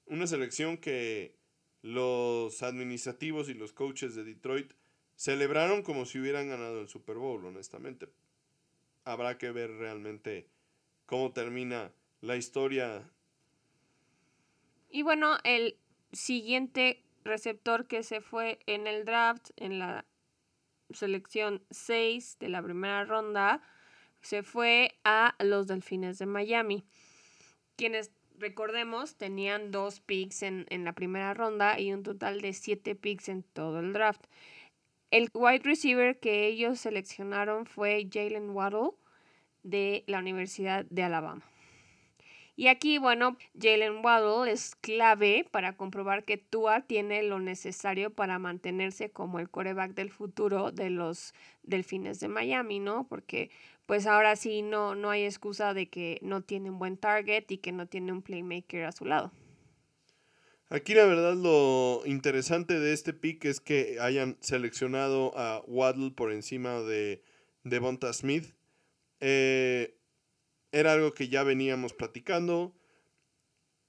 una 0.08 0.28
selección 0.28 0.78
que 0.78 1.36
los 1.82 2.64
administrativos 2.64 3.50
y 3.50 3.54
los 3.54 3.74
coaches 3.74 4.16
de 4.16 4.24
Detroit 4.24 4.74
celebraron 5.16 5.84
como 5.84 6.06
si 6.06 6.20
hubieran 6.20 6.50
ganado 6.50 6.82
el 6.82 6.90
Super 6.90 7.18
Bowl, 7.18 7.46
honestamente. 7.46 8.08
Habrá 9.04 9.38
que 9.38 9.52
ver 9.52 9.72
realmente 9.72 10.48
cómo 11.06 11.32
termina 11.32 11.92
la 12.22 12.38
historia 12.38 13.10
y 14.92 15.04
bueno, 15.04 15.38
el 15.44 15.78
siguiente 16.12 17.04
receptor 17.24 17.88
que 17.88 18.04
se 18.04 18.22
fue 18.22 18.60
en 18.66 18.88
el 18.88 19.06
draft, 19.06 19.50
en 19.56 19.80
la 19.80 20.06
selección 20.92 21.64
6 21.72 22.38
de 22.40 22.50
la 22.50 22.62
primera 22.62 23.06
ronda, 23.06 23.62
se 24.22 24.44
fue 24.44 25.00
a 25.04 25.36
los 25.40 25.68
Delfines 25.68 26.20
de 26.20 26.26
Miami, 26.26 26.84
quienes, 27.76 28.12
recordemos, 28.38 29.16
tenían 29.16 29.72
dos 29.72 30.00
picks 30.00 30.44
en, 30.44 30.66
en 30.70 30.84
la 30.84 30.94
primera 30.94 31.34
ronda 31.34 31.80
y 31.80 31.94
un 31.94 32.04
total 32.04 32.42
de 32.42 32.54
siete 32.54 32.96
picks 32.96 33.30
en 33.30 33.44
todo 33.44 33.80
el 33.80 33.94
draft. 33.94 34.26
El 35.10 35.30
wide 35.34 35.64
receiver 35.64 36.20
que 36.20 36.48
ellos 36.48 36.80
seleccionaron 36.80 37.66
fue 37.66 38.08
Jalen 38.12 38.50
Waddle 38.52 38.92
de 39.64 40.04
la 40.08 40.20
Universidad 40.20 40.86
de 40.86 41.04
Alabama. 41.04 41.51
Y 42.56 42.68
aquí, 42.68 42.98
bueno, 42.98 43.38
Jalen 43.60 44.04
Waddle 44.04 44.52
es 44.52 44.76
clave 44.76 45.48
para 45.50 45.76
comprobar 45.78 46.26
que 46.26 46.38
Tua 46.38 46.82
tiene 46.82 47.24
lo 47.24 47.40
necesario 47.40 48.12
para 48.12 48.40
mantenerse 48.40 49.10
como 49.10 49.40
el 49.40 49.50
coreback 49.50 49.94
del 49.94 50.12
futuro 50.12 50.72
de 50.72 50.90
los 50.90 51.34
Delfines 51.64 52.20
de 52.20 52.28
Miami, 52.28 52.80
¿no? 52.80 53.08
Porque 53.08 53.50
pues 53.86 54.06
ahora 54.06 54.36
sí 54.36 54.62
no, 54.62 54.96
no 54.96 55.10
hay 55.10 55.26
excusa 55.26 55.74
de 55.74 55.90
que 55.90 56.20
no 56.22 56.42
tiene 56.42 56.70
un 56.70 56.80
buen 56.80 56.98
target 56.98 57.50
y 57.50 57.58
que 57.58 57.72
no 57.72 57.88
tiene 57.88 58.12
un 58.12 58.22
playmaker 58.22 58.86
a 58.86 58.92
su 58.92 59.06
lado. 59.06 59.32
Aquí 60.70 60.94
la 60.94 61.06
verdad 61.06 61.36
lo 61.36 62.02
interesante 62.06 62.80
de 62.80 62.94
este 62.94 63.12
pick 63.12 63.44
es 63.44 63.60
que 63.60 63.98
hayan 64.00 64.38
seleccionado 64.40 65.38
a 65.38 65.62
Waddle 65.68 66.12
por 66.12 66.32
encima 66.32 66.82
de 66.82 67.22
Devonta 67.66 68.14
Smith. 68.14 68.54
Eh, 69.20 69.98
era 70.72 70.94
algo 70.94 71.14
que 71.14 71.30
ya 71.30 71.44
veníamos 71.44 71.94
platicando. 71.94 72.74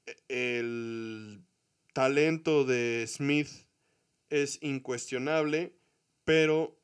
E, 0.07 0.59
el 0.59 1.45
talento 1.93 2.65
de 2.65 3.05
Smith 3.07 3.49
es 4.31 4.59
incuestionable, 4.63 5.75
pero 6.25 6.79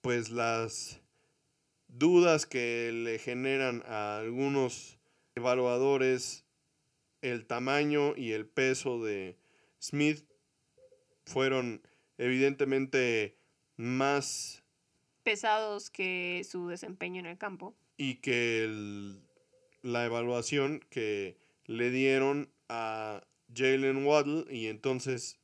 pues 0.00 0.30
las 0.30 1.00
dudas 1.88 2.46
que 2.46 2.90
le 2.92 3.18
generan 3.18 3.82
a 3.86 4.18
algunos 4.18 4.98
evaluadores 5.34 6.44
el 7.22 7.46
tamaño 7.46 8.14
y 8.16 8.32
el 8.32 8.46
peso 8.46 9.02
de 9.02 9.36
Smith 9.80 10.24
fueron 11.24 11.82
evidentemente 12.18 13.36
más 13.76 14.62
pesados 15.22 15.90
que 15.90 16.46
su 16.48 16.68
desempeño 16.68 17.20
en 17.20 17.26
el 17.26 17.38
campo. 17.38 17.74
Y 17.96 18.16
que 18.16 18.68
la 19.82 20.04
evaluación 20.04 20.84
que 20.90 21.36
le 21.66 21.90
dieron 21.90 22.50
a 22.68 23.26
Jalen 23.54 24.04
Waddle 24.04 24.44
y 24.50 24.66
entonces 24.66 25.38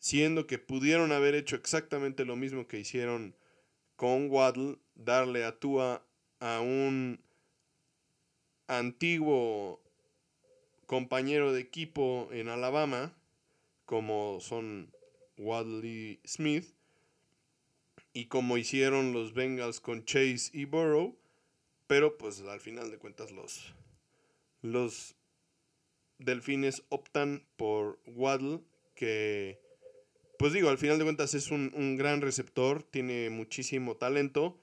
siendo 0.00 0.46
que 0.46 0.58
pudieron 0.58 1.12
haber 1.12 1.34
hecho 1.34 1.56
exactamente 1.56 2.24
lo 2.24 2.34
mismo 2.34 2.66
que 2.66 2.80
hicieron 2.80 3.36
con 3.96 4.30
Waddle, 4.30 4.78
darle 4.94 5.44
a 5.44 5.58
Tua 5.58 6.02
a 6.40 6.60
un 6.60 7.20
antiguo 8.66 9.80
compañero 10.86 11.52
de 11.52 11.60
equipo 11.60 12.28
en 12.32 12.48
Alabama, 12.48 13.14
como 13.84 14.40
son 14.40 14.90
Waddle 15.36 15.86
y 15.86 16.20
Smith, 16.26 16.64
y 18.14 18.26
como 18.26 18.56
hicieron 18.56 19.12
los 19.12 19.34
Bengals 19.34 19.80
con 19.80 20.04
Chase 20.04 20.50
y 20.54 20.64
Burrow, 20.64 21.19
pero 21.90 22.16
pues 22.16 22.40
al 22.42 22.60
final 22.60 22.88
de 22.92 22.98
cuentas 22.98 23.32
los, 23.32 23.74
los 24.62 25.16
Delfines 26.18 26.84
optan 26.88 27.44
por 27.56 27.98
Waddle, 28.06 28.60
que 28.94 29.60
pues 30.38 30.52
digo, 30.52 30.68
al 30.68 30.78
final 30.78 30.98
de 30.98 31.04
cuentas 31.04 31.34
es 31.34 31.50
un, 31.50 31.72
un 31.74 31.96
gran 31.96 32.20
receptor, 32.20 32.84
tiene 32.84 33.28
muchísimo 33.28 33.96
talento, 33.96 34.56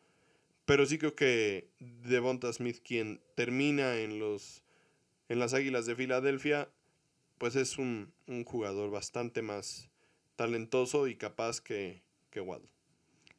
pero 0.64 0.86
sí 0.86 0.98
creo 0.98 1.18
que 1.18 1.70
Devonta 1.80 2.54
Smith, 2.54 2.80
quien 2.82 3.20
termina 3.36 3.98
en, 3.98 4.20
los, 4.20 4.64
en 5.28 5.40
las 5.40 5.54
Águilas 5.54 5.86
de 5.86 5.98
Filadelfia, 5.98 6.70
pues 7.40 7.58
es 7.58 7.78
un, 7.78 8.14
un 8.28 8.46
jugador 8.46 8.90
bastante 8.90 9.42
más 9.42 9.90
talentoso 10.38 11.10
y 11.10 11.18
capaz 11.18 11.60
que, 11.60 12.04
que 12.30 12.40
Waddle. 12.40 12.72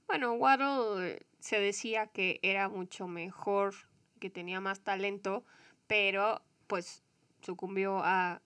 Bueno, 0.09 0.35
Waddle 0.35 1.13
eh, 1.13 1.23
se 1.39 1.61
decía 1.61 2.07
que 2.07 2.41
era 2.43 2.69
mucho 2.69 3.07
mejor, 3.07 3.75
que 4.21 4.31
tenía 4.31 4.61
más 4.61 4.81
talento, 4.81 5.45
pero 5.87 6.43
pues 6.67 7.03
sucumbió 7.41 8.01
a 8.03 8.43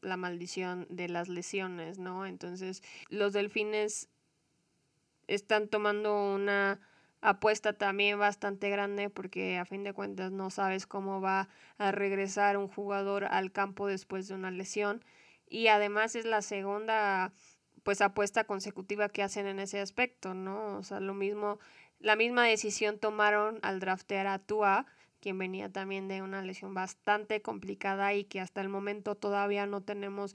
la 0.00 0.16
maldición 0.16 0.86
de 0.90 1.08
las 1.08 1.28
lesiones, 1.28 1.98
¿no? 1.98 2.26
Entonces, 2.26 2.82
los 3.08 3.32
delfines 3.32 4.08
están 5.26 5.68
tomando 5.68 6.34
una 6.34 6.80
apuesta 7.20 7.72
también 7.72 8.18
bastante 8.18 8.70
grande 8.70 9.10
porque 9.10 9.58
a 9.58 9.64
fin 9.64 9.82
de 9.82 9.92
cuentas 9.92 10.30
no 10.30 10.50
sabes 10.50 10.86
cómo 10.86 11.20
va 11.20 11.48
a 11.76 11.90
regresar 11.90 12.56
un 12.56 12.68
jugador 12.68 13.24
al 13.24 13.50
campo 13.50 13.88
después 13.88 14.28
de 14.28 14.34
una 14.34 14.50
lesión 14.50 15.04
y 15.48 15.66
además 15.66 16.14
es 16.14 16.24
la 16.24 16.42
segunda 16.42 17.32
pues 17.82 18.00
apuesta 18.00 18.44
consecutiva 18.44 19.08
que 19.08 19.22
hacen 19.22 19.46
en 19.46 19.60
ese 19.60 19.80
aspecto, 19.80 20.34
¿no? 20.34 20.76
O 20.76 20.82
sea, 20.82 21.00
lo 21.00 21.14
mismo, 21.14 21.58
la 22.00 22.16
misma 22.16 22.44
decisión 22.44 22.98
tomaron 22.98 23.58
al 23.62 23.80
draftear 23.80 24.26
a 24.26 24.38
Tua, 24.38 24.86
quien 25.20 25.38
venía 25.38 25.68
también 25.68 26.08
de 26.08 26.22
una 26.22 26.42
lesión 26.42 26.74
bastante 26.74 27.42
complicada 27.42 28.14
y 28.14 28.24
que 28.24 28.40
hasta 28.40 28.60
el 28.60 28.68
momento 28.68 29.14
todavía 29.14 29.66
no 29.66 29.80
tenemos 29.82 30.34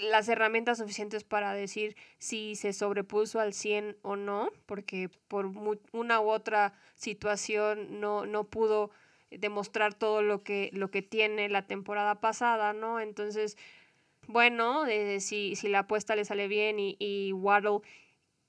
las 0.00 0.28
herramientas 0.28 0.78
suficientes 0.78 1.22
para 1.22 1.52
decir 1.52 1.96
si 2.18 2.56
se 2.56 2.72
sobrepuso 2.72 3.40
al 3.40 3.52
100 3.52 3.96
o 4.02 4.16
no, 4.16 4.50
porque 4.66 5.10
por 5.28 5.46
una 5.92 6.20
u 6.20 6.30
otra 6.30 6.72
situación 6.94 8.00
no, 8.00 8.26
no 8.26 8.44
pudo 8.44 8.90
demostrar 9.30 9.94
todo 9.94 10.22
lo 10.22 10.42
que, 10.42 10.70
lo 10.72 10.90
que 10.90 11.02
tiene 11.02 11.48
la 11.48 11.66
temporada 11.66 12.20
pasada, 12.20 12.72
¿no? 12.72 13.00
Entonces, 13.00 13.56
bueno, 14.26 14.86
eh, 14.86 15.20
si, 15.20 15.56
si, 15.56 15.68
la 15.68 15.80
apuesta 15.80 16.16
le 16.16 16.24
sale 16.24 16.48
bien 16.48 16.78
y, 16.78 16.96
y 16.98 17.32
Waddle 17.32 17.80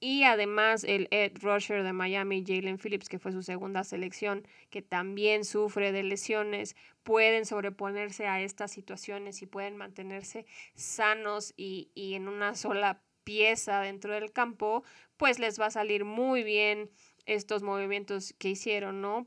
y 0.03 0.25
además 0.25 0.83
el 0.83 1.07
Ed 1.11 1.31
Rusher 1.41 1.81
de 1.81 1.93
Miami, 1.93 2.43
Jalen 2.45 2.77
Phillips, 2.77 3.07
que 3.07 3.19
fue 3.19 3.31
su 3.31 3.41
segunda 3.41 3.85
selección, 3.85 4.45
que 4.69 4.81
también 4.81 5.45
sufre 5.45 5.93
de 5.93 6.03
lesiones, 6.03 6.75
pueden 7.03 7.45
sobreponerse 7.45 8.27
a 8.27 8.41
estas 8.41 8.73
situaciones 8.73 9.41
y 9.41 9.45
pueden 9.45 9.77
mantenerse 9.77 10.45
sanos 10.75 11.53
y, 11.55 11.89
y 11.95 12.15
en 12.15 12.27
una 12.27 12.53
sola 12.55 13.01
pieza 13.23 13.79
dentro 13.79 14.13
del 14.13 14.33
campo, 14.33 14.83
pues 15.15 15.39
les 15.39 15.57
va 15.57 15.67
a 15.67 15.71
salir 15.71 16.03
muy 16.03 16.43
bien 16.43 16.91
estos 17.25 17.63
movimientos 17.63 18.35
que 18.37 18.49
hicieron, 18.49 18.99
¿no? 18.99 19.25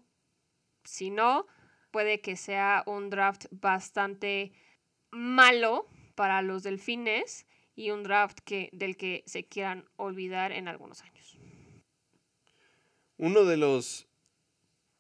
Si 0.85 1.09
no, 1.09 1.47
puede 1.91 2.21
que 2.21 2.37
sea 2.37 2.83
un 2.85 3.09
draft 3.09 3.47
bastante 3.51 4.53
malo 5.11 5.89
para 6.15 6.43
los 6.43 6.63
delfines 6.65 7.47
y 7.77 7.91
un 7.91 8.03
draft 8.03 8.39
que, 8.45 8.71
del 8.73 8.97
que 8.97 9.23
se 9.27 9.45
quieran 9.45 9.85
olvidar 9.97 10.51
en 10.51 10.67
algunos 10.67 11.03
años. 11.03 11.39
Uno 13.19 13.45
de 13.45 13.57
los 13.57 14.09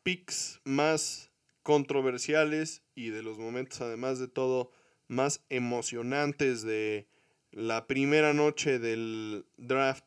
picks 0.03 0.61
más 0.65 1.33
controversiales 1.63 2.83
y 2.95 3.09
de 3.09 3.23
los 3.23 3.39
momentos, 3.39 3.81
además 3.81 4.19
de 4.19 4.29
todo, 4.29 4.71
más 5.09 5.43
emocionantes 5.49 6.63
de 6.63 7.09
la 7.51 7.87
primera 7.87 8.35
noche 8.35 8.79
del 8.79 9.47
draft 9.57 10.05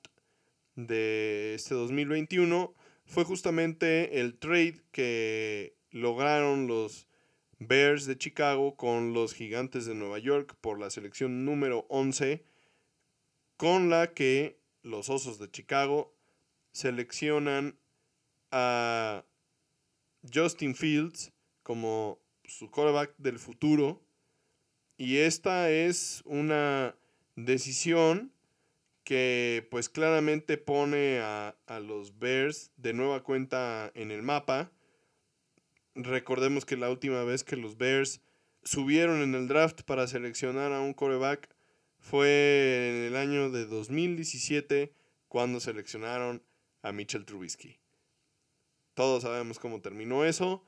de 0.75 1.55
este 1.55 1.75
2021 1.75 2.73
fue 3.05 3.23
justamente 3.23 4.19
el 4.19 4.37
trade 4.37 4.81
que 4.91 5.75
lograron 5.91 6.67
los 6.67 7.07
Bears 7.57 8.05
de 8.05 8.17
Chicago 8.17 8.75
con 8.75 9.13
los 9.13 9.33
Gigantes 9.33 9.85
de 9.85 9.95
Nueva 9.95 10.19
York 10.19 10.55
por 10.61 10.79
la 10.79 10.89
selección 10.89 11.43
número 11.43 11.85
11, 11.89 12.43
con 13.59 13.89
la 13.89 14.13
que 14.13 14.57
los 14.83 15.09
Osos 15.09 15.37
de 15.37 15.51
Chicago 15.51 16.15
seleccionan 16.71 17.77
a 18.51 19.25
Justin 20.33 20.73
Fields 20.73 21.33
como 21.61 22.17
su 22.45 22.71
quarterback 22.71 23.13
del 23.17 23.37
futuro. 23.37 24.01
Y 24.95 25.17
esta 25.17 25.69
es 25.69 26.23
una 26.23 26.95
decisión 27.35 28.31
que 29.03 29.67
pues 29.69 29.89
claramente 29.89 30.57
pone 30.57 31.19
a, 31.19 31.55
a 31.67 31.81
los 31.81 32.17
Bears 32.17 32.71
de 32.77 32.93
nueva 32.93 33.23
cuenta 33.23 33.91
en 33.93 34.11
el 34.11 34.23
mapa 34.23 34.71
Recordemos 35.95 36.65
que 36.65 36.77
la 36.77 36.89
última 36.89 37.23
vez 37.25 37.43
que 37.43 37.57
los 37.57 37.77
Bears 37.77 38.21
subieron 38.63 39.21
en 39.21 39.35
el 39.35 39.47
draft 39.47 39.81
para 39.83 40.07
seleccionar 40.07 40.71
a 40.71 40.79
un 40.79 40.93
coreback 40.93 41.49
fue 41.99 42.89
en 42.89 42.95
el 43.05 43.15
año 43.15 43.51
de 43.51 43.65
2017 43.65 44.93
cuando 45.27 45.59
seleccionaron 45.59 46.43
a 46.81 46.91
Mitchell 46.91 47.25
Trubisky. 47.25 47.77
Todos 48.93 49.23
sabemos 49.23 49.59
cómo 49.59 49.81
terminó 49.81 50.25
eso, 50.25 50.65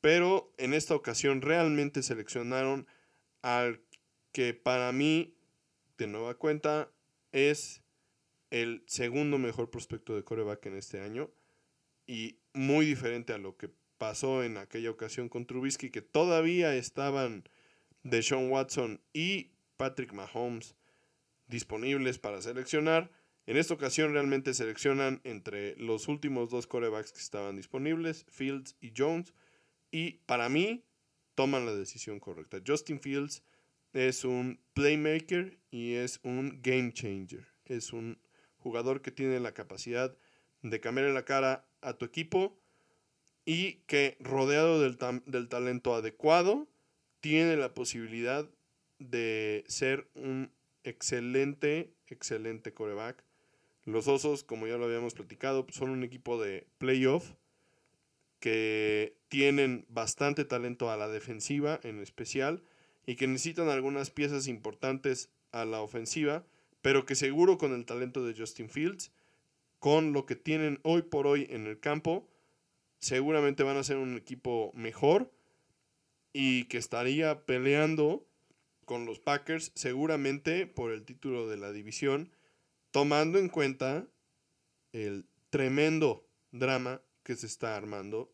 pero 0.00 0.52
en 0.58 0.74
esta 0.74 0.94
ocasión 0.94 1.40
realmente 1.40 2.02
seleccionaron 2.02 2.86
al 3.42 3.80
que 4.32 4.54
para 4.54 4.92
mí, 4.92 5.34
de 5.98 6.06
nueva 6.06 6.34
cuenta, 6.34 6.92
es 7.32 7.82
el 8.50 8.84
segundo 8.86 9.38
mejor 9.38 9.70
prospecto 9.70 10.14
de 10.14 10.24
coreback 10.24 10.66
en 10.66 10.76
este 10.76 11.00
año 11.00 11.30
y 12.06 12.38
muy 12.52 12.86
diferente 12.86 13.32
a 13.32 13.38
lo 13.38 13.56
que 13.56 13.70
pasó 13.98 14.44
en 14.44 14.58
aquella 14.58 14.90
ocasión 14.90 15.28
con 15.28 15.46
Trubisky, 15.46 15.90
que 15.90 16.02
todavía 16.02 16.74
estaban 16.76 17.48
de 18.02 18.22
Sean 18.22 18.50
Watson 18.50 19.00
y 19.12 19.55
Patrick 19.76 20.12
Mahomes 20.12 20.74
disponibles 21.46 22.18
para 22.18 22.42
seleccionar. 22.42 23.10
En 23.46 23.56
esta 23.56 23.74
ocasión 23.74 24.12
realmente 24.12 24.54
seleccionan 24.54 25.20
entre 25.24 25.76
los 25.76 26.08
últimos 26.08 26.50
dos 26.50 26.66
corebacks 26.66 27.12
que 27.12 27.20
estaban 27.20 27.56
disponibles, 27.56 28.26
Fields 28.28 28.76
y 28.80 28.92
Jones, 28.96 29.34
y 29.90 30.14
para 30.26 30.48
mí 30.48 30.84
toman 31.34 31.66
la 31.66 31.74
decisión 31.74 32.18
correcta. 32.18 32.58
Justin 32.66 33.00
Fields 33.00 33.42
es 33.92 34.24
un 34.24 34.60
playmaker 34.74 35.58
y 35.70 35.94
es 35.94 36.18
un 36.24 36.60
game 36.62 36.92
changer. 36.92 37.46
Es 37.64 37.92
un 37.92 38.18
jugador 38.58 39.00
que 39.00 39.12
tiene 39.12 39.38
la 39.38 39.54
capacidad 39.54 40.16
de 40.62 40.80
cambiar 40.80 41.10
la 41.10 41.24
cara 41.24 41.68
a 41.82 41.94
tu 41.94 42.04
equipo 42.04 42.58
y 43.44 43.74
que 43.86 44.16
rodeado 44.18 44.80
del, 44.80 44.98
del 45.26 45.48
talento 45.48 45.94
adecuado 45.94 46.66
tiene 47.20 47.56
la 47.56 47.74
posibilidad 47.74 48.50
de 48.98 49.64
ser 49.68 50.08
un 50.14 50.50
excelente, 50.84 51.92
excelente 52.06 52.72
coreback. 52.72 53.22
Los 53.84 54.08
Osos, 54.08 54.44
como 54.44 54.66
ya 54.66 54.76
lo 54.76 54.86
habíamos 54.86 55.14
platicado, 55.14 55.66
son 55.70 55.90
un 55.90 56.02
equipo 56.02 56.40
de 56.42 56.66
playoff 56.78 57.32
que 58.40 59.16
tienen 59.28 59.86
bastante 59.88 60.44
talento 60.44 60.90
a 60.90 60.96
la 60.96 61.08
defensiva 61.08 61.80
en 61.82 62.00
especial 62.00 62.62
y 63.06 63.16
que 63.16 63.26
necesitan 63.26 63.68
algunas 63.68 64.10
piezas 64.10 64.48
importantes 64.48 65.30
a 65.52 65.64
la 65.64 65.80
ofensiva, 65.80 66.44
pero 66.82 67.06
que 67.06 67.14
seguro 67.14 67.58
con 67.58 67.72
el 67.72 67.86
talento 67.86 68.24
de 68.24 68.34
Justin 68.34 68.68
Fields, 68.68 69.12
con 69.78 70.12
lo 70.12 70.26
que 70.26 70.36
tienen 70.36 70.80
hoy 70.82 71.02
por 71.02 71.26
hoy 71.26 71.46
en 71.50 71.66
el 71.66 71.78
campo, 71.78 72.28
seguramente 72.98 73.62
van 73.62 73.76
a 73.76 73.84
ser 73.84 73.96
un 73.96 74.16
equipo 74.16 74.72
mejor 74.74 75.30
y 76.32 76.64
que 76.64 76.78
estaría 76.78 77.46
peleando 77.46 78.26
con 78.86 79.04
los 79.04 79.20
Packers 79.20 79.72
seguramente 79.74 80.66
por 80.66 80.92
el 80.92 81.04
título 81.04 81.46
de 81.48 81.58
la 81.58 81.72
división, 81.72 82.32
tomando 82.92 83.38
en 83.38 83.50
cuenta 83.50 84.06
el 84.92 85.28
tremendo 85.50 86.26
drama 86.52 87.02
que 87.22 87.36
se 87.36 87.46
está 87.46 87.76
armando 87.76 88.32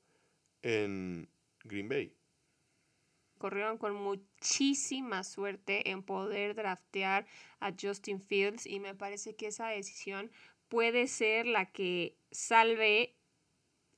en 0.63 1.29
Green 1.65 1.89
Bay. 1.89 2.15
Corrieron 3.39 3.79
con 3.79 3.95
muchísima 3.95 5.25
suerte 5.25 5.91
en 5.91 6.05
poder 6.05 6.55
draftear 6.55 7.27
a 7.59 7.73
Justin 7.73 8.21
Fields 8.21 8.67
y 8.67 8.79
me 8.79 8.95
parece 8.95 9.35
que 9.35 9.49
esa 9.49 9.69
decisión 9.69 10.31
puede 10.69 11.09
ser 11.09 11.47
la 11.47 11.67
que 11.73 12.17
salve 12.31 13.17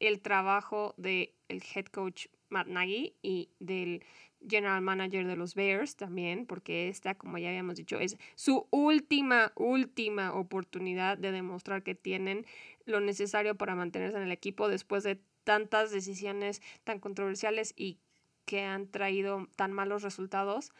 el 0.00 0.20
trabajo 0.20 0.94
del 0.96 1.34
el 1.48 1.62
head 1.74 1.86
coach 1.86 2.26
Matt 2.48 2.68
Nagy 2.68 3.16
y 3.22 3.50
del 3.59 4.02
general 4.49 4.80
manager 4.82 5.26
de 5.26 5.36
los 5.36 5.55
Bears 5.55 5.97
también, 5.97 6.47
porque 6.47 6.88
esta, 6.88 7.14
como 7.14 7.38
ya 7.38 7.49
habíamos 7.49 7.76
dicho, 7.76 7.99
es 7.99 8.16
su 8.34 8.66
última, 8.70 9.53
última 9.57 10.32
oportunidad 10.34 11.18
de 11.18 11.32
demostrar 11.32 11.82
que 11.82 11.95
tienen 11.95 12.47
lo 12.84 13.01
necesario 13.01 13.57
para 13.57 13.74
mantenerse 13.74 14.16
en 14.16 14.24
el 14.24 14.32
equipo 14.32 14.68
después 14.68 15.05
de 15.05 15.18
tantas 15.45 15.90
decisiones 15.90 16.62
tan 16.84 16.99
controversiales 17.01 17.74
y 17.76 17.99
que 18.45 18.62
han 18.62 18.88
traído 18.88 19.49
tan 19.57 19.72
malos 19.72 20.03
resultados. 20.03 20.72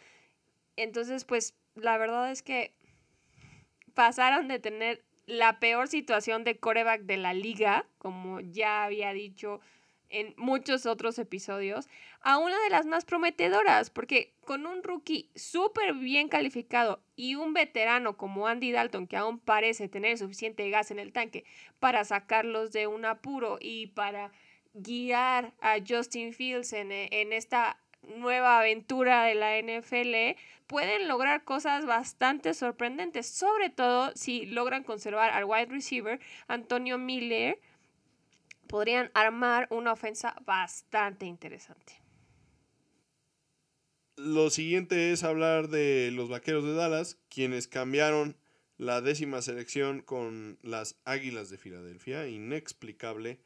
Entonces, 0.77 1.25
pues 1.25 1.55
la 1.75 1.99
verdad 1.99 2.31
es 2.31 2.43
que 2.43 2.75
pasaron 3.95 4.49
de 4.49 4.59
tener 4.59 5.05
la 5.27 5.59
peor 5.59 5.89
situación 5.89 6.45
de 6.45 6.59
coreback 6.59 7.03
de 7.03 7.17
la 7.17 7.33
liga, 7.33 7.87
como 7.99 8.41
ya 8.41 8.85
había 8.85 9.13
dicho 9.13 9.61
en 10.11 10.35
muchos 10.37 10.87
otros 10.87 11.19
episodios, 11.19 11.89
a 12.21 12.39
una 12.39 12.59
de 12.63 12.71
las 12.71 12.87
más 12.87 13.05
prometedoras, 13.05 13.91
porque 13.91 14.35
con 14.45 14.67
un 14.67 14.83
rookie 14.83 15.31
súper 15.35 15.95
bien 15.95 16.29
calificado 16.29 17.03
y 17.17 17.35
un 17.35 17.53
veterano 17.53 18.17
como 18.17 18.47
Andy 18.47 18.73
Dalton, 18.73 19.07
que 19.07 19.17
aún 19.17 19.39
parece 19.39 19.89
tener 19.89 20.19
suficiente 20.19 20.69
gas 20.71 20.91
en 20.91 20.99
el 20.99 21.13
tanque 21.13 21.45
para 21.81 22.05
sacarlos 22.05 22.73
de 22.73 22.87
un 22.87 23.05
apuro 23.05 23.59
y 23.61 23.89
para 23.89 24.31
guiar 24.75 25.53
a 25.61 25.77
Justin 25.87 26.33
Fields 26.33 26.73
en, 26.73 26.91
en 26.93 27.33
esta 27.33 27.79
nueva 28.17 28.59
aventura 28.59 29.25
de 29.25 29.35
la 29.35 29.59
NFL, 29.59 30.39
pueden 30.67 31.09
lograr 31.09 31.45
cosas 31.45 31.87
bastante 31.87 32.55
sorprendentes, 32.55 33.27
sobre 33.27 33.71
todo 33.71 34.13
si 34.15 34.47
logran 34.47 34.85
conservar 34.85 35.31
al 35.31 35.45
wide 35.45 35.67
receiver 35.67 36.21
Antonio 36.49 36.99
Miller, 36.99 37.59
podrían 38.75 39.13
armar 39.15 39.69
una 39.71 39.93
ofensa 39.93 40.35
bastante 40.45 41.27
interesante. 41.27 42.03
Lo 44.17 44.51
siguiente 44.51 45.13
es 45.13 45.23
hablar 45.23 45.69
de 45.69 46.11
los 46.13 46.29
Vaqueros 46.29 46.65
de 46.65 46.75
Dallas, 46.75 47.21
quienes 47.29 47.69
cambiaron 47.69 48.37
la 48.77 49.01
décima 49.01 49.43
selección 49.43 50.01
con 50.03 50.59
las 50.63 50.97
Águilas 51.05 51.51
de 51.51 51.59
Filadelfia, 51.59 52.27
inexplicable. 52.27 53.39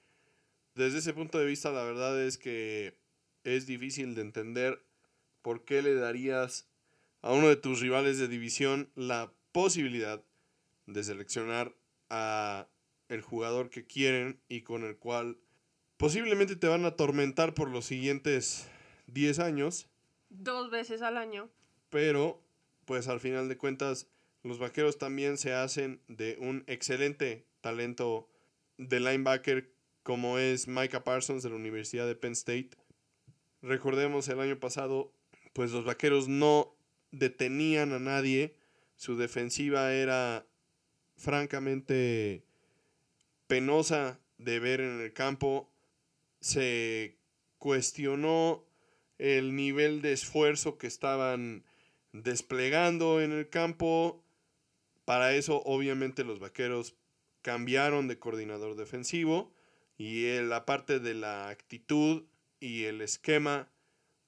Desde 0.75 1.01
ese 1.01 1.13
punto 1.13 1.39
de 1.39 1.45
vista, 1.45 1.73
la 1.73 1.85
verdad 1.85 2.19
es 2.23 2.39
que 2.39 2.97
es 3.45 3.67
difícil 3.67 4.15
de 4.15 4.23
entender 4.23 4.83
por 5.43 5.67
qué 5.67 5.83
le 5.83 5.95
darías 5.95 6.71
a 7.21 7.35
uno 7.35 7.49
de 7.49 7.57
tus 7.57 7.81
rivales 7.81 8.19
de 8.19 8.29
división 8.29 8.91
la 8.95 9.31
posibilidad 9.53 10.25
de 10.87 11.05
seleccionar 11.05 11.75
a 12.09 12.67
el 13.09 13.23
jugador 13.23 13.71
que 13.71 13.85
quieren 13.85 14.41
y 14.49 14.63
con 14.63 14.85
el 14.85 14.97
cual 14.97 15.39
posiblemente 15.97 16.57
te 16.57 16.69
van 16.69 16.85
a 16.85 16.89
atormentar 16.89 17.55
por 17.55 17.71
los 17.71 17.87
siguientes 17.87 18.69
10 19.07 19.39
años. 19.39 19.89
Dos 20.31 20.71
veces 20.71 21.03
al 21.03 21.17
año. 21.17 21.49
Pero, 21.91 22.43
pues 22.85 23.09
al 23.09 23.21
final 23.21 23.49
de 23.49 23.57
cuentas, 23.57 24.09
los 24.43 24.59
vaqueros 24.59 24.99
también 24.99 25.39
se 25.39 25.53
hacen 25.53 26.01
de 26.09 26.37
un 26.41 26.65
excelente 26.67 27.47
talento 27.61 28.29
de 28.77 29.01
linebacker 29.01 29.73
como 30.03 30.39
es 30.39 30.69
Micah 30.69 31.05
Parsons 31.05 31.43
de 31.43 31.51
la 31.51 31.57
Universidad 31.57 32.07
de 32.07 32.15
Penn 32.15 32.33
State 32.33 32.71
Recordemos 33.63 34.29
el 34.29 34.41
año 34.41 34.61
pasado, 34.61 35.13
pues 35.53 35.73
los 35.73 35.85
vaqueros 35.85 36.29
no 36.29 36.77
detenían 37.11 37.93
a 37.93 37.99
nadie. 37.99 38.55
Su 38.97 39.17
defensiva 39.17 39.93
era 39.93 40.47
francamente 41.17 42.45
penosa 43.49 44.21
de 44.39 44.61
ver 44.61 44.81
en 44.81 45.01
el 45.01 45.13
campo. 45.13 45.69
Se 46.41 47.17
cuestionó 47.59 48.65
el 49.19 49.57
nivel 49.57 50.01
de 50.01 50.13
esfuerzo 50.13 50.79
que 50.79 50.87
estaban 50.87 51.65
desplegando 52.13 53.21
en 53.21 53.33
el 53.33 53.49
campo. 53.49 54.23
Para 55.05 55.35
eso, 55.35 55.63
obviamente, 55.65 56.23
los 56.23 56.39
vaqueros 56.39 56.95
cambiaron 57.43 58.07
de 58.09 58.19
coordinador 58.19 58.77
defensivo 58.77 59.53
y 59.97 60.39
la 60.41 60.65
parte 60.65 61.01
de 61.01 61.15
la 61.15 61.49
actitud 61.49 62.25
y 62.61 62.85
el 62.85 63.01
esquema 63.01 63.69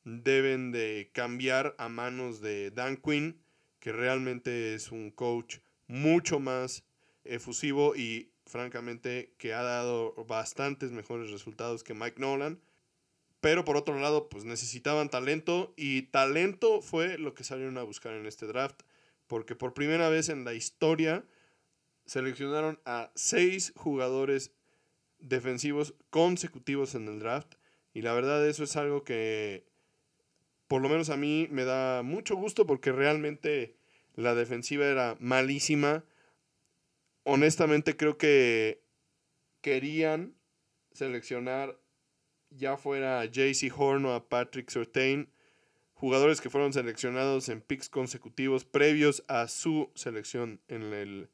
deben 0.05 0.73
de 0.73 1.11
cambiar 1.13 1.75
a 1.79 1.89
manos 1.89 2.41
de 2.41 2.71
Dan 2.71 2.97
Quinn, 2.97 3.41
que 3.79 3.93
realmente 3.93 4.75
es 4.75 4.91
un 4.91 5.11
coach 5.11 5.59
mucho 5.87 6.41
más 6.41 6.85
efusivo 7.25 7.95
y 7.95 8.30
francamente 8.51 9.35
que 9.39 9.55
ha 9.55 9.63
dado 9.63 10.15
bastantes 10.27 10.93
mejores 10.93 11.31
resultados 11.31 11.85
que 11.85 11.95
Mike 11.95 12.21
Nolan. 12.21 12.61
Pero 13.41 13.65
por 13.65 13.77
otro 13.77 13.99
lado, 13.99 14.29
pues 14.29 14.45
necesitaban 14.45 15.09
talento 15.09 15.73
y 15.77 16.03
talento 16.03 16.83
fue 16.83 17.17
lo 17.17 17.33
que 17.33 17.45
salieron 17.45 17.79
a 17.79 17.83
buscar 17.83 18.13
en 18.13 18.27
este 18.27 18.47
draft, 18.47 18.83
porque 19.27 19.57
por 19.57 19.73
primera 19.73 20.11
vez 20.11 20.29
en 20.29 20.45
la 20.45 20.53
historia 20.53 21.25
seleccionaron 22.05 22.79
a 22.85 23.11
seis 23.15 23.73
jugadores 23.77 24.53
defensivos 25.21 25.95
consecutivos 26.11 26.95
en 26.95 27.09
el 27.09 27.19
draft 27.19 27.55
y 27.93 28.03
la 28.03 28.13
verdad 28.13 28.47
eso 28.47 28.65
es 28.65 28.77
algo 28.77 29.05
que 29.05 29.65
por 30.69 30.83
lo 30.83 30.89
menos 30.89 31.11
a 31.11 31.17
mí 31.17 31.49
me 31.51 31.65
da 31.65 32.03
mucho 32.03 32.37
gusto 32.37 32.67
porque 32.67 32.93
realmente 32.93 33.77
la 34.15 34.35
defensiva 34.35 34.87
era 34.87 35.17
malísima. 35.19 36.05
Honestamente 37.25 37.97
creo 37.97 38.17
que 38.19 38.83
querían 39.61 40.35
seleccionar 40.93 41.81
ya 42.51 42.77
fuera 42.77 43.21
a 43.21 43.27
JC 43.27 43.73
Horn 43.75 44.05
o 44.07 44.15
a 44.15 44.29
Patrick 44.29 44.71
Surtain, 44.71 45.31
jugadores 45.95 46.41
que 46.41 46.51
fueron 46.51 46.73
seleccionados 46.73 47.49
en 47.49 47.61
picks 47.61 47.89
consecutivos 47.89 48.65
previos 48.65 49.23
a 49.29 49.49
su 49.49 49.91
selección 49.95 50.61
en 50.69 50.93
el 50.93 51.31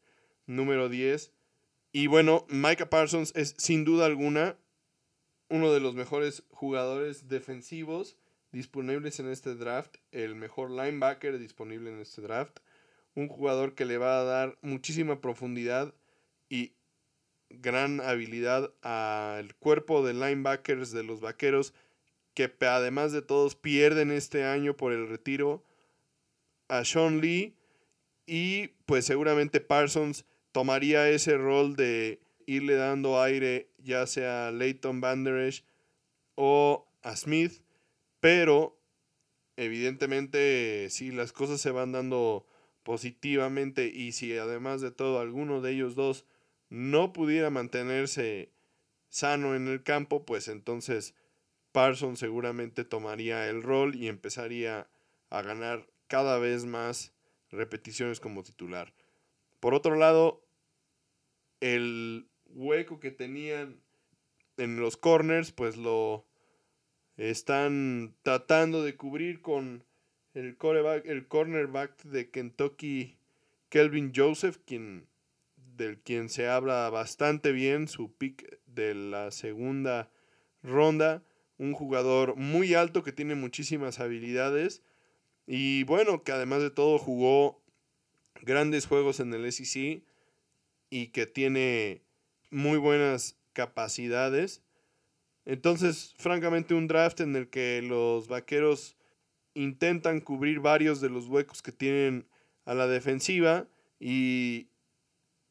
número 0.47 0.89
10. 0.89 1.33
Y 1.93 2.09
bueno, 2.09 2.47
Micah 2.49 2.91
Parsons 2.91 3.33
es 3.35 3.55
sin 3.59 3.85
duda 3.85 4.07
alguna 4.07 4.59
uno 5.49 5.73
de 5.73 5.81
los 5.81 5.95
mejores 5.95 6.43
jugadores 6.51 7.29
defensivos 7.29 8.17
disponibles 8.51 9.21
en 9.21 9.31
este 9.31 9.55
draft, 9.55 9.97
el 10.13 10.35
mejor 10.35 10.71
linebacker 10.71 11.39
disponible 11.39 11.91
en 11.91 12.01
este 12.01 12.23
draft, 12.23 12.59
un 13.17 13.29
jugador 13.29 13.75
que 13.75 13.87
le 13.87 13.99
va 13.99 14.21
a 14.21 14.25
dar 14.25 14.59
muchísima 14.63 15.21
profundidad 15.21 15.95
y 16.49 16.75
gran 17.49 18.01
habilidad 18.01 18.73
al 18.83 19.57
cuerpo 19.57 20.07
de 20.07 20.15
linebackers 20.15 20.93
de 20.93 21.03
los 21.03 21.21
vaqueros 21.21 21.75
que 22.35 22.53
además 22.61 23.13
de 23.13 23.23
todos 23.23 23.57
pierden 23.57 24.11
este 24.11 24.45
año 24.45 24.77
por 24.77 24.93
el 24.93 25.09
retiro 25.09 25.65
a 26.69 26.85
Sean 26.85 27.21
Lee 27.21 27.55
y 28.27 28.69
pues 28.85 29.07
seguramente 29.07 29.61
Parsons 29.61 30.27
tomaría 30.53 31.09
ese 31.09 31.39
rol 31.39 31.77
de 31.77 32.21
irle 32.45 32.75
dando 32.75 33.23
aire 33.23 33.71
ya 33.79 34.07
sea 34.07 34.49
a 34.49 34.53
Leighton 34.53 35.01
Banderesh 35.01 35.65
o 36.35 36.87
a 37.03 37.17
Smith, 37.17 37.63
pero 38.21 38.79
evidentemente 39.57 40.89
si 40.91 41.13
las 41.13 41.33
cosas 41.33 41.61
se 41.61 41.71
van 41.71 41.93
dando 41.93 42.47
positivamente 42.87 43.89
y 43.89 44.13
si 44.13 44.39
además 44.39 44.81
de 44.81 44.93
todo 44.93 45.19
alguno 45.19 45.61
de 45.61 45.73
ellos 45.73 45.97
dos 45.97 46.25
no 46.69 47.13
pudiera 47.13 47.51
mantenerse 47.51 48.53
sano 49.09 49.57
en 49.57 49.67
el 49.67 49.83
campo, 49.83 50.25
pues 50.25 50.47
entonces 50.47 51.13
Parsons 51.73 52.21
seguramente 52.21 52.85
tomaría 52.85 53.49
el 53.49 53.65
rol 53.65 53.97
y 53.97 54.07
empezaría 54.07 54.89
a 55.31 55.43
ganar 55.43 55.89
cada 56.07 56.39
vez 56.39 56.65
más 56.65 57.13
repeticiones 57.51 58.21
como 58.21 58.45
titular. 58.45 58.95
Por 59.59 59.75
otro 59.75 59.97
lado, 59.97 60.47
el 61.59 62.29
hueco 62.51 63.01
que 63.01 63.11
tenían 63.11 63.81
en 64.59 64.79
los 64.79 64.97
corners, 64.97 65.51
pues 65.51 65.77
lo 65.77 66.25
están 67.17 68.15
tratando 68.23 68.85
de 68.85 68.95
cubrir 68.95 69.43
con 69.43 69.85
el, 70.37 70.57
el 71.05 71.27
cornerback 71.29 72.03
de 72.05 72.31
Kentucky, 72.31 73.17
Kelvin 73.71 74.13
Joseph, 74.15 74.59
quien, 74.67 75.07
del 75.77 75.99
quien 75.99 76.29
se 76.29 76.47
habla 76.47 76.91
bastante 76.91 77.53
bien, 77.53 77.89
su 77.89 78.13
pick 78.13 78.59
de 78.67 78.95
la 78.95 79.31
segunda 79.31 80.11
ronda. 80.63 81.23
Un 81.59 81.73
jugador 81.73 82.37
muy 82.37 82.75
alto 82.75 83.03
que 83.03 83.13
tiene 83.13 83.35
muchísimas 83.35 83.99
habilidades. 83.99 84.83
Y 85.47 85.85
bueno, 85.85 86.23
que 86.23 86.33
además 86.33 86.61
de 86.61 86.71
todo 86.71 86.99
jugó 86.99 87.63
grandes 88.43 88.85
juegos 88.87 89.21
en 89.21 89.33
el 89.33 89.51
SEC 89.51 90.03
y 90.91 91.07
que 91.09 91.27
tiene 91.27 92.03
muy 92.51 92.77
buenas 92.77 93.39
capacidades. 93.55 94.61
Entonces, 95.47 96.15
francamente, 96.19 96.75
un 96.75 96.89
draft 96.89 97.21
en 97.21 97.35
el 97.37 97.49
que 97.49 97.81
los 97.81 98.29
vaqueros 98.29 98.97
intentan 99.57 100.21
cubrir 100.21 100.61
varios 100.61 101.01
de 101.01 101.09
los 101.09 101.27
huecos 101.27 101.63
que 101.63 101.73
tienen 101.73 102.29
a 102.65 102.75
la 102.75 102.87
defensiva 102.87 103.67
y 103.99 104.69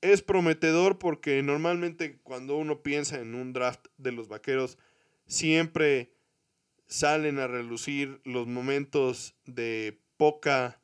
es 0.02 0.22
prometedor 0.22 1.00
porque 1.00 1.42
normalmente 1.42 2.20
cuando 2.22 2.56
uno 2.56 2.84
piensa 2.84 3.20
en 3.20 3.34
un 3.34 3.52
draft 3.52 3.88
de 3.98 4.12
los 4.12 4.28
vaqueros, 4.28 4.78
siempre 5.26 6.12
salen 6.88 7.40
a 7.40 7.48
relucir 7.48 8.22
los 8.24 8.46
momentos 8.46 9.36
de 9.46 10.00
poca 10.18 10.80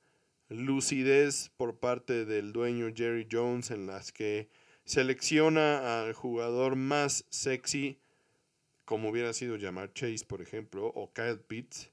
lucidez 0.49 1.51
por 1.55 1.79
parte 1.79 2.25
del 2.25 2.51
dueño 2.51 2.91
Jerry 2.93 3.27
Jones 3.31 3.69
en 3.69 3.85
las 3.85 4.11
que 4.11 4.49
selecciona 4.85 6.01
al 6.01 6.13
jugador 6.13 6.75
más 6.75 7.25
sexy, 7.29 7.99
como 8.85 9.09
hubiera 9.09 9.33
sido 9.33 9.55
llamar 9.55 9.93
Chase, 9.93 10.25
por 10.25 10.41
ejemplo, 10.41 10.87
o 10.87 11.13
Kyle 11.13 11.39
Pitts, 11.39 11.90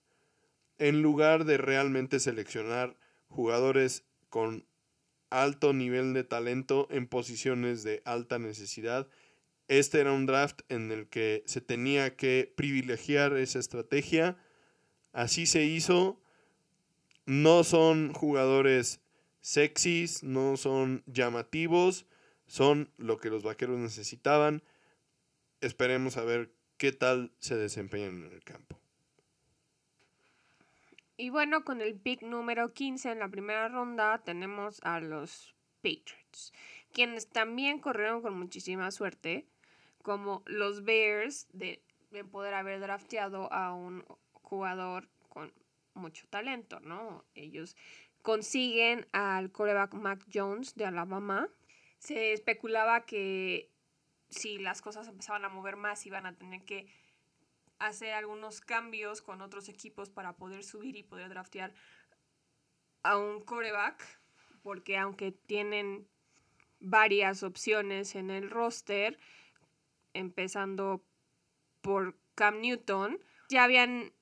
en 0.78 1.02
lugar 1.02 1.44
de 1.44 1.58
realmente 1.58 2.20
seleccionar 2.20 2.96
jugadores 3.28 4.04
con 4.28 4.66
alto 5.30 5.72
nivel 5.72 6.14
de 6.14 6.24
talento 6.24 6.88
en 6.90 7.06
posiciones 7.06 7.82
de 7.82 8.02
alta 8.04 8.38
necesidad. 8.38 9.08
Este 9.68 10.00
era 10.00 10.12
un 10.12 10.26
draft 10.26 10.60
en 10.68 10.90
el 10.90 11.08
que 11.08 11.42
se 11.46 11.60
tenía 11.60 12.16
que 12.16 12.52
privilegiar 12.56 13.36
esa 13.36 13.58
estrategia. 13.58 14.38
Así 15.12 15.46
se 15.46 15.64
hizo. 15.64 16.20
No 17.26 17.64
son 17.64 18.14
jugadores 18.14 19.00
sexys, 19.40 20.22
no 20.22 20.56
son 20.56 21.02
llamativos, 21.06 22.06
son 22.46 22.90
lo 22.96 23.18
que 23.18 23.28
los 23.28 23.42
vaqueros 23.42 23.78
necesitaban. 23.78 24.62
Esperemos 25.60 26.16
a 26.16 26.24
ver 26.24 26.54
qué 26.78 26.92
tal 26.92 27.32
se 27.38 27.56
desempeñan 27.56 28.24
en 28.24 28.32
el 28.32 28.44
campo. 28.44 28.80
Y 31.20 31.30
bueno, 31.30 31.64
con 31.64 31.80
el 31.80 31.96
pick 31.96 32.22
número 32.22 32.72
15 32.72 33.10
en 33.10 33.18
la 33.18 33.28
primera 33.28 33.68
ronda 33.68 34.18
tenemos 34.18 34.80
a 34.84 35.00
los 35.00 35.52
Patriots, 35.82 36.52
quienes 36.92 37.28
también 37.28 37.80
corrieron 37.80 38.22
con 38.22 38.38
muchísima 38.38 38.92
suerte, 38.92 39.44
como 40.02 40.44
los 40.46 40.84
Bears, 40.84 41.48
de, 41.52 41.82
poder 42.30 42.54
haber 42.54 42.78
drafteado 42.78 43.52
a 43.52 43.74
un 43.74 44.04
jugador 44.32 45.08
con 45.28 45.52
mucho 45.94 46.24
talento, 46.28 46.78
¿no? 46.78 47.24
Ellos 47.34 47.76
consiguen 48.22 49.08
al 49.10 49.50
coreback 49.50 49.94
Mac 49.94 50.24
Jones 50.32 50.76
de 50.76 50.86
Alabama, 50.86 51.48
se 51.98 52.32
especulaba 52.32 53.06
que 53.06 53.72
si 54.30 54.58
las 54.58 54.82
cosas 54.82 55.08
empezaban 55.08 55.44
a 55.44 55.48
mover 55.48 55.74
más 55.74 56.06
iban 56.06 56.26
a 56.26 56.36
tener 56.36 56.62
que 56.62 56.86
hacer 57.78 58.12
algunos 58.12 58.60
cambios 58.60 59.22
con 59.22 59.40
otros 59.40 59.68
equipos 59.68 60.10
para 60.10 60.36
poder 60.36 60.64
subir 60.64 60.96
y 60.96 61.02
poder 61.02 61.28
draftear 61.28 61.74
a 63.02 63.16
un 63.16 63.40
coreback, 63.40 64.02
porque 64.62 64.96
aunque 64.96 65.32
tienen 65.32 66.08
varias 66.80 67.42
opciones 67.42 68.14
en 68.14 68.30
el 68.30 68.50
roster, 68.50 69.18
empezando 70.12 71.04
por 71.80 72.16
Cam 72.34 72.60
Newton, 72.60 73.18
ya 73.48 73.64
habían 73.64 74.12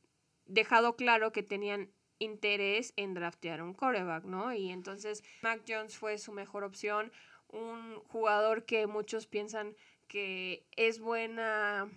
dejado 0.47 0.97
claro 0.97 1.33
que 1.33 1.43
tenían 1.43 1.91
interés 2.19 2.93
en 2.97 3.15
draftear 3.15 3.63
un 3.63 3.75
coreback, 3.75 4.25
¿no? 4.25 4.53
Y 4.55 4.71
entonces 4.71 5.23
Mac 5.43 5.63
Jones 5.67 5.97
fue 5.99 6.19
su 6.19 6.33
mejor 6.33 6.65
opción, 6.65 7.13
un 7.49 8.01
jugador 8.01 8.65
que 8.65 8.87
muchos 8.87 9.27
piensan 9.27 9.77
que 10.09 10.67
es 10.77 11.01
buena 11.01 11.91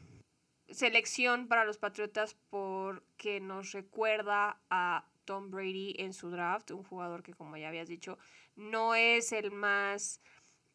selección 0.71 1.47
para 1.47 1.65
los 1.65 1.77
Patriotas 1.77 2.35
porque 2.49 3.39
nos 3.39 3.71
recuerda 3.71 4.61
a 4.69 5.05
Tom 5.25 5.51
Brady 5.51 5.95
en 5.99 6.13
su 6.13 6.29
draft, 6.29 6.71
un 6.71 6.83
jugador 6.83 7.23
que 7.23 7.33
como 7.33 7.57
ya 7.57 7.67
habías 7.67 7.87
dicho 7.87 8.17
no 8.55 8.93
es 8.93 9.31
el 9.31 9.51
más 9.51 10.21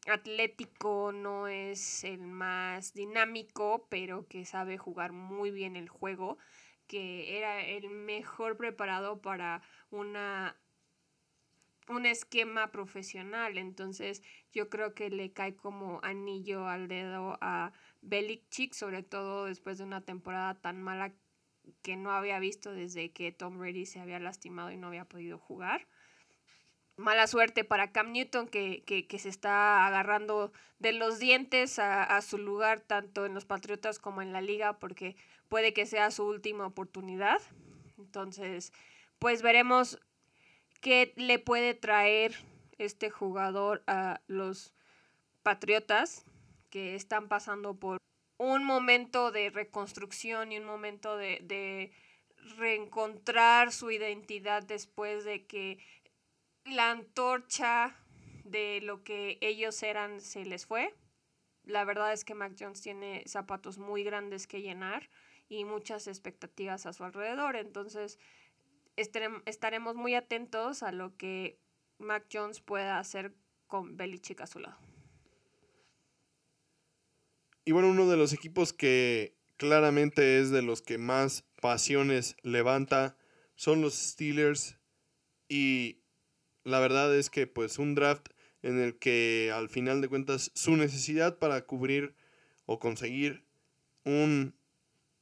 atlético, 0.06 1.12
no 1.12 1.48
es 1.48 2.04
el 2.04 2.20
más 2.20 2.94
dinámico, 2.94 3.86
pero 3.90 4.26
que 4.26 4.44
sabe 4.44 4.78
jugar 4.78 5.12
muy 5.12 5.50
bien 5.50 5.76
el 5.76 5.88
juego, 5.88 6.38
que 6.86 7.38
era 7.38 7.64
el 7.64 7.90
mejor 7.90 8.56
preparado 8.56 9.20
para 9.20 9.62
una 9.90 10.56
un 11.88 12.06
esquema 12.06 12.70
profesional. 12.70 13.58
Entonces, 13.58 14.22
yo 14.52 14.70
creo 14.70 14.94
que 14.94 15.10
le 15.10 15.32
cae 15.32 15.54
como 15.54 16.00
anillo 16.02 16.66
al 16.66 16.88
dedo 16.88 17.36
a 17.42 17.72
Belichick, 18.04 18.74
sobre 18.74 19.02
todo 19.02 19.46
después 19.46 19.78
de 19.78 19.84
una 19.84 20.02
temporada 20.02 20.54
tan 20.54 20.82
mala 20.82 21.12
que 21.82 21.96
no 21.96 22.12
había 22.12 22.38
visto 22.38 22.72
desde 22.72 23.12
que 23.12 23.32
Tom 23.32 23.58
Brady 23.58 23.86
se 23.86 24.00
había 24.00 24.18
lastimado 24.18 24.70
y 24.70 24.76
no 24.76 24.88
había 24.88 25.06
podido 25.06 25.38
jugar. 25.38 25.86
Mala 26.96 27.26
suerte 27.26 27.64
para 27.64 27.90
Cam 27.90 28.12
Newton 28.12 28.46
que, 28.46 29.06
se 29.18 29.28
está 29.28 29.86
agarrando 29.86 30.52
de 30.78 30.92
los 30.92 31.18
dientes 31.18 31.78
a, 31.78 32.04
a, 32.04 32.22
su 32.22 32.38
lugar 32.38 32.80
tanto 32.80 33.26
en 33.26 33.34
los 33.34 33.46
Patriotas 33.46 33.98
como 33.98 34.22
en 34.22 34.32
la 34.32 34.40
liga 34.40 34.78
porque 34.78 35.16
puede 35.48 35.72
que 35.72 35.86
sea 35.86 36.10
su 36.10 36.24
última 36.24 36.66
oportunidad. 36.66 37.40
Entonces, 37.98 38.72
pues 39.18 39.42
veremos 39.42 39.98
qué 40.80 41.14
le 41.16 41.38
puede 41.38 41.74
traer 41.74 42.36
este 42.78 43.10
jugador 43.10 43.82
a 43.86 44.20
los 44.26 44.72
Patriotas 45.42 46.26
que 46.74 46.96
están 46.96 47.28
pasando 47.28 47.78
por 47.78 47.98
un 48.36 48.64
momento 48.64 49.30
de 49.30 49.48
reconstrucción 49.48 50.50
y 50.50 50.58
un 50.58 50.64
momento 50.64 51.16
de, 51.16 51.92
reencontrar 52.58 53.70
su 53.70 53.92
identidad 53.92 54.64
después 54.64 55.24
de 55.24 55.46
que 55.46 55.78
la 56.64 56.90
antorcha 56.90 57.96
de 58.42 58.80
lo 58.82 59.04
que 59.04 59.38
ellos 59.40 59.84
eran 59.84 60.20
se 60.20 60.44
les 60.44 60.66
fue. 60.66 60.92
La 61.62 61.84
verdad 61.84 62.12
es 62.12 62.24
que 62.24 62.34
Mac 62.34 62.56
Jones 62.58 62.82
tiene 62.82 63.22
zapatos 63.24 63.78
muy 63.78 64.02
grandes 64.02 64.48
que 64.48 64.60
llenar 64.60 65.08
y 65.48 65.64
muchas 65.64 66.08
expectativas 66.08 66.86
a 66.86 66.92
su 66.92 67.04
alrededor. 67.04 67.54
Entonces, 67.54 68.18
estaremos 68.96 69.94
muy 69.94 70.16
atentos 70.16 70.82
a 70.82 70.90
lo 70.90 71.16
que 71.16 71.56
Mac 71.98 72.26
Jones 72.32 72.60
pueda 72.60 72.98
hacer 72.98 73.32
con 73.68 73.96
Belichick 73.96 74.40
a 74.40 74.48
su 74.48 74.58
lado. 74.58 74.93
Y 77.64 77.72
bueno, 77.72 77.88
uno 77.88 78.08
de 78.08 78.18
los 78.18 78.34
equipos 78.34 78.74
que 78.74 79.38
claramente 79.56 80.38
es 80.38 80.50
de 80.50 80.60
los 80.60 80.82
que 80.82 80.98
más 80.98 81.44
pasiones 81.62 82.36
levanta 82.42 83.16
son 83.54 83.80
los 83.80 83.94
Steelers 83.94 84.76
y 85.48 86.02
la 86.64 86.78
verdad 86.80 87.16
es 87.16 87.30
que 87.30 87.46
pues 87.46 87.78
un 87.78 87.94
draft 87.94 88.28
en 88.62 88.80
el 88.80 88.98
que 88.98 89.50
al 89.54 89.70
final 89.70 90.02
de 90.02 90.08
cuentas 90.08 90.50
su 90.54 90.76
necesidad 90.76 91.38
para 91.38 91.64
cubrir 91.64 92.14
o 92.66 92.78
conseguir 92.78 93.46
un 94.04 94.54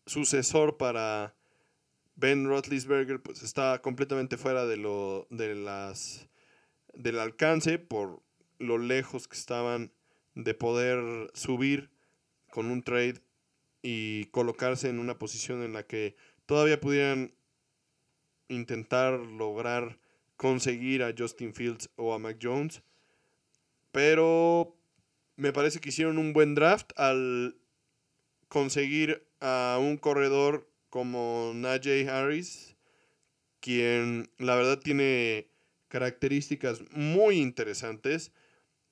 sucesor 0.06 0.78
para 0.78 1.36
Ben 2.16 2.46
Roethlisberger 2.46 3.22
pues 3.22 3.42
está 3.44 3.80
completamente 3.82 4.36
fuera 4.36 4.66
de 4.66 4.78
lo 4.78 5.28
de 5.30 5.54
las 5.54 6.28
del 6.92 7.20
alcance 7.20 7.78
por 7.78 8.20
lo 8.58 8.78
lejos 8.78 9.28
que 9.28 9.36
estaban 9.36 9.92
de 10.34 10.54
poder 10.54 11.30
subir 11.34 11.91
con 12.52 12.70
un 12.70 12.82
trade 12.82 13.22
y 13.80 14.26
colocarse 14.26 14.90
en 14.90 14.98
una 14.98 15.18
posición 15.18 15.62
en 15.62 15.72
la 15.72 15.84
que 15.84 16.14
todavía 16.44 16.78
pudieran 16.78 17.32
intentar 18.48 19.18
lograr 19.18 19.98
conseguir 20.36 21.02
a 21.02 21.14
Justin 21.16 21.54
Fields 21.54 21.88
o 21.96 22.12
a 22.12 22.18
Mac 22.18 22.36
Jones. 22.40 22.82
Pero 23.90 24.76
me 25.36 25.52
parece 25.52 25.80
que 25.80 25.88
hicieron 25.88 26.18
un 26.18 26.34
buen 26.34 26.54
draft 26.54 26.92
al 26.96 27.56
conseguir 28.48 29.26
a 29.40 29.78
un 29.80 29.96
corredor 29.96 30.70
como 30.90 31.52
Najee 31.54 32.06
Harris, 32.06 32.76
quien 33.60 34.30
la 34.36 34.56
verdad 34.56 34.78
tiene 34.78 35.48
características 35.88 36.82
muy 36.90 37.38
interesantes. 37.38 38.30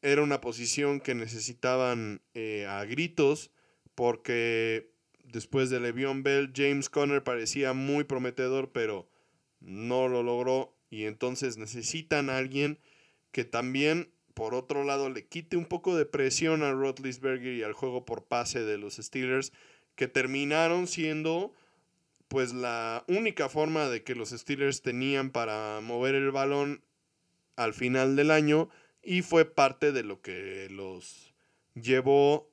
Era 0.02 0.22
una 0.22 0.40
posición 0.40 1.00
que 1.00 1.14
necesitaban 1.14 2.22
eh, 2.34 2.66
a 2.66 2.84
gritos 2.84 3.50
porque 3.94 4.90
después 5.32 5.70
de 5.70 5.80
Le'Veon 5.80 6.22
Bell. 6.22 6.52
James 6.54 6.88
Conner 6.88 7.22
parecía 7.22 7.72
muy 7.72 8.04
prometedor, 8.04 8.70
pero 8.72 9.08
no 9.60 10.08
lo 10.08 10.22
logró. 10.22 10.74
Y 10.90 11.04
entonces 11.04 11.56
necesitan 11.56 12.30
a 12.30 12.38
alguien 12.38 12.78
que 13.30 13.44
también, 13.44 14.10
por 14.34 14.54
otro 14.54 14.84
lado, 14.84 15.08
le 15.08 15.26
quite 15.26 15.56
un 15.56 15.66
poco 15.66 15.96
de 15.96 16.06
presión 16.06 16.62
a 16.62 16.72
Rotlisberger 16.72 17.54
y 17.54 17.62
al 17.62 17.74
juego 17.74 18.04
por 18.04 18.24
pase 18.24 18.64
de 18.64 18.78
los 18.78 18.96
Steelers, 18.96 19.52
que 19.94 20.08
terminaron 20.08 20.86
siendo 20.86 21.54
pues 22.28 22.52
la 22.52 23.04
única 23.08 23.48
forma 23.48 23.88
de 23.88 24.02
que 24.02 24.14
los 24.14 24.30
Steelers 24.30 24.82
tenían 24.82 25.30
para 25.30 25.80
mover 25.82 26.14
el 26.14 26.30
balón 26.30 26.82
al 27.56 27.74
final 27.74 28.14
del 28.14 28.30
año 28.30 28.70
y 29.02 29.22
fue 29.22 29.44
parte 29.44 29.92
de 29.92 30.02
lo 30.02 30.20
que 30.20 30.68
los 30.70 31.34
llevó 31.74 32.50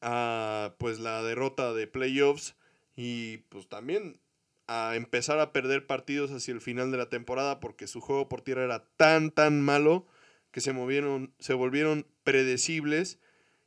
a 0.00 0.74
pues 0.78 0.98
la 0.98 1.22
derrota 1.22 1.72
de 1.72 1.86
playoffs 1.86 2.56
y 2.96 3.38
pues 3.48 3.68
también 3.68 4.20
a 4.66 4.94
empezar 4.96 5.38
a 5.38 5.52
perder 5.52 5.86
partidos 5.86 6.30
hacia 6.30 6.54
el 6.54 6.60
final 6.60 6.90
de 6.90 6.98
la 6.98 7.08
temporada 7.08 7.60
porque 7.60 7.86
su 7.86 8.00
juego 8.00 8.28
por 8.28 8.42
tierra 8.42 8.64
era 8.64 8.86
tan 8.96 9.30
tan 9.30 9.60
malo 9.60 10.06
que 10.50 10.60
se 10.60 10.72
movieron 10.72 11.34
se 11.38 11.54
volvieron 11.54 12.06
predecibles 12.24 13.18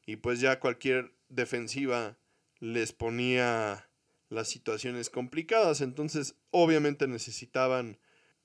y 0.06 0.18
pues 0.18 0.40
ya 0.40 0.60
cualquier 0.60 1.14
defensiva 1.30 2.18
les 2.60 2.94
ponía 2.94 3.90
las 4.30 4.50
situaciones 4.50 5.10
complicadas, 5.10 5.82
entonces 5.82 6.36
obviamente 6.52 7.08
necesitaban 7.08 8.00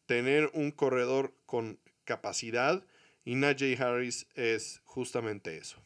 tener 0.07 0.51
un 0.53 0.71
corredor 0.71 1.35
con 1.47 1.79
capacidad 2.05 2.85
y 3.31 3.37
Najee 3.37 3.77
Harris 3.81 4.27
es 4.35 4.81
justamente 4.85 5.57
eso. 5.57 5.81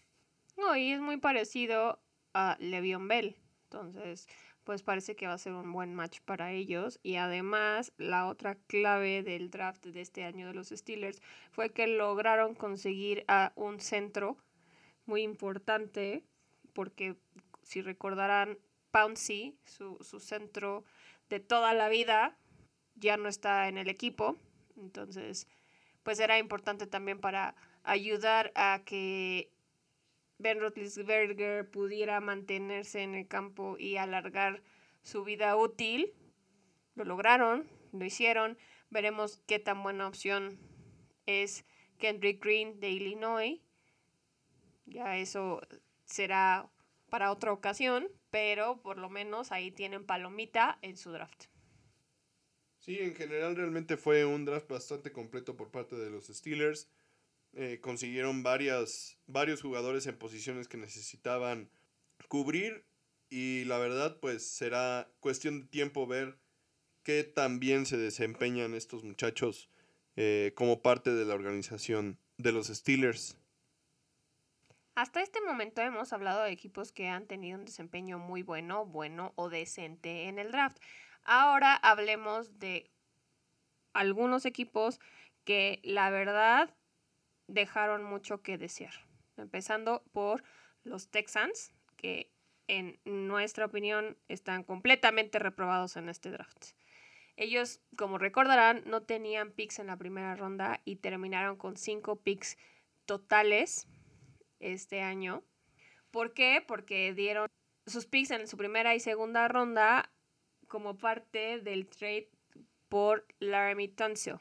No, 0.57 0.75
y 0.77 0.93
es 0.93 1.01
muy 1.03 1.19
parecido 1.19 2.01
a 2.33 2.57
Le'Veon 2.59 3.07
Bell. 3.07 3.37
Entonces, 3.65 4.27
pues 4.65 4.83
parece 4.83 5.15
que 5.15 5.27
va 5.27 5.35
a 5.35 5.39
ser 5.39 5.53
un 5.53 5.71
buen 5.71 5.95
match 5.95 6.21
para 6.25 6.53
ellos. 6.53 6.99
Y 7.03 7.17
además, 7.17 7.93
la 7.99 8.29
otra 8.29 8.55
clave 8.67 9.23
del 9.23 9.51
draft 9.51 9.85
de 9.85 10.01
este 10.01 10.25
año 10.25 10.47
de 10.47 10.55
los 10.55 10.71
Steelers 10.71 11.21
fue 11.51 11.69
que 11.69 11.87
lograron 11.87 12.55
conseguir 12.55 13.27
a 13.29 13.53
un 13.57 13.79
centro 13.79 14.39
muy 15.05 15.21
importante, 15.21 16.25
porque 16.73 17.15
si 17.63 17.83
recordarán, 17.83 18.59
Pouncy, 18.91 19.59
su, 19.67 19.99
su 20.01 20.19
centro 20.19 20.87
de 21.29 21.41
toda 21.41 21.75
la 21.75 21.91
vida, 21.91 22.39
ya 22.95 23.19
no 23.19 23.29
está 23.29 23.69
en 23.69 23.77
el 23.77 23.91
equipo. 23.91 24.39
Entonces, 24.79 25.47
pues 26.05 26.21
era 26.21 26.39
importante 26.39 26.87
también 26.87 27.19
para 27.19 27.57
ayudar 27.83 28.53
a 28.55 28.83
que 28.85 29.51
Ben 30.39 30.61
Roethlisberger 30.61 31.69
pudiera 31.69 32.21
mantenerse 32.21 33.03
en 33.03 33.15
el 33.15 33.27
campo 33.27 33.77
y 33.79 33.97
alargar 33.97 34.63
su 35.03 35.25
vida 35.25 35.57
útil. 35.57 36.13
Lo 36.95 37.05
lograron, 37.05 37.69
lo 37.93 38.05
hicieron. 38.05 38.59
Veremos 38.91 39.41
qué 39.47 39.59
tan 39.59 39.83
buena 39.83 40.07
opción 40.07 40.59
es 41.27 41.65
Kendrick 41.99 42.43
Green 42.45 42.79
de 42.81 42.91
Illinois. 42.91 43.61
Ya 44.87 45.17
eso 45.17 45.63
será 46.05 46.69
para 47.09 47.31
otra 47.31 47.53
ocasión, 47.53 48.09
pero 48.31 48.83
por 48.83 48.99
lo 48.99 49.09
menos 49.09 49.53
ahí 49.53 49.71
tienen 49.71 50.05
palomita 50.05 50.79
en 50.83 50.97
su 50.97 51.13
draft. 51.13 51.47
Sí, 52.85 52.99
en 53.01 53.15
general 53.15 53.57
realmente 53.57 53.97
fue 53.97 54.27
un 54.27 54.45
draft 54.45 54.69
bastante 54.69 55.11
completo 55.11 55.57
por 55.57 55.71
parte 55.71 55.97
de 55.97 56.11
los 56.11 56.27
Steelers. 56.27 56.91
Eh, 57.55 57.79
consiguieron 57.81 58.43
varias, 58.43 59.17
varios 59.27 59.63
jugadores 59.63 60.07
en 60.07 60.19
posiciones 60.19 60.69
que 60.69 60.77
necesitaban 60.77 61.71
cubrir 62.29 62.85
y 63.31 63.65
la 63.65 63.79
verdad 63.79 64.19
pues 64.21 64.47
será 64.47 65.11
cuestión 65.21 65.63
de 65.63 65.67
tiempo 65.69 66.07
ver 66.07 66.37
qué 67.05 67.25
tan 67.25 67.59
bien 67.59 67.87
se 67.87 67.97
desempeñan 67.97 68.75
estos 68.75 69.03
muchachos 69.03 69.71
eh, 70.17 70.53
como 70.55 70.83
parte 70.83 71.15
de 71.15 71.25
la 71.25 71.33
organización 71.33 72.19
de 72.37 72.53
los 72.53 72.67
Steelers. 72.67 73.39
Hasta 74.95 75.23
este 75.23 75.41
momento 75.41 75.81
hemos 75.81 76.13
hablado 76.13 76.43
de 76.43 76.53
equipos 76.53 76.93
que 76.93 77.09
han 77.09 77.27
tenido 77.27 77.59
un 77.59 77.65
desempeño 77.65 78.19
muy 78.19 78.43
bueno, 78.43 78.85
bueno 78.85 79.33
o 79.37 79.49
decente 79.49 80.29
en 80.29 80.39
el 80.39 80.53
draft. 80.53 80.77
Ahora 81.25 81.75
hablemos 81.75 82.59
de 82.59 82.91
algunos 83.95 84.45
equipos 84.45 85.01
que 85.45 85.81
la 85.83 86.11
verdad 86.11 86.75
dejaron 87.47 88.05
mucho 88.05 88.43
que 88.43 88.59
desear. 88.59 88.95
Empezando 89.37 90.03
por 90.13 90.43
los 90.85 91.09
Texans, 91.11 91.73
que 91.97 92.31
en 92.69 92.99
nuestra 93.05 93.67
opinión 93.67 94.17
están 94.29 94.65
completamente 94.65 95.39
reprobados 95.39 95.97
en 95.97 96.09
este 96.09 96.31
draft. 96.31 96.73
Ellos, 97.37 97.81
como 97.97 98.19
recordarán, 98.19 98.83
no 98.87 99.03
tenían 99.03 99.51
picks 99.51 99.81
en 99.81 99.89
la 99.89 99.97
primera 99.97 100.37
ronda 100.37 100.81
y 100.85 100.97
terminaron 100.97 101.57
con 101.57 101.77
cinco 101.77 102.17
picks 102.17 102.57
totales 103.07 103.89
este 104.61 105.03
año. 105.03 105.43
¿Por 106.11 106.33
qué? 106.33 106.63
Porque 106.67 107.13
dieron 107.13 107.49
sus 107.87 108.07
picks 108.07 108.31
en 108.31 108.47
su 108.47 108.57
primera 108.57 108.95
y 108.95 109.01
segunda 109.01 109.49
ronda 109.49 110.14
como 110.75 110.99
parte 110.99 111.61
del 111.61 111.87
trade 111.87 112.29
por 112.89 113.25
Laramie 113.39 113.87
Tunsil. 113.87 114.41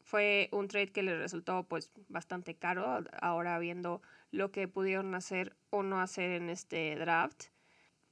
Fue 0.00 0.48
un 0.52 0.68
trade 0.68 0.92
que 0.92 1.02
les 1.02 1.18
resultó 1.18 1.64
pues 1.64 1.90
bastante 2.06 2.54
caro, 2.54 3.02
ahora 3.20 3.58
viendo 3.58 4.00
lo 4.30 4.52
que 4.52 4.68
pudieron 4.68 5.12
hacer 5.16 5.56
o 5.70 5.82
no 5.82 6.00
hacer 6.00 6.30
en 6.30 6.50
este 6.50 6.94
draft. 6.94 7.46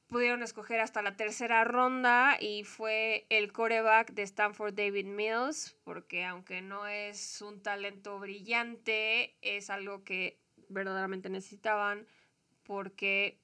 Pudieron 0.09 0.42
escoger 0.42 0.80
hasta 0.80 1.00
la 1.00 1.14
tercera 1.14 1.62
ronda 1.62 2.38
y 2.40 2.64
fue 2.64 3.24
el 3.28 3.52
coreback 3.52 4.14
de 4.14 4.22
Stanford 4.22 4.74
David 4.74 5.07
Mills, 5.07 5.76
porque 5.84 6.24
aunque 6.24 6.61
no 6.61 6.88
es 6.88 7.40
un 7.40 7.62
talento 7.62 8.18
brillante, 8.18 9.36
es 9.42 9.70
algo 9.70 10.02
que 10.02 10.40
verdaderamente 10.68 11.28
necesitaban, 11.28 12.09
porque 12.64 13.38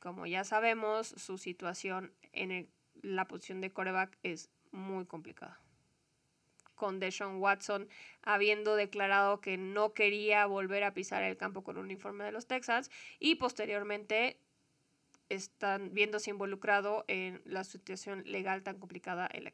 como 0.00 0.24
ya 0.26 0.44
sabemos, 0.44 1.08
su 1.08 1.36
situación 1.36 2.12
en 2.32 2.52
el 2.52 2.68
la 3.02 3.26
posición 3.26 3.60
de 3.60 3.70
coreback 3.70 4.18
es 4.22 4.50
muy 4.70 5.06
complicada. 5.06 5.60
Con 6.74 7.00
Deshaun 7.00 7.40
Watson 7.40 7.88
habiendo 8.22 8.76
declarado 8.76 9.40
que 9.40 9.56
no 9.56 9.94
quería 9.94 10.46
volver 10.46 10.84
a 10.84 10.94
pisar 10.94 11.22
el 11.24 11.36
campo 11.36 11.64
con 11.64 11.76
un 11.76 11.86
uniforme 11.86 12.24
de 12.24 12.32
los 12.32 12.46
Texans 12.46 12.90
y 13.18 13.34
posteriormente 13.34 14.38
están 15.28 15.92
viéndose 15.92 16.30
involucrado 16.30 17.04
en 17.08 17.42
la 17.44 17.64
situación 17.64 18.22
legal 18.26 18.62
tan 18.62 18.78
complicada 18.78 19.28
en 19.32 19.44
la. 19.44 19.50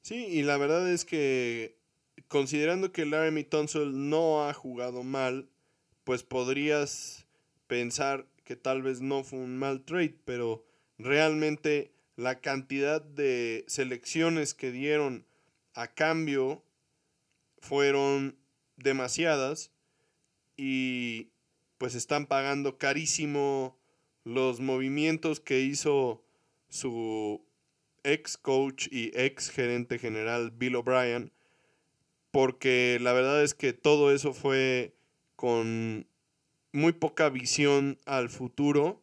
Sí, 0.00 0.26
y 0.26 0.42
la 0.42 0.56
verdad 0.56 0.88
es 0.88 1.04
que 1.04 1.76
considerando 2.28 2.92
que 2.92 3.06
Laramie 3.06 3.44
Tunsil 3.44 4.08
no 4.08 4.48
ha 4.48 4.52
jugado 4.54 5.02
mal, 5.02 5.48
pues 6.04 6.22
podrías 6.22 7.26
pensar 7.66 8.26
que 8.44 8.56
tal 8.56 8.82
vez 8.82 9.00
no 9.00 9.24
fue 9.24 9.40
un 9.40 9.58
mal 9.58 9.84
trade, 9.84 10.16
pero 10.24 10.64
realmente 10.98 11.92
la 12.16 12.40
cantidad 12.40 13.02
de 13.02 13.64
selecciones 13.68 14.54
que 14.54 14.72
dieron 14.72 15.26
a 15.74 15.88
cambio 15.88 16.62
fueron 17.58 18.36
demasiadas 18.76 19.70
y 20.56 21.28
pues 21.78 21.94
están 21.94 22.26
pagando 22.26 22.78
carísimo 22.78 23.76
los 24.24 24.60
movimientos 24.60 25.40
que 25.40 25.60
hizo 25.60 26.24
su 26.68 27.44
ex 28.02 28.38
coach 28.38 28.88
y 28.90 29.10
ex 29.14 29.50
gerente 29.50 29.98
general 29.98 30.50
Bill 30.50 30.76
O'Brien 30.76 31.32
porque 32.30 32.98
la 33.00 33.12
verdad 33.12 33.42
es 33.42 33.54
que 33.54 33.72
todo 33.72 34.12
eso 34.12 34.32
fue 34.32 34.94
con 35.36 36.06
muy 36.72 36.92
poca 36.92 37.28
visión 37.28 37.98
al 38.06 38.28
futuro 38.28 39.02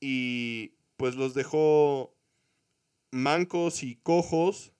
y 0.00 0.73
pues 0.96 1.16
los 1.16 1.34
dejó 1.34 2.14
mancos 3.10 3.82
y 3.82 3.96
cojos 3.96 4.72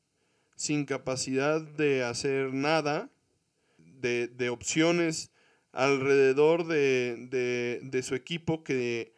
sin 0.57 0.85
capacidad 0.85 1.61
de 1.61 2.05
hacer 2.05 2.53
nada, 2.53 3.11
de, 3.79 4.51
opciones 4.51 5.31
alrededor 5.73 6.67
de, 6.67 7.81
de, 7.83 8.03
su 8.03 8.15
equipo 8.15 8.63
que 8.63 9.15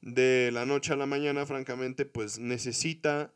de 0.00 0.50
la 0.52 0.64
noche 0.64 0.92
a 0.92 0.96
la 0.96 1.06
mañana, 1.06 1.44
francamente, 1.44 2.06
pues 2.06 2.38
necesita 2.38 3.32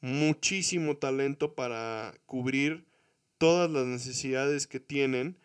muchísimo 0.00 0.96
talento 0.96 1.54
para 1.54 2.14
cubrir 2.26 2.86
todas 3.38 3.70
las 3.70 3.86
necesidades 3.86 4.66
que 4.66 4.80
tienen 4.80 5.36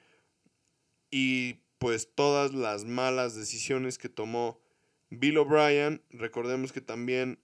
y 1.09 1.55
pues 1.77 2.09
todas 2.13 2.53
las 2.53 2.85
malas 2.85 3.35
decisiones 3.35 3.97
que 3.97 4.07
tomó 4.07 4.60
Bill 5.11 5.37
O'Brien, 5.37 6.01
recordemos 6.09 6.71
que 6.71 6.81
también 6.81 7.37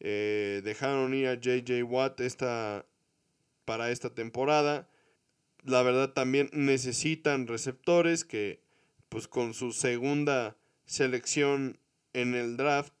eh, 0.00 0.60
dejaron 0.64 1.14
ir 1.14 1.28
a 1.28 1.34
JJ 1.34 1.84
Watt 1.84 2.20
esta, 2.20 2.84
para 3.64 3.90
esta 3.90 4.12
temporada. 4.12 4.88
La 5.64 5.82
verdad 5.84 6.12
también 6.12 6.50
necesitan 6.52 7.46
receptores 7.46 8.24
que 8.24 8.60
pues 9.08 9.28
con 9.28 9.54
su 9.54 9.72
segunda 9.72 10.56
selección 10.84 11.78
en 12.12 12.34
el 12.34 12.56
draft 12.56 12.94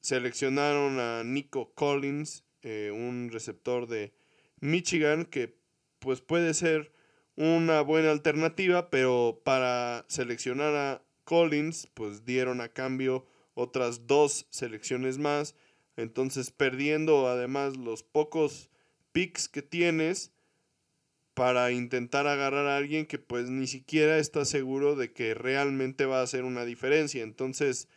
seleccionaron 0.00 1.00
a 1.00 1.24
Nico 1.24 1.72
Collins, 1.74 2.44
eh, 2.62 2.90
un 2.92 3.30
receptor 3.32 3.86
de 3.86 4.12
Michigan 4.60 5.24
que 5.24 5.56
pues 6.00 6.20
puede 6.20 6.52
ser 6.52 6.92
una 7.36 7.80
buena 7.80 8.10
alternativa, 8.10 8.90
pero 8.90 9.40
para 9.42 10.04
seleccionar 10.08 10.74
a 10.74 11.02
Collins 11.24 11.88
pues 11.94 12.26
dieron 12.26 12.60
a 12.60 12.68
cambio 12.68 13.26
otras 13.54 14.06
dos 14.06 14.46
selecciones 14.50 15.18
más, 15.18 15.54
entonces 15.96 16.50
perdiendo 16.50 17.28
además 17.28 17.76
los 17.76 18.02
pocos 18.02 18.70
picks 19.12 19.48
que 19.48 19.62
tienes 19.62 20.32
para 21.34 21.72
intentar 21.72 22.26
agarrar 22.26 22.66
a 22.66 22.76
alguien 22.76 23.06
que 23.06 23.18
pues 23.18 23.50
ni 23.50 23.66
siquiera 23.66 24.18
está 24.18 24.44
seguro 24.44 24.94
de 24.94 25.12
que 25.12 25.34
realmente 25.34 26.06
va 26.06 26.20
a 26.20 26.24
hacer 26.24 26.44
una 26.44 26.64
diferencia. 26.64 27.22
Entonces, 27.22 27.88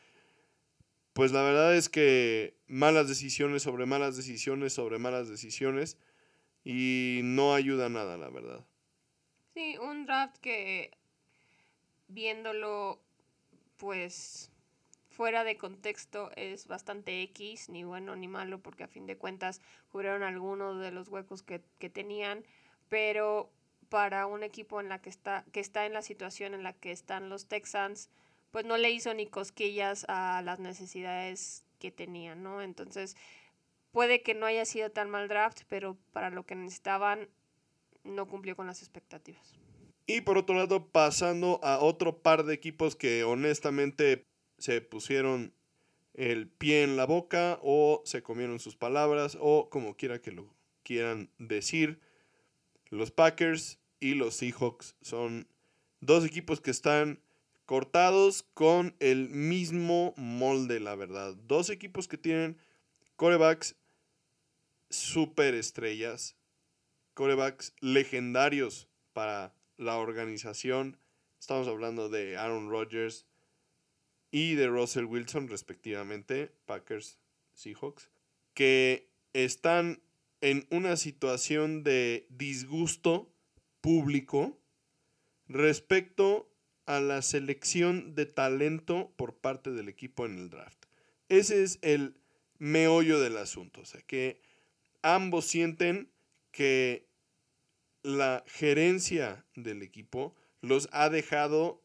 pues 1.13 1.31
la 1.31 1.43
verdad 1.43 1.75
es 1.75 1.89
que 1.89 2.55
malas 2.67 3.07
decisiones 3.07 3.63
sobre 3.63 3.85
malas 3.85 4.17
decisiones 4.17 4.73
sobre 4.73 4.97
malas 4.97 5.29
decisiones 5.29 5.97
y 6.63 7.21
no 7.23 7.53
ayuda 7.53 7.89
nada, 7.89 8.17
la 8.17 8.29
verdad. 8.29 8.65
Sí, 9.53 9.77
un 9.77 10.05
draft 10.05 10.37
que 10.37 10.91
viéndolo 12.07 12.99
pues 13.77 14.51
fuera 15.17 15.43
de 15.43 15.57
contexto 15.57 16.29
es 16.35 16.67
bastante 16.67 17.23
X, 17.23 17.69
ni 17.69 17.83
bueno 17.83 18.15
ni 18.15 18.27
malo, 18.27 18.59
porque 18.59 18.83
a 18.83 18.87
fin 18.87 19.07
de 19.07 19.17
cuentas 19.17 19.61
cubrieron 19.91 20.21
algunos 20.21 20.79
de 20.79 20.91
los 20.91 21.09
huecos 21.09 21.41
que, 21.41 21.59
que 21.79 21.89
tenían, 21.89 22.45
pero 22.87 23.49
para 23.89 24.27
un 24.27 24.43
equipo 24.43 24.79
en 24.79 24.89
la 24.89 25.01
que 25.01 25.09
está, 25.09 25.43
que 25.51 25.59
está 25.59 25.87
en 25.87 25.93
la 25.93 26.03
situación 26.03 26.53
en 26.53 26.61
la 26.61 26.73
que 26.73 26.91
están 26.91 27.29
los 27.29 27.47
Texans, 27.47 28.11
pues 28.51 28.63
no 28.63 28.77
le 28.77 28.91
hizo 28.91 29.11
ni 29.15 29.25
cosquillas 29.25 30.05
a 30.07 30.43
las 30.43 30.59
necesidades 30.59 31.65
que 31.79 31.89
tenían, 31.89 32.43
¿no? 32.43 32.61
Entonces, 32.61 33.17
puede 33.91 34.21
que 34.21 34.35
no 34.35 34.45
haya 34.45 34.65
sido 34.65 34.91
tan 34.91 35.09
mal 35.09 35.27
draft, 35.27 35.61
pero 35.67 35.97
para 36.13 36.29
lo 36.29 36.45
que 36.45 36.53
necesitaban, 36.53 37.27
no 38.03 38.27
cumplió 38.27 38.55
con 38.55 38.67
las 38.67 38.83
expectativas. 38.83 39.57
Y 40.05 40.21
por 40.21 40.37
otro 40.37 40.55
lado, 40.55 40.89
pasando 40.89 41.59
a 41.63 41.79
otro 41.79 42.19
par 42.19 42.43
de 42.43 42.53
equipos 42.53 42.95
que 42.95 43.23
honestamente 43.23 44.27
se 44.57 44.81
pusieron 44.81 45.53
el 46.13 46.47
pie 46.47 46.83
en 46.83 46.97
la 46.97 47.05
boca 47.05 47.59
o 47.61 48.01
se 48.05 48.23
comieron 48.23 48.59
sus 48.59 48.75
palabras 48.75 49.37
o 49.39 49.69
como 49.69 49.95
quiera 49.95 50.19
que 50.19 50.31
lo 50.31 50.53
quieran 50.83 51.29
decir. 51.37 51.99
Los 52.89 53.11
Packers 53.11 53.79
y 53.99 54.15
los 54.15 54.35
Seahawks 54.35 54.95
son 55.01 55.47
dos 55.99 56.25
equipos 56.25 56.59
que 56.59 56.71
están 56.71 57.21
cortados 57.65 58.43
con 58.53 58.95
el 58.99 59.29
mismo 59.29 60.13
molde, 60.17 60.79
la 60.79 60.95
verdad. 60.95 61.35
Dos 61.47 61.69
equipos 61.69 62.07
que 62.07 62.17
tienen 62.17 62.57
corebacks 63.15 63.75
super 64.89 65.53
estrellas, 65.53 66.35
corebacks 67.13 67.73
legendarios 67.79 68.87
para 69.13 69.53
la 69.77 69.97
organización. 69.97 70.97
Estamos 71.39 71.67
hablando 71.67 72.09
de 72.09 72.37
Aaron 72.37 72.69
Rodgers 72.69 73.26
y 74.31 74.55
de 74.55 74.67
Russell 74.67 75.05
Wilson, 75.05 75.47
respectivamente, 75.47 76.51
Packers, 76.65 77.17
Seahawks, 77.53 78.09
que 78.53 79.09
están 79.33 80.01
en 80.41 80.67
una 80.69 80.97
situación 80.97 81.83
de 81.83 82.27
disgusto 82.29 83.31
público 83.81 84.59
respecto 85.47 86.51
a 86.85 86.99
la 86.99 87.21
selección 87.21 88.15
de 88.15 88.25
talento 88.25 89.13
por 89.17 89.35
parte 89.35 89.71
del 89.71 89.89
equipo 89.89 90.25
en 90.25 90.37
el 90.37 90.49
draft. 90.49 90.85
Ese 91.29 91.63
es 91.63 91.79
el 91.81 92.15
meollo 92.59 93.19
del 93.19 93.37
asunto. 93.37 93.81
O 93.81 93.85
sea, 93.85 94.01
que 94.01 94.41
ambos 95.01 95.45
sienten 95.45 96.09
que 96.51 97.07
la 98.03 98.43
gerencia 98.47 99.45
del 99.55 99.81
equipo 99.81 100.35
los 100.61 100.87
ha 100.91 101.09
dejado 101.09 101.83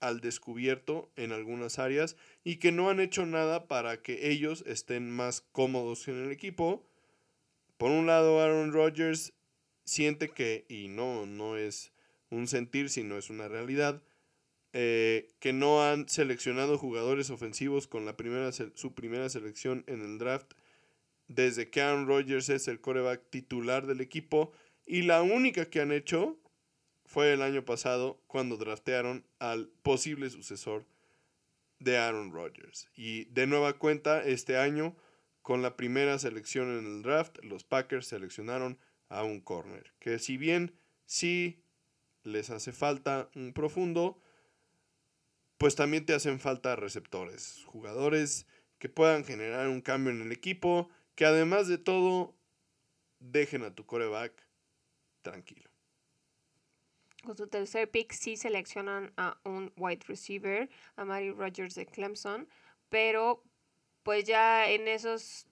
al 0.00 0.20
descubierto 0.20 1.10
en 1.16 1.32
algunas 1.32 1.78
áreas 1.78 2.16
y 2.44 2.56
que 2.56 2.72
no 2.72 2.90
han 2.90 3.00
hecho 3.00 3.26
nada 3.26 3.66
para 3.66 4.02
que 4.02 4.30
ellos 4.30 4.64
estén 4.66 5.10
más 5.10 5.42
cómodos 5.52 6.06
en 6.08 6.24
el 6.24 6.32
equipo. 6.32 6.86
Por 7.76 7.90
un 7.90 8.06
lado, 8.06 8.40
Aaron 8.40 8.72
Rodgers 8.72 9.32
siente 9.84 10.28
que, 10.28 10.64
y 10.68 10.88
no, 10.88 11.26
no 11.26 11.56
es 11.56 11.92
un 12.30 12.48
sentir, 12.48 12.88
sino 12.90 13.16
es 13.16 13.30
una 13.30 13.48
realidad, 13.48 14.02
eh, 14.72 15.28
que 15.38 15.52
no 15.52 15.82
han 15.82 16.08
seleccionado 16.08 16.76
jugadores 16.76 17.30
ofensivos 17.30 17.86
con 17.86 18.04
la 18.04 18.16
primera, 18.16 18.50
su 18.52 18.94
primera 18.94 19.28
selección 19.28 19.84
en 19.86 20.02
el 20.02 20.18
draft 20.18 20.52
desde 21.28 21.70
que 21.70 21.80
Aaron 21.80 22.06
Rodgers 22.06 22.48
es 22.48 22.68
el 22.68 22.80
coreback 22.80 23.30
titular 23.30 23.86
del 23.86 24.00
equipo 24.00 24.52
y 24.86 25.02
la 25.02 25.22
única 25.22 25.68
que 25.70 25.80
han 25.80 25.92
hecho 25.92 26.38
fue 27.16 27.32
el 27.32 27.40
año 27.40 27.64
pasado 27.64 28.22
cuando 28.26 28.58
draftearon 28.58 29.26
al 29.38 29.68
posible 29.82 30.28
sucesor 30.28 30.84
de 31.78 31.96
Aaron 31.96 32.30
Rodgers. 32.30 32.90
Y 32.94 33.24
de 33.32 33.46
nueva 33.46 33.78
cuenta, 33.78 34.22
este 34.22 34.58
año, 34.58 34.94
con 35.40 35.62
la 35.62 35.78
primera 35.78 36.18
selección 36.18 36.78
en 36.78 36.84
el 36.84 37.02
draft, 37.02 37.42
los 37.42 37.64
Packers 37.64 38.08
seleccionaron 38.08 38.78
a 39.08 39.22
un 39.22 39.40
corner, 39.40 39.94
que 39.98 40.18
si 40.18 40.36
bien 40.36 40.78
sí 41.06 41.64
les 42.22 42.50
hace 42.50 42.72
falta 42.72 43.30
un 43.34 43.54
profundo, 43.54 44.20
pues 45.56 45.74
también 45.74 46.04
te 46.04 46.12
hacen 46.12 46.38
falta 46.38 46.76
receptores, 46.76 47.64
jugadores 47.64 48.46
que 48.78 48.90
puedan 48.90 49.24
generar 49.24 49.68
un 49.68 49.80
cambio 49.80 50.12
en 50.12 50.20
el 50.20 50.32
equipo, 50.32 50.90
que 51.14 51.24
además 51.24 51.66
de 51.66 51.78
todo 51.78 52.36
dejen 53.20 53.62
a 53.62 53.74
tu 53.74 53.86
coreback 53.86 54.34
tranquilo. 55.22 55.75
Con 57.26 57.36
su 57.36 57.48
tercer 57.48 57.90
pick 57.90 58.12
sí 58.12 58.36
seleccionan 58.36 59.12
a 59.16 59.36
un 59.44 59.72
wide 59.76 60.04
receiver, 60.06 60.70
a 60.94 61.04
Mary 61.04 61.32
Rogers 61.32 61.74
de 61.74 61.84
Clemson, 61.84 62.48
pero 62.88 63.42
pues 64.04 64.24
ya 64.24 64.70
en 64.70 64.86
esos 64.86 65.48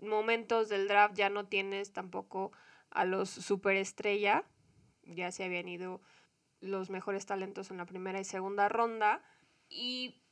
momentos 0.00 0.68
del 0.68 0.88
draft 0.88 1.14
ya 1.14 1.30
no 1.30 1.46
tienes 1.46 1.92
tampoco 1.92 2.50
a 2.90 3.04
los 3.04 3.30
superestrella 3.30 4.44
ya 5.06 5.30
se 5.30 5.44
habían 5.44 5.68
ido 5.68 6.00
los 6.60 6.90
mejores 6.90 7.26
talentos 7.26 7.70
en 7.70 7.76
la 7.76 7.86
primera 7.86 8.20
y 8.20 8.24
segunda 8.24 8.68
ronda. 8.68 9.22
Y 9.68 10.22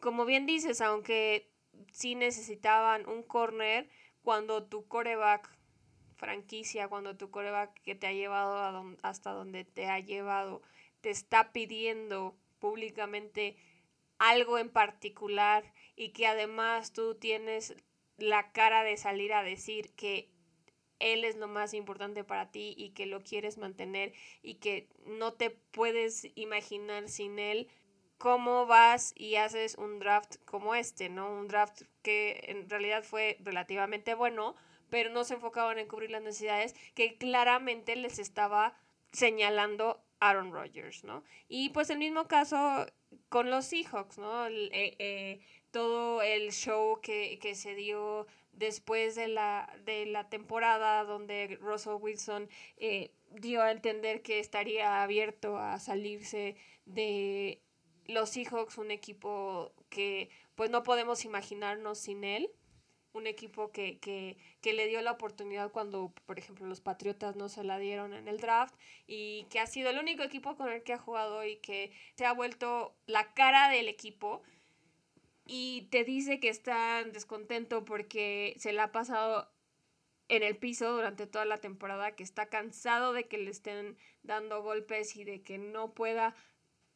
como 0.00 0.24
bien 0.24 0.46
dices, 0.46 0.80
aunque 0.80 1.52
sí 1.92 2.14
necesitaban 2.14 3.08
un 3.08 3.22
corner, 3.22 3.88
cuando 4.22 4.64
tu 4.64 4.88
coreback 4.88 5.53
franquicia, 6.24 6.88
cuando 6.88 7.16
tu 7.16 7.30
coreback 7.30 7.82
que 7.82 7.94
te 7.94 8.06
ha 8.06 8.12
llevado 8.12 8.96
hasta 9.02 9.32
donde 9.32 9.64
te 9.64 9.86
ha 9.86 10.00
llevado, 10.00 10.62
te 11.02 11.10
está 11.10 11.52
pidiendo 11.52 12.34
públicamente 12.60 13.56
algo 14.18 14.56
en 14.56 14.70
particular 14.70 15.70
y 15.96 16.10
que 16.10 16.26
además 16.26 16.94
tú 16.94 17.14
tienes 17.14 17.74
la 18.16 18.52
cara 18.52 18.84
de 18.84 18.96
salir 18.96 19.34
a 19.34 19.42
decir 19.42 19.94
que 19.96 20.30
él 20.98 21.24
es 21.24 21.36
lo 21.36 21.46
más 21.46 21.74
importante 21.74 22.24
para 22.24 22.50
ti 22.50 22.74
y 22.78 22.90
que 22.90 23.04
lo 23.04 23.22
quieres 23.22 23.58
mantener 23.58 24.14
y 24.40 24.54
que 24.54 24.88
no 25.04 25.34
te 25.34 25.50
puedes 25.50 26.28
imaginar 26.36 27.10
sin 27.10 27.38
él, 27.38 27.68
¿cómo 28.16 28.64
vas 28.64 29.12
y 29.14 29.34
haces 29.36 29.76
un 29.76 29.98
draft 29.98 30.36
como 30.46 30.74
este, 30.74 31.10
¿no? 31.10 31.30
Un 31.30 31.48
draft 31.48 31.82
que 32.02 32.44
en 32.48 32.70
realidad 32.70 33.04
fue 33.04 33.36
relativamente 33.40 34.14
bueno, 34.14 34.54
pero 34.94 35.10
no 35.10 35.24
se 35.24 35.34
enfocaban 35.34 35.80
en 35.80 35.88
cubrir 35.88 36.12
las 36.12 36.22
necesidades 36.22 36.72
que 36.94 37.16
claramente 37.16 37.96
les 37.96 38.20
estaba 38.20 38.78
señalando 39.10 40.04
Aaron 40.20 40.52
Rodgers, 40.52 41.02
¿no? 41.02 41.24
Y 41.48 41.70
pues 41.70 41.90
el 41.90 41.98
mismo 41.98 42.28
caso 42.28 42.86
con 43.28 43.50
los 43.50 43.64
Seahawks, 43.64 44.18
¿no? 44.18 44.46
Eh, 44.46 44.70
eh, 44.70 45.40
todo 45.72 46.22
el 46.22 46.52
show 46.52 47.00
que, 47.00 47.40
que 47.40 47.56
se 47.56 47.74
dio 47.74 48.28
después 48.52 49.16
de 49.16 49.26
la, 49.26 49.68
de 49.84 50.06
la 50.06 50.28
temporada 50.28 51.02
donde 51.02 51.58
Russell 51.60 51.96
Wilson 52.00 52.48
eh, 52.76 53.10
dio 53.32 53.62
a 53.62 53.72
entender 53.72 54.22
que 54.22 54.38
estaría 54.38 55.02
abierto 55.02 55.58
a 55.58 55.80
salirse 55.80 56.54
de 56.86 57.60
los 58.06 58.30
Seahawks, 58.30 58.78
un 58.78 58.92
equipo 58.92 59.72
que 59.88 60.30
pues 60.54 60.70
no 60.70 60.84
podemos 60.84 61.24
imaginarnos 61.24 61.98
sin 61.98 62.22
él, 62.22 62.48
un 63.14 63.26
equipo 63.26 63.70
que, 63.72 63.98
que, 63.98 64.36
que, 64.60 64.72
le 64.72 64.88
dio 64.88 65.00
la 65.00 65.12
oportunidad 65.12 65.70
cuando, 65.70 66.12
por 66.26 66.38
ejemplo, 66.38 66.66
los 66.66 66.80
Patriotas 66.80 67.36
no 67.36 67.48
se 67.48 67.64
la 67.64 67.78
dieron 67.78 68.12
en 68.12 68.28
el 68.28 68.38
draft 68.38 68.74
y 69.06 69.44
que 69.50 69.60
ha 69.60 69.66
sido 69.66 69.90
el 69.90 69.98
único 69.98 70.22
equipo 70.22 70.56
con 70.56 70.70
el 70.70 70.82
que 70.82 70.92
ha 70.92 70.98
jugado 70.98 71.44
y 71.44 71.56
que 71.56 71.92
se 72.16 72.26
ha 72.26 72.32
vuelto 72.32 72.94
la 73.06 73.32
cara 73.32 73.70
del 73.70 73.88
equipo. 73.88 74.42
Y 75.46 75.88
te 75.90 76.04
dice 76.04 76.40
que 76.40 76.48
está 76.48 77.04
descontento 77.04 77.84
porque 77.84 78.54
se 78.58 78.72
le 78.72 78.80
ha 78.80 78.92
pasado 78.92 79.50
en 80.28 80.42
el 80.42 80.56
piso 80.56 80.90
durante 80.92 81.26
toda 81.26 81.44
la 81.44 81.58
temporada, 81.58 82.16
que 82.16 82.22
está 82.22 82.46
cansado 82.46 83.12
de 83.12 83.28
que 83.28 83.38
le 83.38 83.50
estén 83.50 83.96
dando 84.22 84.62
golpes 84.62 85.16
y 85.16 85.24
de 85.24 85.42
que 85.42 85.58
no 85.58 85.92
pueda 85.92 86.34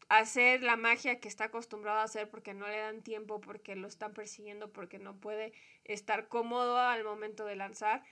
hacer 0.09 0.63
la 0.63 0.77
magia 0.77 1.21
que 1.21 1.29
está 1.29 1.45
acostumbrado 1.45 1.99
a 1.99 2.05
hacer 2.05 2.31
porque 2.31 2.55
no 2.55 2.67
le 2.67 2.79
dan 2.79 3.03
tiempo, 3.03 3.41
porque 3.41 3.77
lo 3.77 3.87
están 3.87 4.15
persiguiendo, 4.15 4.73
porque 4.73 4.99
no 4.99 5.17
puede 5.17 5.53
estar 5.85 6.29
cómodo 6.29 6.79
al 6.79 7.05
momento 7.05 7.45
de 7.45 7.57
lanzar. 7.57 8.03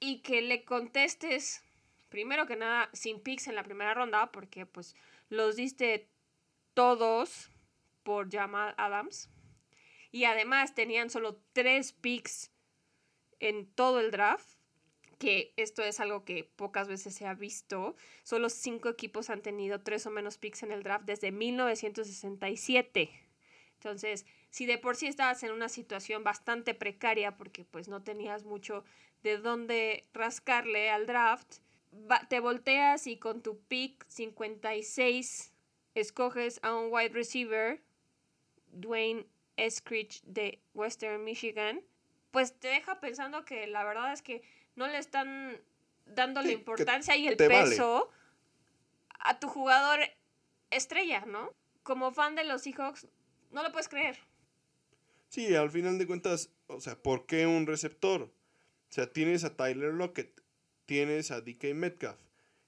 Y 0.00 0.20
que 0.22 0.42
le 0.42 0.64
contestes, 0.64 1.62
primero 2.08 2.46
que 2.46 2.56
nada, 2.56 2.90
sin 2.92 3.20
picks 3.20 3.46
en 3.46 3.54
la 3.54 3.62
primera 3.62 3.94
ronda, 3.94 4.32
porque 4.32 4.66
pues 4.66 4.96
los 5.28 5.56
diste 5.56 6.08
todos 6.72 7.50
por 8.02 8.30
Jamal 8.30 8.74
Adams. 8.76 9.30
Y 10.10 10.24
además 10.24 10.74
tenían 10.74 11.10
solo 11.10 11.40
tres 11.52 11.92
picks 11.92 12.50
en 13.40 13.66
todo 13.66 14.00
el 14.00 14.10
draft 14.10 14.53
que 15.24 15.54
esto 15.56 15.82
es 15.82 16.00
algo 16.00 16.22
que 16.26 16.44
pocas 16.44 16.86
veces 16.86 17.14
se 17.14 17.26
ha 17.26 17.32
visto. 17.32 17.96
Solo 18.24 18.50
cinco 18.50 18.90
equipos 18.90 19.30
han 19.30 19.40
tenido 19.40 19.80
tres 19.80 20.04
o 20.04 20.10
menos 20.10 20.36
picks 20.36 20.62
en 20.64 20.70
el 20.70 20.82
draft 20.82 21.06
desde 21.06 21.32
1967. 21.32 23.10
Entonces, 23.72 24.26
si 24.50 24.66
de 24.66 24.76
por 24.76 24.96
sí 24.96 25.06
estabas 25.06 25.42
en 25.42 25.52
una 25.52 25.70
situación 25.70 26.24
bastante 26.24 26.74
precaria 26.74 27.38
porque 27.38 27.64
pues 27.64 27.88
no 27.88 28.02
tenías 28.02 28.44
mucho 28.44 28.84
de 29.22 29.38
dónde 29.38 30.04
rascarle 30.12 30.90
al 30.90 31.06
draft, 31.06 31.56
te 32.28 32.40
volteas 32.40 33.06
y 33.06 33.16
con 33.16 33.42
tu 33.42 33.58
pick 33.60 34.04
56 34.08 35.54
escoges 35.94 36.60
a 36.62 36.74
un 36.74 36.92
wide 36.92 37.14
receiver, 37.14 37.80
Dwayne 38.72 39.24
Eskridge 39.56 40.20
de 40.24 40.60
Western 40.74 41.24
Michigan, 41.24 41.80
pues 42.30 42.52
te 42.58 42.68
deja 42.68 43.00
pensando 43.00 43.46
que 43.46 43.66
la 43.66 43.84
verdad 43.84 44.12
es 44.12 44.20
que 44.20 44.42
no 44.76 44.86
le 44.86 44.98
están 44.98 45.60
dando 46.06 46.42
la 46.42 46.52
importancia 46.52 47.16
y 47.16 47.28
el 47.28 47.36
peso 47.36 48.10
a 49.18 49.38
tu 49.38 49.48
jugador 49.48 50.00
estrella, 50.70 51.24
¿no? 51.26 51.52
Como 51.82 52.12
fan 52.12 52.34
de 52.34 52.44
los 52.44 52.62
Seahawks, 52.62 53.06
no 53.50 53.62
lo 53.62 53.72
puedes 53.72 53.88
creer. 53.88 54.18
Sí, 55.28 55.54
al 55.54 55.70
final 55.70 55.98
de 55.98 56.06
cuentas, 56.06 56.50
o 56.66 56.80
sea, 56.80 57.00
¿por 57.02 57.26
qué 57.26 57.46
un 57.46 57.66
receptor? 57.66 58.22
O 58.22 58.92
sea, 58.92 59.12
tienes 59.12 59.44
a 59.44 59.56
Tyler 59.56 59.92
Lockett, 59.92 60.42
tienes 60.86 61.30
a 61.30 61.40
DK 61.40 61.74
Metcalf 61.74 62.20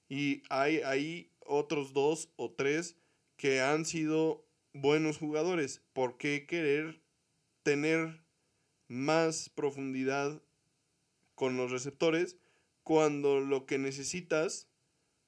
y 0.09 0.43
hay 0.49 0.81
ahí 0.81 1.31
otros 1.39 1.93
dos 1.93 2.29
o 2.35 2.51
tres 2.51 2.97
que 3.37 3.61
han 3.61 3.85
sido 3.85 4.45
buenos 4.73 5.17
jugadores. 5.17 5.81
¿Por 5.93 6.17
qué 6.17 6.45
querer 6.45 7.01
tener 7.63 8.21
más 8.87 9.49
profundidad 9.49 10.41
con 11.37 11.55
los 11.55 11.69
receptores 11.71 12.35
cuando 12.81 13.39
lo 13.39 13.67
que 13.67 13.77
necesitas 13.77 14.67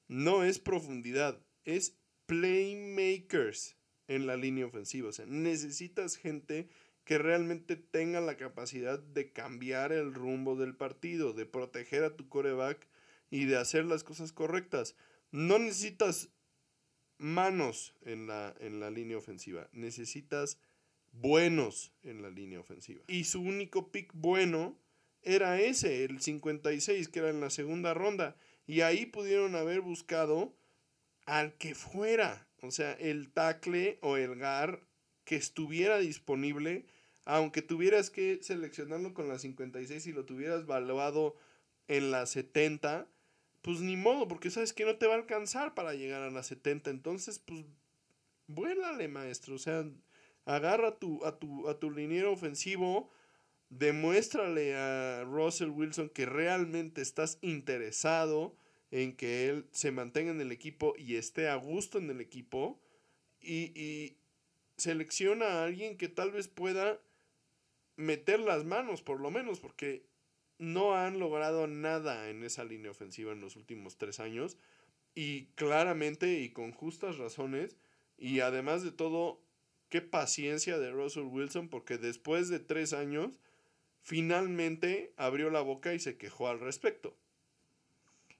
no 0.08 0.42
es 0.42 0.58
profundidad, 0.58 1.40
es 1.64 1.96
playmakers 2.26 3.76
en 4.08 4.26
la 4.26 4.36
línea 4.36 4.66
ofensiva. 4.66 5.10
O 5.10 5.12
sea, 5.12 5.26
necesitas 5.26 6.16
gente 6.16 6.68
que 7.04 7.18
realmente 7.18 7.76
tenga 7.76 8.20
la 8.20 8.36
capacidad 8.36 8.98
de 8.98 9.32
cambiar 9.32 9.92
el 9.92 10.12
rumbo 10.12 10.56
del 10.56 10.74
partido, 10.74 11.32
de 11.32 11.46
proteger 11.46 12.02
a 12.02 12.16
tu 12.16 12.28
coreback 12.28 12.88
y 13.30 13.44
de 13.44 13.56
hacer 13.56 13.84
las 13.84 14.02
cosas 14.02 14.32
correctas. 14.32 14.96
No 15.30 15.60
necesitas 15.60 16.30
manos 17.18 17.94
en 18.00 18.26
la, 18.26 18.52
en 18.58 18.80
la 18.80 18.90
línea 18.90 19.16
ofensiva, 19.16 19.68
necesitas 19.70 20.58
buenos 21.12 21.92
en 22.02 22.20
la 22.20 22.30
línea 22.30 22.58
ofensiva. 22.58 23.00
Y 23.06 23.24
su 23.24 23.40
único 23.40 23.92
pick 23.92 24.10
bueno 24.12 24.76
era 25.22 25.60
ese, 25.60 26.04
el 26.04 26.20
56, 26.20 27.08
que 27.08 27.18
era 27.18 27.30
en 27.30 27.40
la 27.40 27.50
segunda 27.50 27.94
ronda. 27.94 28.36
Y 28.66 28.82
ahí 28.82 29.06
pudieron 29.06 29.56
haber 29.56 29.80
buscado 29.80 30.54
al 31.26 31.54
que 31.54 31.74
fuera, 31.74 32.48
o 32.62 32.70
sea, 32.70 32.92
el 32.92 33.30
tackle 33.30 33.98
o 34.02 34.16
el 34.16 34.36
gar 34.36 34.80
que 35.24 35.36
estuviera 35.36 35.98
disponible, 35.98 36.86
aunque 37.24 37.62
tuvieras 37.62 38.10
que 38.10 38.40
seleccionarlo 38.42 39.14
con 39.14 39.28
la 39.28 39.38
56 39.38 40.06
y 40.06 40.12
lo 40.12 40.24
tuvieras 40.24 40.66
valuado 40.66 41.36
en 41.88 42.10
la 42.10 42.26
70, 42.26 43.06
pues 43.62 43.80
ni 43.80 43.96
modo, 43.96 44.26
porque 44.26 44.50
sabes 44.50 44.72
que 44.72 44.84
no 44.84 44.96
te 44.96 45.06
va 45.06 45.14
a 45.14 45.18
alcanzar 45.18 45.74
para 45.74 45.94
llegar 45.94 46.22
a 46.22 46.30
la 46.30 46.42
70, 46.42 46.90
entonces 46.90 47.38
pues 47.38 47.64
vuélale, 48.46 49.08
maestro, 49.08 49.54
o 49.54 49.58
sea, 49.58 49.84
agarra 50.44 50.98
tu, 50.98 51.24
a, 51.24 51.38
tu, 51.38 51.68
a 51.68 51.78
tu 51.78 51.90
liniero 51.90 52.32
ofensivo, 52.32 53.10
demuéstrale 53.70 54.76
a 54.76 55.24
Russell 55.24 55.70
Wilson 55.70 56.10
que 56.10 56.26
realmente 56.26 57.00
estás 57.00 57.38
interesado 57.40 58.54
en 58.90 59.16
que 59.16 59.48
él 59.48 59.66
se 59.70 59.92
mantenga 59.92 60.32
en 60.32 60.40
el 60.40 60.52
equipo 60.52 60.94
y 60.98 61.16
esté 61.16 61.48
a 61.48 61.54
gusto 61.54 61.98
en 61.98 62.10
el 62.10 62.20
equipo 62.20 62.80
y, 63.40 63.72
y 63.80 64.16
selecciona 64.76 65.46
a 65.46 65.64
alguien 65.64 65.96
que 65.96 66.08
tal 66.08 66.32
vez 66.32 66.48
pueda 66.48 67.00
meter 67.96 68.40
las 68.40 68.64
manos 68.64 69.02
por 69.02 69.20
lo 69.20 69.30
menos 69.30 69.60
porque 69.60 70.04
no 70.58 70.94
han 70.94 71.18
logrado 71.18 71.66
nada 71.66 72.28
en 72.28 72.44
esa 72.44 72.64
línea 72.64 72.90
ofensiva 72.90 73.32
en 73.32 73.40
los 73.40 73.56
últimos 73.56 73.96
tres 73.96 74.20
años 74.20 74.58
y 75.14 75.46
claramente 75.54 76.40
y 76.40 76.50
con 76.50 76.72
justas 76.72 77.16
razones. 77.16 77.76
Y 78.18 78.40
además 78.40 78.82
de 78.82 78.92
todo 78.92 79.40
qué 79.88 80.02
paciencia 80.02 80.78
de 80.78 80.90
Russell 80.90 81.24
Wilson 81.24 81.68
porque 81.68 81.96
después 81.96 82.48
de 82.48 82.60
tres 82.60 82.92
años 82.92 83.40
finalmente 84.02 85.12
abrió 85.16 85.50
la 85.50 85.60
boca 85.60 85.94
y 85.94 85.98
se 85.98 86.16
quejó 86.16 86.48
al 86.48 86.60
respecto. 86.60 87.16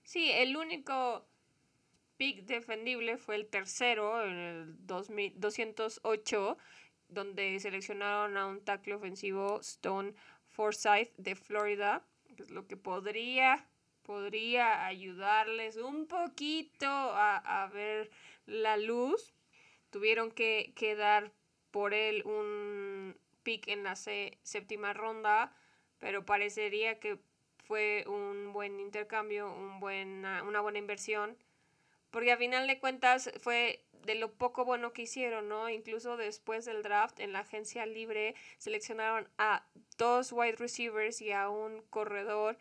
Sí, 0.03 0.31
el 0.33 0.57
único 0.57 1.27
pick 2.17 2.45
defendible 2.45 3.17
fue 3.17 3.37
el 3.37 3.47
tercero 3.47 4.25
en 4.25 4.37
el 4.37 4.87
208, 4.87 6.59
donde 7.09 7.61
seleccionaron 7.61 8.37
a 8.37 8.47
un 8.47 8.65
tackle 8.65 8.95
ofensivo 8.95 9.61
Stone 9.61 10.15
Forsyth 10.49 11.15
de 11.17 11.35
Florida, 11.35 12.05
que 12.37 12.43
es 12.43 12.51
lo 12.51 12.67
que 12.67 12.77
podría, 12.77 13.69
podría 14.03 14.87
ayudarles 14.87 15.77
un 15.77 16.07
poquito 16.07 16.87
a, 16.87 17.63
a 17.63 17.69
ver 17.69 18.11
la 18.47 18.77
luz. 18.77 19.33
Tuvieron 19.91 20.31
que, 20.31 20.73
que 20.77 20.95
dar 20.95 21.33
por 21.71 21.95
él 21.95 22.23
un 22.25 22.90
en 23.67 23.85
la 23.85 23.97
séptima 23.97 24.93
ronda, 24.93 25.53
pero 25.99 26.25
parecería 26.25 26.99
que 27.01 27.19
fue 27.67 28.05
un 28.07 28.53
buen 28.53 28.81
intercambio, 28.81 29.53
un 29.53 29.81
buena, 29.81 30.43
una 30.43 30.61
buena 30.61 30.79
inversión, 30.79 31.37
porque 32.11 32.33
a 32.33 32.37
final 32.37 32.67
de 32.67 32.81
cuentas 32.81 33.31
fue 33.41 33.85
de 34.05 34.15
lo 34.15 34.33
poco 34.33 34.65
bueno 34.65 34.93
que 34.93 35.03
hicieron, 35.03 35.49
¿no? 35.49 35.69
Incluso 35.69 36.17
después 36.17 36.65
del 36.65 36.83
draft 36.83 37.21
en 37.21 37.33
la 37.33 37.41
agencia 37.41 37.87
libre 37.87 38.35
seleccionaron 38.59 39.29
a 39.39 39.65
dos 39.99 40.33
wide 40.33 40.57
receivers 40.57 41.21
y 41.21 41.33
a 41.33 41.49
un 41.49 41.83
corredor, 41.91 42.57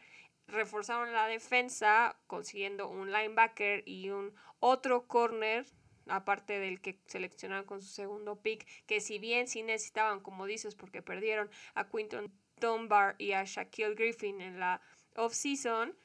reforzaron 0.48 1.14
la 1.14 1.28
defensa 1.28 2.16
consiguiendo 2.28 2.88
un 2.88 3.12
linebacker 3.12 3.84
y 3.88 4.10
un 4.10 4.34
otro 4.60 5.08
corner 5.08 5.66
aparte 6.10 6.60
del 6.60 6.82
que 6.82 7.00
seleccionaron 7.06 7.66
con 7.66 7.82
su 7.82 7.90
segundo 7.90 8.42
pick, 8.42 8.66
que 8.86 9.02
si 9.02 9.20
bien 9.20 9.48
sí 9.48 9.64
necesitaban, 9.64 10.20
como 10.20 10.46
dices, 10.46 10.76
porque 10.76 11.02
perdieron 11.02 11.50
a 11.74 11.90
Quinton 11.90 12.32
Dunbar 12.60 13.16
y 13.18 13.32
a 13.34 13.44
Shaquille 13.44 13.96
Griffin 13.96 14.42
en 14.42 14.60
la 14.60 14.82
off-season, 15.16 15.96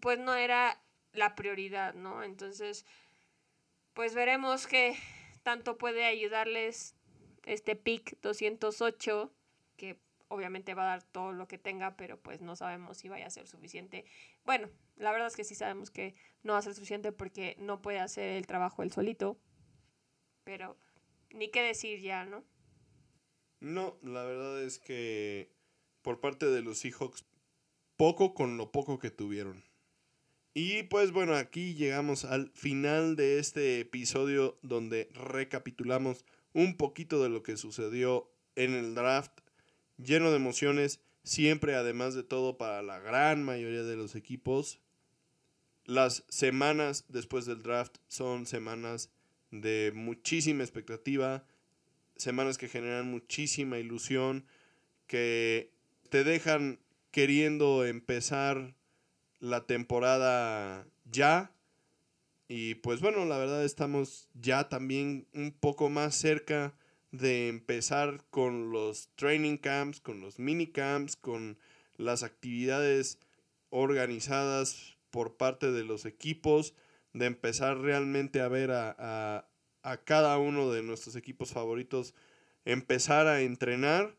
pues 0.00 0.18
no 0.18 0.34
era 0.34 0.80
la 1.12 1.34
prioridad, 1.34 1.94
¿no? 1.94 2.22
Entonces, 2.22 2.84
pues 3.94 4.14
veremos 4.14 4.66
que 4.66 4.96
tanto 5.42 5.78
puede 5.78 6.04
ayudarles 6.04 6.94
este 7.44 7.76
pick 7.76 8.20
208, 8.20 9.32
que 9.76 9.98
obviamente 10.28 10.74
va 10.74 10.82
a 10.82 10.96
dar 10.96 11.02
todo 11.02 11.32
lo 11.32 11.48
que 11.48 11.58
tenga, 11.58 11.96
pero 11.96 12.20
pues 12.20 12.40
no 12.40 12.54
sabemos 12.56 12.98
si 12.98 13.08
vaya 13.08 13.26
a 13.26 13.30
ser 13.30 13.46
suficiente. 13.46 14.04
Bueno, 14.44 14.68
la 14.98 15.12
verdad 15.12 15.28
es 15.28 15.36
que 15.36 15.44
sí 15.44 15.54
sabemos 15.54 15.90
que 15.90 16.14
no 16.42 16.52
va 16.52 16.58
a 16.58 16.62
ser 16.62 16.74
suficiente 16.74 17.12
porque 17.12 17.56
no 17.58 17.80
puede 17.82 18.00
hacer 18.00 18.36
el 18.36 18.46
trabajo 18.46 18.82
él 18.82 18.92
solito. 18.92 19.38
Pero 20.44 20.76
ni 21.30 21.50
qué 21.50 21.62
decir 21.62 22.00
ya, 22.00 22.24
¿no? 22.24 22.44
No, 23.60 23.98
la 24.02 24.24
verdad 24.24 24.62
es 24.62 24.78
que 24.78 25.52
por 26.02 26.20
parte 26.20 26.46
de 26.46 26.62
los 26.62 26.78
Seahawks, 26.78 27.24
poco 27.96 28.34
con 28.34 28.56
lo 28.56 28.70
poco 28.70 28.98
que 28.98 29.10
tuvieron. 29.10 29.64
Y 30.54 30.84
pues 30.84 31.12
bueno, 31.12 31.34
aquí 31.34 31.74
llegamos 31.74 32.24
al 32.24 32.50
final 32.54 33.16
de 33.16 33.38
este 33.38 33.80
episodio 33.80 34.58
donde 34.62 35.10
recapitulamos 35.14 36.24
un 36.52 36.76
poquito 36.76 37.22
de 37.22 37.28
lo 37.28 37.42
que 37.42 37.56
sucedió 37.56 38.32
en 38.56 38.74
el 38.74 38.94
draft, 38.94 39.32
lleno 39.98 40.30
de 40.30 40.36
emociones, 40.36 41.00
siempre 41.22 41.74
además 41.74 42.14
de 42.14 42.22
todo 42.22 42.56
para 42.56 42.82
la 42.82 42.98
gran 42.98 43.44
mayoría 43.44 43.82
de 43.82 43.96
los 43.96 44.14
equipos. 44.14 44.80
Las 45.88 46.22
semanas 46.28 47.06
después 47.08 47.46
del 47.46 47.62
draft 47.62 47.96
son 48.08 48.44
semanas 48.44 49.10
de 49.50 49.90
muchísima 49.94 50.62
expectativa, 50.62 51.46
semanas 52.14 52.58
que 52.58 52.68
generan 52.68 53.10
muchísima 53.10 53.78
ilusión, 53.78 54.44
que 55.06 55.72
te 56.10 56.24
dejan 56.24 56.78
queriendo 57.10 57.86
empezar 57.86 58.74
la 59.40 59.64
temporada 59.64 60.86
ya. 61.10 61.54
Y 62.48 62.74
pues 62.74 63.00
bueno, 63.00 63.24
la 63.24 63.38
verdad 63.38 63.64
estamos 63.64 64.28
ya 64.34 64.68
también 64.68 65.26
un 65.32 65.52
poco 65.52 65.88
más 65.88 66.14
cerca 66.14 66.74
de 67.12 67.48
empezar 67.48 68.22
con 68.28 68.72
los 68.72 69.08
training 69.16 69.56
camps, 69.56 70.02
con 70.02 70.20
los 70.20 70.38
mini 70.38 70.66
camps, 70.66 71.16
con 71.16 71.58
las 71.96 72.24
actividades 72.24 73.18
organizadas 73.70 74.97
por 75.10 75.36
parte 75.36 75.72
de 75.72 75.84
los 75.84 76.04
equipos, 76.04 76.74
de 77.12 77.26
empezar 77.26 77.78
realmente 77.78 78.40
a 78.40 78.48
ver 78.48 78.70
a, 78.72 79.48
cada 80.04 80.38
uno 80.38 80.70
de 80.70 80.82
nuestros 80.82 81.16
equipos 81.16 81.52
favoritos, 81.52 82.14
empezar 82.64 83.26
a 83.26 83.40
entrenar 83.40 84.16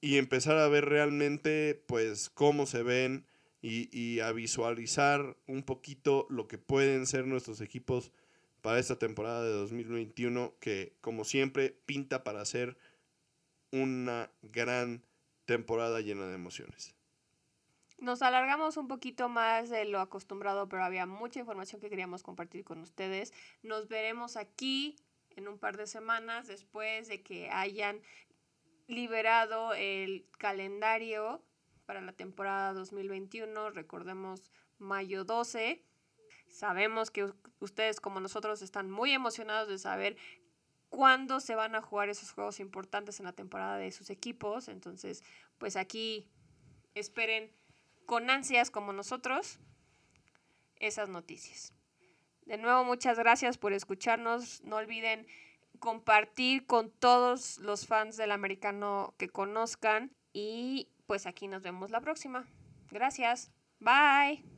y 0.00 0.18
empezar 0.18 0.58
a 0.58 0.68
ver 0.68 0.86
realmente 0.86 1.82
pues 1.86 2.28
cómo 2.28 2.66
se 2.66 2.82
ven 2.82 3.26
y, 3.62 3.88
y 3.96 4.20
a 4.20 4.32
visualizar 4.32 5.36
un 5.46 5.62
poquito 5.62 6.26
lo 6.28 6.48
que 6.48 6.58
pueden 6.58 7.06
ser 7.06 7.26
nuestros 7.26 7.60
equipos 7.60 8.12
para 8.62 8.78
esta 8.78 8.98
temporada 8.98 9.44
de 9.44 9.52
2021 9.52 10.56
que 10.58 10.96
como 11.00 11.24
siempre 11.24 11.70
pinta 11.86 12.24
para 12.24 12.44
ser 12.44 12.76
una 13.70 14.30
gran 14.42 15.04
temporada 15.44 16.00
llena 16.00 16.26
de 16.26 16.34
emociones. 16.34 16.94
Nos 18.04 18.20
alargamos 18.20 18.76
un 18.76 18.86
poquito 18.86 19.30
más 19.30 19.70
de 19.70 19.86
lo 19.86 19.98
acostumbrado, 19.98 20.68
pero 20.68 20.84
había 20.84 21.06
mucha 21.06 21.40
información 21.40 21.80
que 21.80 21.88
queríamos 21.88 22.22
compartir 22.22 22.62
con 22.62 22.82
ustedes. 22.82 23.32
Nos 23.62 23.88
veremos 23.88 24.36
aquí 24.36 24.94
en 25.36 25.48
un 25.48 25.58
par 25.58 25.78
de 25.78 25.86
semanas 25.86 26.46
después 26.46 27.08
de 27.08 27.22
que 27.22 27.48
hayan 27.48 28.02
liberado 28.88 29.72
el 29.72 30.26
calendario 30.36 31.42
para 31.86 32.02
la 32.02 32.12
temporada 32.12 32.74
2021. 32.74 33.70
Recordemos 33.70 34.52
mayo 34.78 35.24
12. 35.24 35.82
Sabemos 36.46 37.10
que 37.10 37.32
ustedes 37.60 38.02
como 38.02 38.20
nosotros 38.20 38.60
están 38.60 38.90
muy 38.90 39.12
emocionados 39.12 39.70
de 39.70 39.78
saber 39.78 40.18
cuándo 40.90 41.40
se 41.40 41.54
van 41.54 41.74
a 41.74 41.80
jugar 41.80 42.10
esos 42.10 42.32
juegos 42.32 42.60
importantes 42.60 43.18
en 43.18 43.24
la 43.24 43.32
temporada 43.32 43.78
de 43.78 43.90
sus 43.92 44.10
equipos. 44.10 44.68
Entonces, 44.68 45.24
pues 45.56 45.76
aquí 45.76 46.28
esperen 46.94 47.50
con 48.06 48.30
ansias 48.30 48.70
como 48.70 48.92
nosotros 48.92 49.58
esas 50.78 51.08
noticias. 51.08 51.72
De 52.46 52.58
nuevo, 52.58 52.84
muchas 52.84 53.18
gracias 53.18 53.56
por 53.58 53.72
escucharnos. 53.72 54.62
No 54.64 54.76
olviden 54.76 55.26
compartir 55.78 56.66
con 56.66 56.90
todos 56.90 57.58
los 57.58 57.86
fans 57.86 58.16
del 58.16 58.32
americano 58.32 59.14
que 59.18 59.28
conozcan 59.28 60.12
y 60.32 60.88
pues 61.06 61.26
aquí 61.26 61.48
nos 61.48 61.62
vemos 61.62 61.90
la 61.90 62.00
próxima. 62.00 62.46
Gracias. 62.90 63.50
Bye. 63.80 64.53